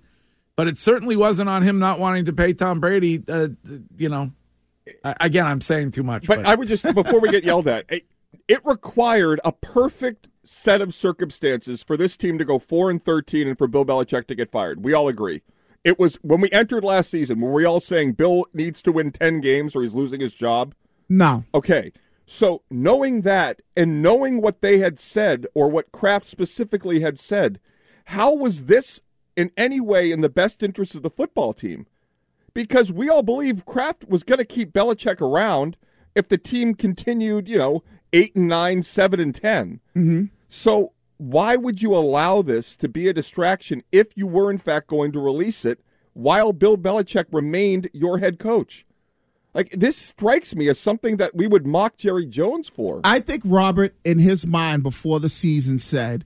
but 0.56 0.66
it 0.68 0.78
certainly 0.78 1.16
wasn't 1.16 1.48
on 1.48 1.62
him 1.62 1.78
not 1.78 1.98
wanting 1.98 2.24
to 2.26 2.32
pay 2.32 2.52
Tom 2.52 2.80
Brady. 2.80 3.22
Uh, 3.28 3.48
you 3.96 4.08
know, 4.08 4.32
I, 5.04 5.14
again, 5.20 5.46
I'm 5.46 5.60
saying 5.60 5.90
too 5.92 6.02
much. 6.02 6.26
But 6.26 6.46
I 6.46 6.54
would 6.54 6.68
just 6.68 6.84
before 6.94 7.20
we 7.20 7.30
get 7.30 7.44
yelled 7.44 7.68
at, 7.68 7.84
it, 7.88 8.04
it 8.48 8.60
required 8.64 9.40
a 9.44 9.52
perfect 9.52 10.28
set 10.44 10.80
of 10.80 10.94
circumstances 10.94 11.82
for 11.82 11.96
this 11.96 12.16
team 12.16 12.38
to 12.38 12.44
go 12.44 12.58
four 12.58 12.90
and 12.90 13.02
thirteen 13.02 13.46
and 13.46 13.58
for 13.58 13.66
Bill 13.68 13.84
Belichick 13.84 14.26
to 14.28 14.34
get 14.34 14.50
fired. 14.50 14.82
We 14.82 14.92
all 14.94 15.08
agree. 15.08 15.42
It 15.84 15.98
was 15.98 16.16
when 16.22 16.40
we 16.40 16.50
entered 16.50 16.84
last 16.84 17.10
season, 17.10 17.40
were 17.40 17.52
we 17.52 17.64
all 17.64 17.80
saying 17.80 18.12
Bill 18.12 18.44
needs 18.52 18.82
to 18.82 18.92
win 18.92 19.12
ten 19.12 19.40
games 19.40 19.74
or 19.76 19.82
he's 19.82 19.94
losing 19.94 20.20
his 20.20 20.34
job? 20.34 20.74
no, 21.08 21.44
Okay. 21.54 21.92
So 22.32 22.62
knowing 22.70 23.22
that 23.22 23.60
and 23.76 24.00
knowing 24.00 24.40
what 24.40 24.60
they 24.60 24.78
had 24.78 25.00
said 25.00 25.48
or 25.52 25.68
what 25.68 25.90
Kraft 25.90 26.26
specifically 26.26 27.00
had 27.00 27.18
said, 27.18 27.58
how 28.04 28.32
was 28.32 28.66
this 28.66 29.00
in 29.36 29.50
any 29.56 29.80
way 29.80 30.12
in 30.12 30.20
the 30.20 30.28
best 30.28 30.62
interest 30.62 30.94
of 30.94 31.02
the 31.02 31.10
football 31.10 31.52
team? 31.52 31.88
Because 32.54 32.92
we 32.92 33.08
all 33.08 33.24
believe 33.24 33.66
Kraft 33.66 34.08
was 34.08 34.22
going 34.22 34.38
to 34.38 34.44
keep 34.44 34.72
Belichick 34.72 35.20
around 35.20 35.76
if 36.14 36.28
the 36.28 36.38
team 36.38 36.74
continued, 36.74 37.48
you 37.48 37.58
know, 37.58 37.82
eight 38.12 38.36
and 38.36 38.46
nine, 38.46 38.84
seven 38.84 39.18
and 39.18 39.34
10 39.34 39.80
Mm-hmm. 39.96 40.24
So 40.48 40.92
why 41.16 41.56
would 41.56 41.82
you 41.82 41.96
allow 41.96 42.42
this 42.42 42.76
to 42.76 42.88
be 42.88 43.08
a 43.08 43.12
distraction 43.12 43.82
if 43.90 44.16
you 44.16 44.28
were 44.28 44.52
in 44.52 44.58
fact 44.58 44.86
going 44.86 45.10
to 45.12 45.18
release 45.18 45.64
it 45.64 45.80
while 46.12 46.52
Bill 46.52 46.76
Belichick 46.76 47.26
remained 47.32 47.90
your 47.92 48.18
head 48.18 48.38
coach? 48.38 48.86
Like 49.54 49.70
this 49.72 49.96
strikes 49.96 50.54
me 50.54 50.68
as 50.68 50.78
something 50.78 51.16
that 51.16 51.34
we 51.34 51.46
would 51.46 51.66
mock 51.66 51.96
Jerry 51.96 52.26
Jones 52.26 52.68
for. 52.68 53.00
I 53.04 53.20
think 53.20 53.42
Robert, 53.44 53.94
in 54.04 54.18
his 54.18 54.46
mind 54.46 54.82
before 54.82 55.18
the 55.20 55.28
season, 55.28 55.78
said, 55.78 56.24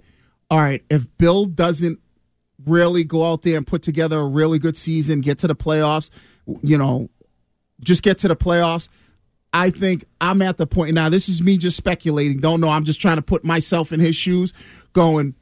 "All 0.51 0.59
right, 0.59 0.85
if 0.91 1.07
Bill 1.17 1.47
doesn't 1.47 2.01
really 2.67 3.05
go 3.05 3.25
out 3.25 3.43
there 3.43 3.57
and 3.57 3.67
put 3.67 3.83
together 3.83 4.21
a 4.21 4.27
really 4.27 4.59
good 4.59 4.77
season, 4.77 5.21
get 5.21 5.39
to 5.39 5.47
the 5.47 5.57
playoffs, 5.57 6.11
you 6.63 6.77
know, 6.77 7.09
just 7.81 8.03
get 8.03 8.19
to 8.19 8.29
the 8.29 8.37
playoffs." 8.37 8.89
I 9.55 9.71
think 9.71 10.05
I'm 10.21 10.43
at 10.43 10.57
the 10.57 10.67
point 10.67 10.95
now. 10.95 11.09
This 11.09 11.29
is 11.29 11.41
me 11.41 11.57
just 11.59 11.77
speculating. 11.77 12.41
Don't 12.41 12.61
know. 12.61 12.69
I'm 12.69 12.85
just 12.85 13.01
trying 13.01 13.17
to 13.17 13.23
put 13.23 13.45
myself 13.45 13.93
in 13.93 14.01
his 14.01 14.17
shoes. 14.17 14.53
Going, 14.93 15.35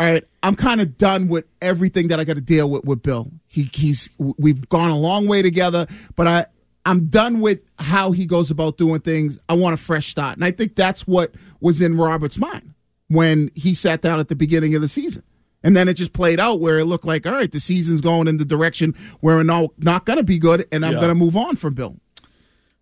all 0.00 0.10
right. 0.10 0.24
I'm 0.42 0.56
kind 0.56 0.80
of 0.80 0.98
done 0.98 1.28
with 1.28 1.44
everything 1.62 2.08
that 2.08 2.18
I 2.18 2.24
got 2.24 2.34
to 2.34 2.40
deal 2.40 2.68
with 2.68 2.84
with 2.84 3.02
Bill. 3.02 3.30
He, 3.46 3.70
he's 3.72 4.10
we've 4.18 4.68
gone 4.68 4.90
a 4.90 4.98
long 4.98 5.28
way 5.28 5.42
together, 5.42 5.86
but 6.16 6.26
I 6.26 6.46
I'm 6.86 7.06
done 7.08 7.40
with 7.40 7.60
how 7.78 8.12
he 8.12 8.24
goes 8.24 8.50
about 8.50 8.78
doing 8.78 9.00
things. 9.00 9.38
I 9.48 9.54
want 9.54 9.74
a 9.74 9.76
fresh 9.76 10.08
start, 10.08 10.36
and 10.36 10.44
I 10.44 10.50
think 10.52 10.74
that's 10.76 11.06
what 11.06 11.34
was 11.60 11.82
in 11.82 11.96
Robert's 11.98 12.38
mind 12.38 12.72
when 13.08 13.50
he 13.54 13.74
sat 13.74 14.00
down 14.00 14.18
at 14.20 14.28
the 14.28 14.36
beginning 14.36 14.74
of 14.74 14.80
the 14.80 14.88
season. 14.88 15.22
And 15.62 15.76
then 15.76 15.88
it 15.88 15.94
just 15.94 16.12
played 16.12 16.38
out 16.38 16.60
where 16.60 16.78
it 16.78 16.84
looked 16.84 17.04
like, 17.04 17.26
all 17.26 17.32
right, 17.32 17.50
the 17.50 17.58
season's 17.60 18.00
going 18.00 18.28
in 18.28 18.36
the 18.36 18.44
direction 18.44 18.94
where 19.20 19.36
we're 19.36 19.42
not, 19.42 19.70
not 19.78 20.04
going 20.06 20.18
to 20.18 20.22
be 20.24 20.38
good, 20.38 20.66
and 20.70 20.84
I'm 20.84 20.92
Yeah. 20.92 20.98
going 21.00 21.08
to 21.08 21.14
move 21.16 21.36
on 21.36 21.56
from 21.56 21.74
Bill. 21.74 21.96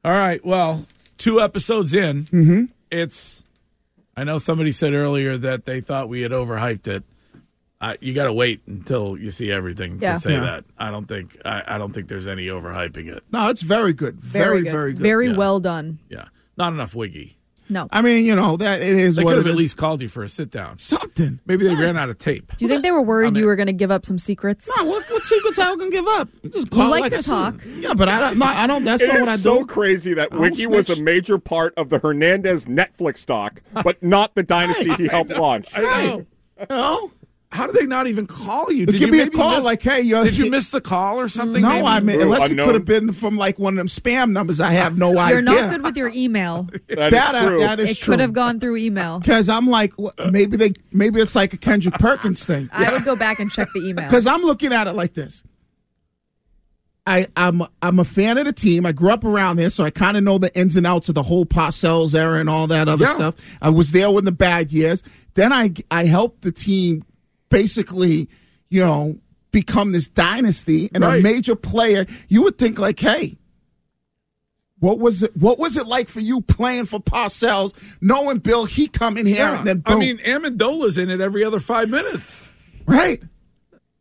All 0.04 0.12
right. 0.12 0.44
Well, 0.44 0.86
two 1.16 1.40
episodes 1.40 1.94
in, 1.94 2.24
Mm-hmm. 2.26 2.64
it's. 2.90 3.42
I 4.16 4.22
know 4.24 4.38
somebody 4.38 4.70
said 4.70 4.92
earlier 4.92 5.36
that 5.38 5.64
they 5.64 5.80
thought 5.80 6.08
we 6.08 6.20
had 6.20 6.30
overhyped 6.30 6.86
it. 6.86 7.02
Uh, 7.84 7.96
you 8.00 8.14
got 8.14 8.24
to 8.24 8.32
wait 8.32 8.62
until 8.66 9.16
you 9.18 9.30
see 9.30 9.50
everything 9.52 9.98
Yeah. 10.00 10.14
to 10.14 10.20
say 10.20 10.32
Yeah. 10.32 10.40
that. 10.40 10.64
I 10.78 10.90
don't 10.90 11.06
think. 11.06 11.38
I, 11.44 11.62
I 11.66 11.78
don't 11.78 11.92
think 11.92 12.08
there's 12.08 12.26
any 12.26 12.46
overhyping 12.46 13.08
it. 13.14 13.22
No, 13.32 13.48
it's 13.48 13.62
very 13.62 13.92
good. 13.92 14.20
Very, 14.20 14.62
good. 14.62 14.70
very 14.72 14.92
good. 14.94 15.02
Very 15.02 15.28
Yeah. 15.28 15.36
well 15.36 15.60
done. 15.60 15.98
Yeah, 16.08 16.24
not 16.56 16.72
enough 16.72 16.94
wiggy. 16.94 17.36
No. 17.70 17.88
I 17.90 18.02
mean, 18.02 18.26
you 18.26 18.36
know 18.36 18.58
that 18.58 18.82
it 18.82 18.88
is 18.90 19.16
They 19.16 19.24
what 19.24 19.30
could 19.32 19.36
it 19.38 19.40
have 19.40 19.46
at 19.46 19.50
is. 19.52 19.56
least 19.58 19.76
called 19.78 20.02
you 20.02 20.08
for 20.08 20.22
a 20.22 20.28
sit 20.28 20.50
down. 20.50 20.78
something. 20.78 21.40
Maybe 21.46 21.66
they 21.66 21.74
ran 21.74 21.96
out 21.96 22.10
of 22.10 22.18
tape. 22.18 22.54
Do 22.56 22.64
you 22.64 22.68
think 22.68 22.82
they 22.82 22.90
were 22.90 23.00
worried 23.00 23.28
I 23.28 23.30
mean- 23.30 23.40
you 23.40 23.46
were 23.46 23.56
going 23.56 23.68
to 23.68 23.72
give 23.72 23.90
up 23.90 24.04
some 24.04 24.18
secrets? 24.18 24.70
No, 24.78 24.84
what, 24.84 25.10
what 25.10 25.24
secrets 25.24 25.58
I 25.58 25.70
was 25.70 25.78
gonna 25.78 25.90
give 25.90 26.06
up? 26.06 26.28
Just 26.50 26.70
call 26.70 26.88
it 26.92 27.00
like 27.00 27.04
I 27.12 27.16
to 27.16 27.22
said. 27.22 27.30
talk. 27.32 27.54
Yeah, 27.80 27.94
but 27.94 28.08
I 28.08 28.20
don't. 28.20 28.38
No, 28.38 28.46
I 28.46 28.66
don't. 28.66 28.84
That's 28.84 29.02
It 29.02 29.08
not 29.08 29.20
what 29.20 29.28
I 29.30 29.36
so 29.36 29.64
crazy 29.64 30.12
that 30.14 30.28
I 30.30 30.36
don't 30.36 30.40
Wiggy 30.42 30.66
was 30.66 30.90
a 30.90 31.00
major 31.02 31.38
part 31.38 31.72
of 31.78 31.88
the 31.88 31.98
Hernandez 31.98 32.66
Netflix 32.66 33.18
stock, 33.18 33.62
but 33.82 34.02
not 34.02 34.34
the 34.34 34.42
dynasty 34.54 34.92
he 34.94 35.06
helped 35.08 35.30
launch. 35.30 35.68
I 35.74 35.80
know. 36.06 36.26
You 36.60 36.66
know? 36.70 37.10
How 37.54 37.66
did 37.68 37.76
they 37.76 37.86
not 37.86 38.08
even 38.08 38.26
call 38.26 38.72
you? 38.72 38.84
Did 38.84 38.98
Give 38.98 39.06
you 39.08 39.12
me 39.12 39.20
a 39.20 39.30
call 39.30 39.54
miss- 39.54 39.64
like, 39.64 39.80
hey, 39.80 40.00
you're- 40.00 40.24
Did 40.24 40.36
you 40.36 40.50
miss 40.50 40.70
the 40.70 40.80
call 40.80 41.20
or 41.20 41.28
something? 41.28 41.62
No, 41.62 41.68
maybe? 41.68 41.86
I 41.86 42.00
mean, 42.00 42.18
Ooh, 42.18 42.22
unless 42.22 42.50
it 42.50 42.58
could 42.58 42.74
have 42.74 42.84
been 42.84 43.12
from 43.12 43.36
like 43.36 43.60
one 43.60 43.74
of 43.74 43.78
them 43.78 43.86
spam 43.86 44.32
numbers. 44.32 44.58
I 44.60 44.72
have 44.72 44.98
no 44.98 45.16
idea. 45.16 45.28
You're 45.36 45.42
not 45.42 45.70
good 45.70 45.82
with 45.84 45.96
your 45.96 46.10
email. 46.14 46.68
That 46.88 46.98
is 47.06 47.10
That, 47.12 47.34
uh, 47.36 47.46
true. 47.48 47.58
that 47.60 47.78
is 47.80 47.90
It 47.92 47.98
true. 47.98 48.12
could 48.14 48.20
have 48.20 48.32
gone 48.32 48.58
through 48.58 48.76
email. 48.78 49.20
Because 49.20 49.48
I'm 49.48 49.66
like, 49.68 49.92
wh- 49.96 50.30
maybe 50.32 50.56
they, 50.56 50.72
maybe 50.92 51.20
it's 51.20 51.36
like 51.36 51.52
a 51.52 51.56
Kendrick 51.56 51.94
Perkins 51.94 52.44
thing. 52.46 52.68
I 52.72 52.92
would 52.92 53.04
go 53.04 53.14
back 53.14 53.38
and 53.38 53.50
check 53.50 53.68
the 53.72 53.86
email. 53.86 54.04
Because 54.06 54.26
I'm 54.26 54.42
looking 54.42 54.72
at 54.72 54.88
it 54.88 54.94
like 54.94 55.14
this. 55.14 55.44
I, 57.06 57.26
I'm 57.36 57.62
I'm 57.82 57.98
a 57.98 58.04
fan 58.04 58.38
of 58.38 58.46
the 58.46 58.52
team. 58.52 58.86
I 58.86 58.92
grew 58.92 59.10
up 59.10 59.24
around 59.24 59.56
there, 59.58 59.68
so 59.70 59.84
I 59.84 59.90
kind 59.90 60.16
of 60.16 60.24
know 60.24 60.38
the 60.38 60.52
ins 60.58 60.74
and 60.74 60.86
outs 60.86 61.08
of 61.10 61.14
the 61.14 61.22
whole 61.22 61.44
Parcells 61.44 62.14
era 62.14 62.40
and 62.40 62.48
all 62.48 62.66
that 62.68 62.88
other 62.88 63.04
Yeah. 63.04 63.12
stuff. 63.14 63.34
I 63.60 63.68
was 63.68 63.92
there 63.92 64.10
when 64.10 64.24
the 64.24 64.32
bad 64.32 64.72
years. 64.72 65.02
Then 65.34 65.52
I 65.52 65.72
I 65.90 66.06
helped 66.06 66.42
the 66.42 66.50
team 66.52 67.04
basically, 67.50 68.28
you 68.70 68.80
know, 68.84 69.18
become 69.50 69.92
this 69.92 70.08
dynasty 70.08 70.90
and 70.94 71.04
a 71.04 71.20
major 71.20 71.54
player. 71.56 72.06
You 72.28 72.42
would 72.42 72.58
think 72.58 72.78
like, 72.78 72.98
hey, 72.98 73.36
what 74.80 74.98
was 74.98 75.22
it? 75.22 75.36
What 75.36 75.58
was 75.58 75.76
it 75.76 75.86
like 75.86 76.08
for 76.08 76.20
you 76.20 76.40
playing 76.42 76.86
for 76.86 77.00
Parcells, 77.00 77.72
knowing 78.00 78.38
Bill? 78.38 78.64
He 78.66 78.86
come 78.88 79.16
in 79.16 79.26
here 79.26 79.36
Yeah. 79.36 79.58
and 79.58 79.66
then 79.66 79.78
boom, 79.80 79.94
I 79.96 79.98
mean, 80.00 80.18
Amendola's 80.18 80.98
in 80.98 81.08
it 81.10 81.20
every 81.20 81.44
other 81.44 81.60
five 81.60 81.90
minutes. 81.90 82.52
right? 82.86 83.22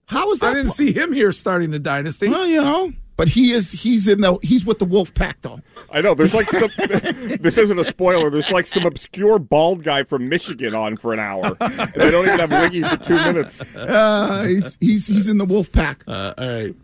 How 0.07 0.31
is 0.31 0.39
that? 0.39 0.47
I 0.47 0.53
didn't 0.55 0.67
po- 0.69 0.73
see 0.73 0.91
him 0.91 1.13
here 1.13 1.31
starting 1.31 1.71
the 1.71 1.79
dynasty. 1.79 2.27
Well, 2.27 2.45
you 2.47 2.61
know, 2.61 2.91
but 3.15 3.29
he 3.29 3.51
is 3.51 3.71
he's 3.71 4.07
in 4.07 4.21
the 4.21 4.37
he's 4.41 4.65
with 4.65 4.79
the 4.79 4.85
Wolf 4.85 5.13
Pack 5.13 5.41
though. 5.41 5.59
I 5.91 6.01
know. 6.01 6.15
There's 6.15 6.33
like 6.33 6.49
some. 6.49 6.71
this 6.77 7.57
isn't 7.57 7.77
a 7.77 7.83
spoiler. 7.83 8.29
There's 8.29 8.51
like 8.51 8.65
some 8.65 8.85
obscure 8.85 9.39
bald 9.39 9.83
guy 9.83 10.03
from 10.03 10.29
Michigan 10.29 10.73
on 10.73 10.97
for 10.97 11.13
an 11.13 11.19
hour. 11.19 11.55
And 11.59 11.93
they 11.95 12.11
don't 12.11 12.25
even 12.25 12.39
have 12.39 12.51
Wiggy 12.51 12.83
for 12.83 12.97
two 12.97 13.15
minutes. 13.15 13.75
Uh, 13.75 14.45
he's 14.47 14.77
he's 14.79 15.07
he's 15.07 15.27
in 15.27 15.37
the 15.37 15.45
Wolf 15.45 15.71
Pack. 15.71 16.03
Uh, 16.07 16.33
all 16.37 16.49
right. 16.49 16.75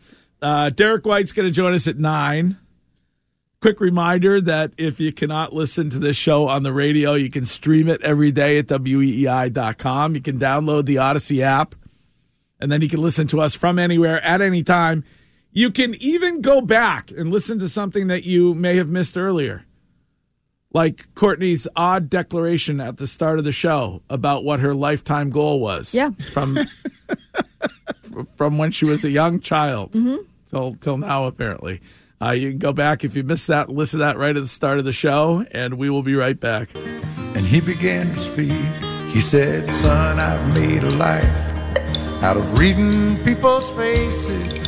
Uh, 0.41 0.69
Derrick 0.69 1.05
White's 1.05 1.31
going 1.31 1.47
to 1.47 1.51
join 1.51 1.73
us 1.73 1.87
at 1.87 1.97
nine. 1.97 2.57
Quick 3.61 3.81
reminder 3.81 4.39
that 4.39 4.71
if 4.77 5.01
you 5.01 5.11
cannot 5.11 5.51
listen 5.51 5.89
to 5.89 5.99
this 5.99 6.15
show 6.15 6.47
on 6.47 6.63
the 6.63 6.71
radio, 6.71 7.15
you 7.15 7.29
can 7.29 7.43
stream 7.43 7.89
it 7.89 8.01
every 8.03 8.31
day 8.31 8.57
at 8.57 8.67
weei.com. 8.67 10.15
You 10.15 10.21
can 10.21 10.39
download 10.39 10.85
the 10.85 10.99
Odyssey 10.99 11.43
app, 11.43 11.75
and 12.61 12.71
then 12.71 12.81
you 12.81 12.87
can 12.87 13.01
listen 13.01 13.27
to 13.27 13.41
us 13.41 13.55
from 13.55 13.77
anywhere 13.77 14.23
at 14.23 14.39
any 14.39 14.63
time. 14.63 15.03
You 15.51 15.71
can 15.71 15.95
even 15.95 16.41
go 16.41 16.61
back 16.61 17.11
and 17.11 17.31
listen 17.31 17.59
to 17.59 17.69
something 17.69 18.07
that 18.07 18.23
you 18.23 18.53
may 18.53 18.75
have 18.75 18.87
missed 18.87 19.17
earlier, 19.17 19.65
like 20.73 21.13
Courtney's 21.15 21.67
odd 21.75 22.09
declaration 22.09 22.79
at 22.79 22.97
the 22.97 23.07
start 23.07 23.39
of 23.39 23.45
the 23.45 23.51
show 23.51 24.03
about 24.09 24.43
what 24.43 24.59
her 24.59 24.75
lifetime 24.75 25.31
goal 25.31 25.59
was. 25.59 25.93
Yeah. 25.93 26.11
From 26.31 26.57
from 28.35 28.57
when 28.57 28.71
she 28.71 28.85
was 28.85 29.03
a 29.03 29.09
young 29.09 29.39
child 29.39 29.93
till 30.49 30.75
till 30.75 30.97
now 30.97 31.25
apparently. 31.25 31.81
Uh, 32.21 32.31
you 32.31 32.49
can 32.49 32.59
go 32.59 32.73
back 32.73 33.05
if 33.05 33.15
you 33.15 33.23
missed 33.23 33.47
that, 33.47 33.69
listen 33.69 33.99
to 33.99 34.05
that 34.05 34.17
right 34.17 34.35
at 34.35 34.41
the 34.41 34.47
start 34.47 34.77
of 34.77 34.83
the 34.83 34.91
show, 34.91 35.45
and 35.51 35.75
we 35.75 35.89
will 35.89 36.03
be 36.03 36.15
right 36.15 36.37
back. 36.37 36.69
And 36.75 37.45
he 37.45 37.61
began 37.61 38.09
to 38.09 38.17
speak. 38.17 38.51
He 39.13 39.21
said, 39.21 39.71
Son, 39.71 40.19
I've 40.19 40.57
made 40.57 40.83
a 40.83 40.89
life 40.97 41.23
out 42.21 42.35
of 42.35 42.59
reading 42.59 43.23
people's 43.23 43.71
faces 43.71 44.29
and 44.51 44.67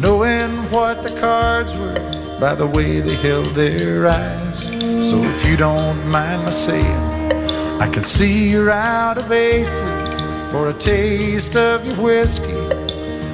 knowing 0.00 0.50
what 0.70 1.02
the 1.02 1.20
cards 1.20 1.74
were 1.74 2.38
by 2.40 2.54
the 2.54 2.66
way 2.66 3.00
they 3.00 3.14
held 3.16 3.46
their 3.46 4.06
eyes. 4.06 4.64
So 5.08 5.22
if 5.22 5.46
you 5.46 5.56
don't 5.56 5.98
mind 6.10 6.44
my 6.44 6.50
saying, 6.50 7.40
I 7.80 7.88
can 7.88 8.04
see 8.04 8.50
you're 8.50 8.70
out 8.70 9.18
of 9.18 9.30
aces 9.30 10.20
for 10.50 10.70
a 10.70 10.74
taste 10.74 11.56
of 11.56 11.84
your 11.86 12.00
whiskey. 12.02 12.54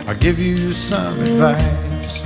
I'll 0.06 0.16
give 0.16 0.38
you 0.38 0.72
some 0.72 1.20
advice. 1.20 2.18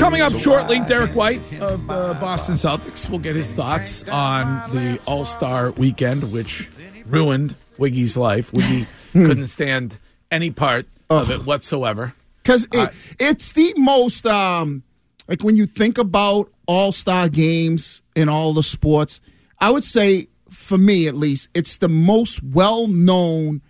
Coming 0.00 0.20
up 0.20 0.32
shortly, 0.32 0.80
Derrick 0.80 1.14
White 1.14 1.40
of 1.60 1.88
uh, 1.88 2.08
the 2.08 2.14
Boston 2.14 2.54
Celtics 2.54 3.08
will 3.08 3.18
get 3.18 3.36
his 3.36 3.52
thoughts 3.52 4.02
on 4.08 4.70
the 4.72 5.00
All 5.06 5.24
Star 5.24 5.70
weekend, 5.72 6.32
which 6.32 6.68
ruined 7.06 7.54
Wiggy's 7.78 8.16
life. 8.16 8.52
Wiggy 8.52 8.86
couldn't 9.12 9.46
stand 9.46 9.98
any 10.30 10.50
part 10.50 10.86
of 11.08 11.30
it 11.30 11.40
oh. 11.40 11.42
whatsoever. 11.42 12.14
Because 12.42 12.66
it, 12.72 12.90
it's 13.20 13.52
the 13.52 13.72
most 13.76 14.26
um 14.26 14.82
like 15.28 15.42
when 15.42 15.56
you 15.56 15.66
think 15.66 15.98
about 15.98 16.50
all-star 16.66 17.28
games 17.28 18.02
in 18.16 18.28
all 18.28 18.52
the 18.52 18.62
sports 18.62 19.20
i 19.58 19.70
would 19.70 19.84
say 19.84 20.26
for 20.50 20.78
me 20.78 21.06
at 21.06 21.14
least 21.14 21.48
it's 21.54 21.76
the 21.78 21.88
most 21.88 22.42
well-known 22.42 23.60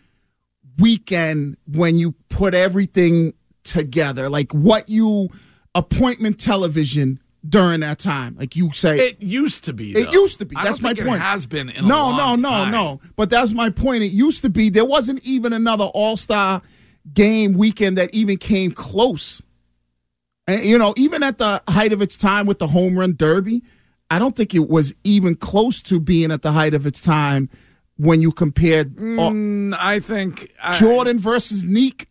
weekend 0.79 1.57
when 1.67 1.99
you 1.99 2.13
put 2.29 2.55
everything 2.55 3.33
together 3.65 4.29
like 4.29 4.53
what 4.53 4.89
you 4.89 5.29
appointment 5.75 6.39
television 6.41 7.21
during 7.49 7.81
that 7.81 7.99
time 7.99 8.37
like 8.39 8.55
you 8.57 8.73
say 8.73 8.99
It 8.99 9.21
used 9.21 9.65
to 9.65 9.73
be. 9.73 9.93
it 9.93 10.13
used 10.13 10.39
to 10.39 10.45
be. 10.47 10.55
That's 10.63 10.81
my 10.81 10.95
point. 10.95 11.17
It 11.17 11.19
has 11.21 11.45
been 11.47 11.73
no, 11.83 12.17
no, 12.17 12.37
no, 12.37 12.49
time. 12.49 12.71
no. 12.71 13.01
But 13.17 13.31
that's 13.31 13.53
my 13.53 13.69
point. 13.71 14.05
It 14.05 14.13
used 14.13 14.43
to 14.43 14.51
be 14.51 14.71
there 14.71 14.85
wasn't 14.85 15.25
even 15.27 15.53
another 15.53 15.85
All 15.85 16.17
Star 16.17 16.63
game 17.13 17.55
weekend 17.55 17.99
that 17.99 18.15
even 18.15 18.37
came 18.37 18.71
close. 18.73 19.41
And, 20.47 20.65
you 20.65 20.79
know, 20.79 20.95
even 20.97 21.23
at 21.23 21.39
the 21.39 21.63
height 21.69 21.93
of 21.93 22.03
its 22.03 22.17
time 22.17 22.47
with 22.47 22.59
the 22.59 22.67
home 22.69 22.99
run 22.99 23.15
derby, 23.17 23.63
I 24.11 24.19
don't 24.19 24.37
think 24.37 24.55
it 24.55 24.69
was 24.69 24.95
even 25.05 25.37
close 25.37 25.81
to 25.83 25.99
being 26.01 26.31
at 26.31 26.43
the 26.43 26.53
height 26.53 26.75
of 26.75 26.87
its 26.87 27.01
time 27.01 27.49
when 27.97 28.21
you 28.21 28.33
compared 28.33 28.99
all- 29.19 29.31
Mm, 29.31 29.75
I 29.79 30.01
think 30.01 30.51
I, 30.63 30.73
Jordan 30.79 31.19
versus 31.19 31.65
Nique. 31.65 32.07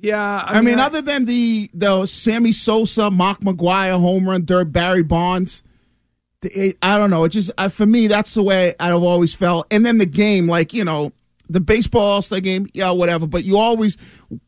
Yeah, 0.00 0.42
I, 0.44 0.60
mean, 0.60 0.78
other 0.80 1.00
than 1.00 1.24
the 1.24 1.70
the 1.72 2.04
Sammy 2.04 2.52
Sosa, 2.52 3.10
Mark 3.10 3.40
McGwire 3.40 3.98
home 3.98 4.28
run 4.28 4.44
derby, 4.44 4.70
Barry 4.70 5.02
Bonds. 5.02 5.62
It, 6.42 6.76
I 6.82 6.98
don't 6.98 7.08
know. 7.08 7.24
It 7.24 7.30
just 7.30 7.50
I, 7.56 7.68
for 7.68 7.86
me, 7.86 8.06
that's 8.06 8.34
the 8.34 8.42
way 8.42 8.74
I've 8.78 9.02
always 9.02 9.32
felt. 9.34 9.66
And 9.70 9.86
then 9.86 9.96
the 9.96 10.04
game, 10.04 10.46
like 10.46 10.74
you 10.74 10.84
know, 10.84 11.12
the 11.48 11.60
baseball 11.60 12.02
All 12.02 12.22
Star 12.22 12.40
game, 12.40 12.66
yeah, 12.72 12.90
whatever. 12.90 13.26
But 13.26 13.44
you 13.44 13.58
always 13.58 13.96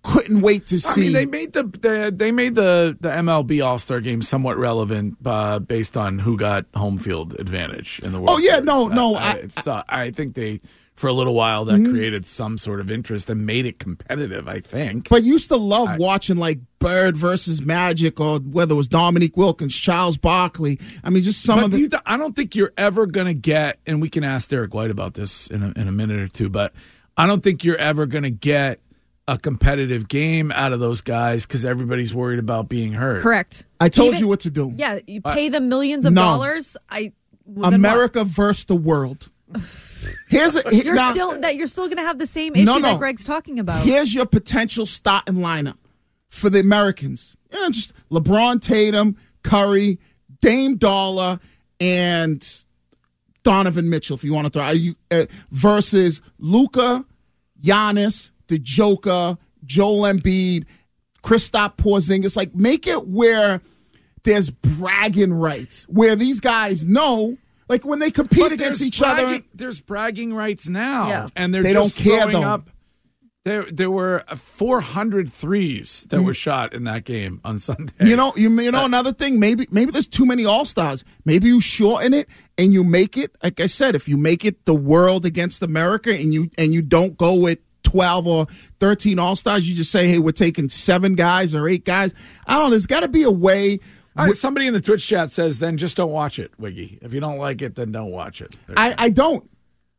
couldn't 0.02 0.40
wait 0.40 0.66
to 0.68 0.76
I 0.76 0.78
see. 0.78 1.00
mean, 1.02 1.12
they 1.12 1.26
made 1.26 1.52
the, 1.52 1.62
the 1.64 2.12
they 2.14 2.32
made 2.32 2.54
the 2.54 2.96
the 3.00 3.08
MLB 3.10 3.64
All 3.64 3.78
Star 3.78 4.00
Game 4.00 4.22
somewhat 4.22 4.56
relevant 4.58 5.16
uh, 5.24 5.58
based 5.58 5.96
on 5.96 6.18
who 6.20 6.36
got 6.36 6.64
home 6.74 6.98
field 6.98 7.34
advantage 7.38 8.00
in 8.02 8.12
the 8.12 8.18
World. 8.18 8.30
Oh, 8.30 8.38
yeah, 8.38 8.52
Series. 8.52 8.64
no, 8.64 8.88
no, 8.88 9.14
I, 9.14 9.20
I- 9.20 9.48
I, 9.56 9.60
so 9.62 9.82
I 9.88 10.10
think 10.10 10.34
they 10.34 10.60
for 10.96 11.08
a 11.08 11.12
little 11.12 11.34
while 11.34 11.64
that 11.66 11.78
Mhm. 11.78 11.90
created 11.90 12.26
some 12.26 12.56
sort 12.58 12.80
of 12.80 12.90
interest 12.90 13.28
and 13.30 13.44
made 13.46 13.66
it 13.66 13.78
competitive. 13.78 14.48
I 14.48 14.60
think. 14.60 15.08
But 15.10 15.22
used 15.22 15.48
to 15.48 15.56
love 15.56 15.98
watching 15.98 16.36
like 16.36 16.58
Bird 16.78 17.16
versus 17.16 17.60
Magic, 17.62 18.18
or 18.18 18.38
whether 18.40 18.72
it 18.72 18.76
was 18.76 18.88
Dominique 18.88 19.36
Wilkins, 19.36 19.76
Charles 19.76 20.16
Barkley. 20.16 20.78
I 21.04 21.10
mean, 21.10 21.22
just 21.22 21.42
some 21.42 21.58
but 21.58 21.64
of 21.66 21.70
do 21.70 21.76
the. 21.76 21.82
you 21.82 21.88
th- 21.90 22.02
I 22.06 22.16
don't 22.16 22.34
think 22.34 22.56
you're 22.56 22.72
ever 22.78 23.06
going 23.06 23.26
to 23.26 23.34
get, 23.34 23.78
and 23.86 24.00
we 24.00 24.08
can 24.08 24.24
ask 24.24 24.48
Derrick 24.48 24.72
White 24.74 24.90
about 24.90 25.14
this 25.14 25.48
in 25.48 25.62
a, 25.62 25.72
in 25.78 25.86
a 25.88 25.92
minute 25.92 26.18
or 26.18 26.28
two, 26.28 26.48
but 26.48 26.72
I 27.16 27.26
don't 27.26 27.42
think 27.42 27.62
you're 27.64 27.76
ever 27.78 28.06
going 28.06 28.24
to 28.24 28.30
get 28.30 28.80
a 29.28 29.36
competitive 29.36 30.06
game 30.08 30.52
out 30.52 30.72
of 30.72 30.78
those 30.80 31.00
guys 31.00 31.44
because 31.46 31.64
everybody's 31.64 32.14
worried 32.14 32.38
about 32.38 32.68
being 32.68 32.92
hurt. 32.92 33.22
Correct. 33.22 33.66
I 33.80 33.88
told 33.88 34.10
Even- 34.12 34.20
you 34.20 34.28
what 34.28 34.40
to 34.40 34.50
do. 34.50 34.72
Yeah, 34.76 35.00
you 35.06 35.20
pay 35.20 35.48
them 35.48 35.68
millions 35.68 36.04
of 36.06 36.12
No. 36.12 36.22
dollars. 36.22 36.76
I 36.90 37.12
well, 37.44 37.70
then 37.70 37.82
what? 37.82 37.90
America 37.92 38.24
versus 38.24 38.64
the 38.64 38.76
world. 38.76 39.28
Here's 40.28 40.56
a, 40.56 40.62
You're 40.72 40.94
now- 40.94 41.12
still 41.12 41.40
that 41.40 41.56
you're 41.56 41.68
still 41.68 41.86
going 41.86 41.96
to 41.98 42.02
have 42.02 42.18
the 42.18 42.26
same 42.26 42.54
issue 42.54 42.64
No, 42.64 42.76
no. 42.78 42.90
that 42.92 42.98
Greg's 42.98 43.24
talking 43.24 43.58
about. 43.58 43.84
Here's 43.84 44.14
your 44.14 44.26
potential 44.26 44.86
starting 44.86 45.36
lineup 45.36 45.76
for 46.28 46.50
the 46.50 46.60
Americans. 46.60 47.36
You 47.52 47.60
know, 47.60 47.70
just 47.70 47.92
LeBron 48.10 48.60
Tatum, 48.60 49.16
Curry, 49.42 49.98
Dame 50.40 50.76
Dolla, 50.76 51.40
and 51.80 52.46
Donovan 53.44 53.88
Mitchell, 53.88 54.16
if 54.16 54.24
you 54.24 54.34
want 54.34 54.46
to 54.46 54.50
throw 54.50 54.62
are 54.62 54.74
you, 54.74 54.96
uh, 55.10 55.26
versus 55.52 56.20
Luka, 56.38 57.04
Giannis, 57.62 58.30
the 58.48 58.58
Joker, 58.58 59.38
Joel 59.64 60.02
Embiid, 60.12 60.64
Kristaps 61.22 61.76
Porzingis. 61.76 62.36
Like, 62.36 62.54
make 62.54 62.86
it 62.86 63.06
where 63.08 63.60
there's 64.24 64.50
bragging 64.50 65.32
rights, 65.32 65.84
where 65.88 66.16
these 66.16 66.40
guys 66.40 66.84
know, 66.84 67.36
like 67.68 67.84
when 67.84 67.98
they 67.98 68.10
compete 68.10 68.40
But 68.40 68.52
against 68.52 68.80
there's 68.80 68.82
each 68.82 69.02
other. 69.02 69.40
There's 69.54 69.80
bragging 69.80 70.32
rights 70.34 70.68
now, 70.68 71.08
Yeah. 71.08 71.26
and 71.36 71.54
they're 71.54 71.62
They 71.62 71.72
just 71.72 71.96
don't 71.96 72.04
care, 72.04 72.22
throwing 72.22 72.42
though. 72.42 72.48
up. 72.48 72.70
There, 73.44 73.64
there 73.70 73.92
were 73.92 74.24
400 74.34 75.32
threes 75.32 76.08
that 76.10 76.16
mm. 76.16 76.24
were 76.24 76.34
shot 76.34 76.74
in 76.74 76.82
that 76.84 77.04
game 77.04 77.40
on 77.44 77.60
Sunday. 77.60 77.92
You 78.00 78.16
know, 78.16 78.32
you 78.36 78.50
you 78.60 78.72
know 78.72 78.84
another 78.84 79.12
thing. 79.12 79.38
Maybe 79.38 79.68
maybe 79.70 79.92
there's 79.92 80.08
too 80.08 80.26
many 80.26 80.44
all 80.44 80.64
stars. 80.64 81.04
Maybe 81.24 81.46
you 81.46 81.60
shorten 81.60 82.12
it 82.12 82.28
and 82.58 82.72
you 82.72 82.82
make 82.82 83.16
it. 83.16 83.30
Like 83.44 83.60
I 83.60 83.66
said, 83.66 83.94
if 83.94 84.08
you 84.08 84.16
make 84.16 84.44
it 84.44 84.64
the 84.64 84.74
world 84.74 85.24
against 85.24 85.62
America, 85.62 86.12
and 86.12 86.34
you 86.34 86.50
and 86.58 86.74
you 86.74 86.82
don't 86.82 87.16
go 87.16 87.36
with 87.36 87.60
twelve 87.84 88.26
or 88.26 88.48
thirteen 88.80 89.20
all 89.20 89.36
stars, 89.36 89.68
you 89.68 89.76
just 89.76 89.92
say, 89.92 90.08
hey, 90.08 90.18
we're 90.18 90.32
taking 90.32 90.68
seven 90.68 91.14
guys 91.14 91.54
or 91.54 91.68
eight 91.68 91.84
guys. 91.84 92.14
I 92.48 92.54
don't 92.54 92.64
know. 92.64 92.70
There's 92.70 92.86
got 92.86 93.00
to 93.00 93.08
be 93.08 93.22
a 93.22 93.30
way. 93.30 93.78
Right, 94.16 94.34
somebody 94.34 94.66
in 94.66 94.74
the 94.74 94.80
Twitch 94.80 95.06
chat 95.06 95.30
says, 95.30 95.58
"Then 95.58 95.76
just 95.76 95.96
don't 95.96 96.10
watch 96.10 96.38
it, 96.38 96.52
Wiggy. 96.58 96.98
If 97.02 97.12
you 97.12 97.20
don't 97.20 97.38
like 97.38 97.62
it, 97.62 97.74
then 97.74 97.92
don't 97.92 98.10
watch 98.10 98.40
it." 98.40 98.56
I, 98.76 98.94
I 98.96 99.08
don't. 99.10 99.48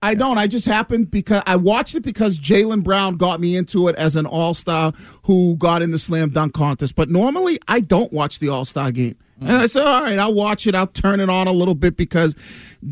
I 0.01 0.13
don't. 0.13 0.37
I 0.37 0.47
just 0.47 0.65
happened 0.65 1.09
because 1.09 1.41
I 1.47 1.55
watched 1.55 1.95
it 1.95 2.01
because 2.01 2.37
Jaylen 2.37 2.83
Brown 2.83 3.17
got 3.17 3.39
me 3.39 3.55
into 3.55 3.87
it 3.87 3.95
as 3.95 4.15
an 4.15 4.25
all 4.25 4.53
star 4.53 4.93
who 5.23 5.55
got 5.57 5.81
in 5.81 5.91
the 5.91 5.99
slam 5.99 6.29
dunk 6.29 6.53
contest. 6.53 6.95
But 6.95 7.09
normally 7.09 7.59
I 7.67 7.79
don't 7.79 8.13
watch 8.13 8.39
the 8.39 8.49
all 8.49 8.65
star 8.65 8.91
game. 8.91 9.15
And 9.39 9.51
I 9.51 9.67
said, 9.67 9.85
all 9.85 10.01
right, 10.01 10.17
I'll 10.17 10.33
watch 10.33 10.65
it. 10.65 10.73
I'll 10.73 10.87
turn 10.87 11.19
it 11.19 11.29
on 11.29 11.47
a 11.47 11.51
little 11.51 11.75
bit 11.75 11.95
because 11.95 12.33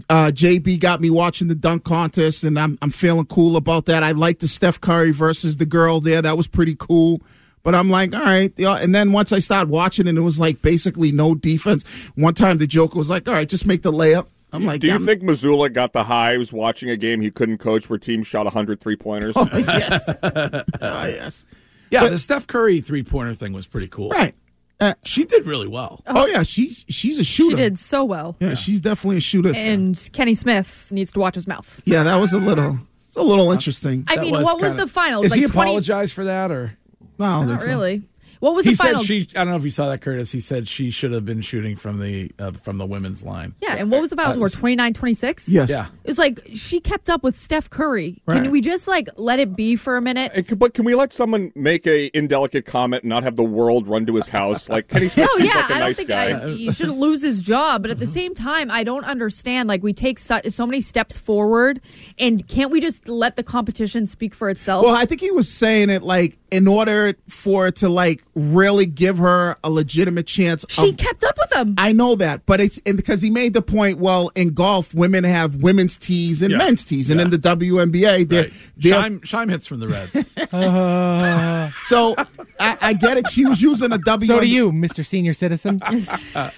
uh, 0.10 0.28
JB 0.28 0.80
got 0.80 1.02
me 1.02 1.10
watching 1.10 1.48
the 1.48 1.56
dunk 1.56 1.84
contest, 1.84 2.44
and 2.44 2.60
I'm 2.60 2.78
I'm 2.82 2.92
feeling 2.92 3.26
cool 3.26 3.56
about 3.58 3.86
that. 3.86 4.04
I 4.04 4.12
like 4.12 4.40
the 4.40 4.48
Steph 4.48 4.80
Curry 4.80 5.12
versus 5.12 5.58
the 5.58 5.66
girl 5.66 6.02
there. 6.02 6.22
That 6.22 6.38
was 6.38 6.48
pretty 6.48 6.76
cool. 6.78 7.22
But 7.66 7.74
I'm 7.76 7.90
like, 7.90 8.14
all 8.16 8.22
right. 8.22 8.54
And 8.60 8.94
then 8.96 9.12
once 9.12 9.34
I 9.34 9.40
started 9.40 9.70
watching, 9.72 10.08
and 10.08 10.18
it 10.18 10.22
was 10.22 10.40
like 10.40 10.62
basically 10.62 11.12
no 11.12 11.34
defense. 11.36 11.84
One 12.14 12.36
time 12.36 12.60
the 12.60 12.68
Joker 12.68 12.98
was 12.98 13.10
like, 13.10 13.28
all 13.28 13.34
right, 13.34 13.50
just 13.50 13.66
make 13.66 13.82
the 13.82 13.92
layup. 13.92 14.28
I'm 14.54 14.64
like, 14.64 14.82
Do 14.82 14.88
you 14.88 14.94
I'm- 14.94 15.06
think 15.06 15.24
Mazzulla 15.24 15.74
got 15.74 15.92
the 15.92 16.04
hives 16.04 16.54
watching 16.54 16.92
a 16.92 16.96
game 16.96 17.20
he 17.22 17.32
couldn't 17.32 17.58
coach 17.58 17.90
where 17.90 17.98
teams 18.00 18.28
shot 18.28 18.46
100 18.46 18.80
three 18.80 18.96
pointers? 18.96 19.34
Oh, 19.38 19.50
yes. 19.52 20.10
oh, 20.22 20.62
yes. 20.82 21.46
yeah, 21.90 22.02
But- 22.02 22.12
the 22.12 22.20
Steph 22.20 22.46
Curry 22.48 22.82
three 22.82 23.02
pointer 23.04 23.34
thing 23.34 23.52
was 23.52 23.66
pretty 23.68 23.88
cool. 23.88 24.12
Right. 24.12 24.36
Uh, 24.80 24.94
She 25.04 25.24
did 25.26 25.46
really 25.48 25.68
well. 25.68 26.04
oh 26.06 26.28
yeah, 26.28 26.44
she's 26.44 26.86
she's 26.90 27.18
a 27.18 27.24
shooter. 27.24 27.56
She 27.58 27.64
did 27.64 27.80
so 27.80 28.04
well. 28.06 28.36
Yeah, 28.42 28.54
she's 28.56 28.80
definitely 28.82 29.18
a 29.18 29.22
shooter. 29.22 29.54
And 29.56 29.98
Kenny 30.14 30.36
Smith 30.36 30.90
needs 30.92 31.12
to 31.14 31.20
watch 31.20 31.34
his 31.36 31.48
mouth. 31.48 31.82
yeah, 31.86 32.04
that 32.04 32.18
was 32.18 32.32
a 32.34 32.38
little. 32.38 32.78
It's 33.08 33.16
a 33.18 33.24
little 33.24 33.52
interesting. 33.54 34.04
I 34.10 34.16
That 34.18 34.22
mean, 34.22 34.34
what 34.34 34.62
was 34.62 34.72
kinda- 34.74 34.84
the 34.86 34.92
final? 34.92 35.24
Is 35.24 35.32
like 35.32 35.40
he 35.40 35.46
20 35.48 35.70
apologized 35.70 36.14
for 36.14 36.26
that 36.26 36.52
or? 36.52 36.78
No, 37.18 37.26
don't 37.26 37.48
think 37.48 37.52
Not 37.60 37.62
so. 37.62 37.68
really. 37.68 38.04
What 38.42 38.54
was 38.54 38.66
he 38.66 38.72
the 38.72 38.76
said 38.76 38.84
final? 38.88 39.04
she. 39.04 39.28
I 39.34 39.40
don't 39.40 39.52
know 39.52 39.56
if 39.56 39.64
you 39.64 39.70
saw 39.70 39.88
that, 39.90 40.02
Curtis. 40.02 40.30
He 40.32 40.42
said 40.42 40.68
she 40.68 40.92
should 40.92 41.14
have 41.14 41.26
been 41.26 41.42
shooting 41.42 41.78
from 41.78 42.00
the 42.00 42.32
uh, 42.38 42.52
from 42.52 42.78
the 42.78 42.86
women's 42.86 43.24
line. 43.24 43.56
yeah, 43.62 43.76
and 43.78 43.90
what 43.90 44.02
was 44.02 44.10
the 44.10 44.18
final 44.18 44.34
score? 44.34 44.50
29 44.50 44.94
26? 44.94 45.50
Yes. 45.50 45.70
Yeah. 45.70 45.88
It 46.04 46.08
was 46.08 46.20
like 46.20 46.42
she 46.54 46.80
kept 46.82 47.10
up 47.10 47.24
with 47.24 47.38
Steph 47.38 47.70
Curry. 47.70 48.22
Right. 48.28 48.44
Can 48.44 48.52
we 48.52 48.60
just 48.60 48.90
like 48.90 49.08
let 49.16 49.40
it 49.40 49.56
be 49.56 49.78
for 49.78 49.96
a 49.96 50.02
minute? 50.02 50.34
And 50.36 50.60
But 50.60 50.74
can 50.74 50.84
we 50.84 50.94
let 50.96 51.14
someone 51.14 51.54
make 51.56 51.88
a 51.88 52.12
indelicate 52.16 52.66
comment 52.66 53.04
and 53.04 53.10
not 53.10 53.24
have 53.24 53.38
the 53.38 53.44
world 53.44 53.88
run 53.88 54.06
to 54.06 54.16
his 54.16 54.28
house? 54.28 54.68
Like 54.76 54.90
Kenny 54.90 55.08
Smith 55.08 55.28
No, 55.32 55.38
seems 55.38 55.48
yeah, 55.50 55.62
like 55.62 55.70
a 55.70 55.74
I 55.74 55.80
don't 55.80 55.96
think 55.96 56.10
guy. 56.10 56.44
I, 56.44 56.50
he 56.54 56.72
shouldn't 56.72 56.98
lose 56.98 57.24
his 57.24 57.42
job. 57.42 57.82
But 57.84 57.90
at 57.92 58.00
the 58.00 58.06
same 58.06 58.34
time, 58.34 58.70
I 58.70 58.84
don't 58.84 59.06
understand. 59.06 59.70
Like 59.70 59.82
we 59.82 59.94
take 59.94 60.20
so, 60.20 60.42
so 60.50 60.68
many 60.68 60.82
steps 60.82 61.18
forward, 61.18 61.80
and 62.20 62.46
can't 62.48 62.70
we 62.70 62.82
just 62.82 63.08
let 63.08 63.38
the 63.38 63.44
competition 63.44 64.06
speak 64.06 64.36
for 64.36 64.50
itself? 64.50 64.86
Well, 64.86 64.94
I 64.94 65.06
think 65.06 65.22
he 65.22 65.32
was 65.32 65.50
saying 65.50 65.90
it 65.90 66.04
like 66.04 66.38
in 66.52 66.68
order 66.68 67.16
for 67.28 67.72
to 67.72 67.90
like 67.90 68.24
really 68.36 68.86
give 68.86 69.18
her 69.18 69.58
a 69.64 69.70
legitimate 69.70 70.28
chance. 70.28 70.66
she 70.70 70.90
of, 70.90 70.98
kept 70.98 71.24
up 71.24 71.38
with 71.38 71.54
him. 71.54 71.76
I 71.78 71.92
know 71.92 72.16
that, 72.16 72.46
but 72.46 72.62
it's 72.62 72.80
and 72.86 72.96
because 72.98 73.22
he 73.22 73.30
made 73.30 73.54
the 73.54 73.62
point. 73.62 73.98
Well, 73.98 74.32
in 74.36 74.54
golf, 74.54 74.94
women 74.94 75.24
have 75.24 75.58
women's 75.58 75.98
tees 75.98 76.42
and 76.42 76.52
Yeah. 76.52 76.58
men's 76.58 76.84
tees, 76.84 77.10
and 77.10 77.20
in 77.20 77.30
the 77.30 77.38
WNBA, 77.38 78.24
they're, 78.28 78.44
Right. 78.44 78.54
they're 78.78 78.94
Shime, 78.94 79.22
Shime 79.22 79.50
hits 79.50 79.68
from 79.68 79.80
the 79.80 79.88
Reds. 79.88 80.12
so 81.88 82.16
I, 82.60 82.78
I 82.82 82.94
get 82.94 83.18
it. 83.18 83.28
She 83.30 83.46
was 83.46 83.62
using 83.62 83.92
a 83.92 83.98
W. 83.98 84.28
So 84.28 84.40
do 84.40 84.48
you, 84.48 84.72
Mr. 84.72 85.06
Senior 85.06 85.34
Citizen. 85.34 85.82
Uh, 86.36 86.50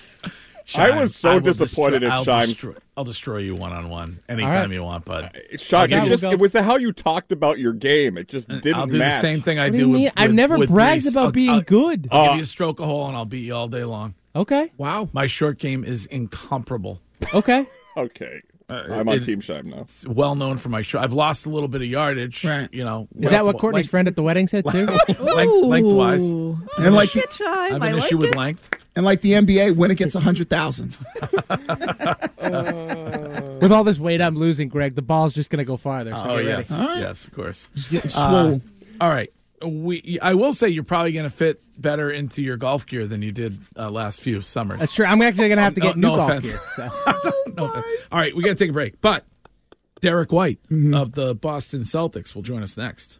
I 0.76 1.00
was 1.00 1.16
so 1.16 1.32
I 1.32 1.40
disappointed 1.40 2.00
destroy, 2.00 2.08
at 2.08 2.30
I'll 2.30 2.46
destroy, 2.46 2.74
I'll 2.98 3.04
destroy 3.04 3.38
you 3.38 3.56
one 3.56 3.72
on 3.72 3.90
one 3.90 4.20
anytime 4.28 4.54
right. 4.54 4.72
you 4.72 4.84
want, 4.84 5.06
bud. 5.06 5.32
Sean, 5.58 5.90
Yeah, 5.90 6.04
it 6.04 6.10
just 6.10 6.24
it 6.24 6.40
was 6.40 6.52
the 6.52 6.64
how 6.64 6.76
you 6.76 6.92
talked 6.92 7.32
about 7.32 7.58
your 7.60 7.74
game. 7.74 8.18
It 8.18 8.28
just 8.28 8.50
didn't 8.50 8.76
I'll 8.76 8.88
do 8.88 8.98
match. 8.98 9.14
the 9.14 9.20
same 9.20 9.42
thing 9.42 9.60
I 9.60 9.66
What 9.66 9.72
do 9.74 9.78
do. 9.78 9.88
you 9.98 10.04
with. 10.06 10.14
I've 10.18 10.34
never 10.34 10.58
with 10.58 10.70
bragged 10.70 11.06
Reese. 11.06 11.14
about 11.14 11.26
I'll- 11.28 11.32
being 11.32 11.50
I'll- 11.52 11.62
good. 11.62 12.08
I'll 12.12 12.22
Uh, 12.22 12.28
give 12.30 12.36
you 12.38 12.44
a 12.44 12.46
stroke 12.46 12.80
a 12.80 12.86
hole 12.86 13.08
and 13.08 13.16
I'll 13.16 13.26
beat 13.26 13.46
you 13.46 13.56
all 13.56 13.68
day 13.68 13.84
long. 13.86 14.16
Okay. 14.36 14.72
Wow. 14.78 15.10
My 15.14 15.26
short 15.28 15.58
game 15.58 15.84
is 15.84 16.06
incomparable. 16.08 17.02
Okay. 17.34 17.66
Okay, 17.98 18.42
I'm 18.70 19.10
on 19.10 19.16
it- 19.16 19.24
Team 19.24 19.42
Shime 19.42 19.66
now. 19.72 19.80
It's 19.80 20.06
well 20.06 20.36
known 20.36 20.60
for 20.60 20.70
my 20.70 20.84
short. 20.84 21.04
I've 21.04 21.14
lost 21.14 21.48
a 21.48 21.50
little 21.50 21.68
bit 21.68 21.82
of 21.82 21.88
yardage. 21.88 22.44
Right. 22.44 22.70
You 22.72 22.86
know, 22.86 23.08
Is 23.20 23.32
that 23.32 23.44
what 23.44 23.58
Courtney's 23.58 23.86
length- 23.86 23.90
friend 23.90 24.08
at 24.08 24.16
the 24.16 24.22
wedding 24.22 24.48
said 24.48 24.66
too? 24.70 24.86
length, 25.20 25.66
lengthwise. 25.66 26.30
Ooh. 26.30 26.60
And 26.78 26.94
like 26.94 27.12
Good 27.12 27.26
I 27.44 27.70
have 27.70 27.82
I 27.82 27.88
an 27.88 27.96
like 27.96 28.04
issue 28.06 28.20
with 28.20 28.34
it. 28.34 28.38
length. 28.38 28.70
And 28.98 29.06
like 29.06 29.22
the 29.22 29.34
NBA, 29.34 29.76
when 29.76 29.92
it 29.92 29.96
gets 29.96 30.16
a 30.16 30.20
hundred 30.20 30.50
thousand. 30.50 30.98
With 33.62 33.72
all 33.72 33.84
this 33.84 34.00
weight 34.00 34.22
I'm 34.22 34.36
losing, 34.36 34.70
Greg, 34.70 34.96
the 34.96 35.02
ball's 35.02 35.34
just 35.34 35.50
going 35.50 35.60
to 35.60 35.66
go 35.66 35.78
farther. 35.78 36.12
So 36.16 36.24
Oh 36.32 36.38
yes, 36.38 36.72
ready. 36.72 37.00
yes, 37.02 37.26
of 37.26 37.34
course. 37.34 37.70
Just 37.76 37.92
getting 37.92 38.12
Uh, 38.16 38.60
all 39.00 39.10
right. 39.10 39.32
We, 39.66 40.20
I 40.22 40.36
will 40.36 40.54
say 40.54 40.70
you're 40.70 40.84
probably 40.84 41.12
going 41.14 41.24
to 41.26 41.30
fit 41.36 41.62
better 41.82 42.12
into 42.12 42.42
your 42.44 42.58
golf 42.58 42.86
gear 42.86 43.08
than 43.08 43.22
you 43.24 43.32
did 43.32 43.60
uh, 43.76 43.90
last 43.90 44.20
few 44.22 44.42
summers. 44.42 44.80
That's 44.80 44.94
true. 44.94 45.06
I'm 45.06 45.22
actually 45.22 45.48
going 45.50 45.58
to 45.58 45.64
have 45.64 45.74
to 45.76 45.80
No- 45.80 45.88
get 45.88 45.96
new 45.98 46.08
no 46.08 46.16
golf 46.16 46.32
offense. 46.32 46.52
gear. 46.52 46.62
So. 46.76 46.84
no 47.56 47.66
offense. 47.66 47.86
All 48.12 48.20
right, 48.20 48.36
we 48.36 48.44
got 48.44 48.50
to 48.52 48.56
take 48.56 48.70
a 48.70 48.74
break. 48.74 49.02
But 49.02 49.26
Derrick 50.02 50.32
White 50.32 50.60
Mm-hmm. 50.72 50.94
of 50.94 51.14
the 51.14 51.34
Boston 51.36 51.82
Celtics 51.82 52.36
will 52.36 52.44
join 52.44 52.62
us 52.64 52.78
next. 52.78 53.20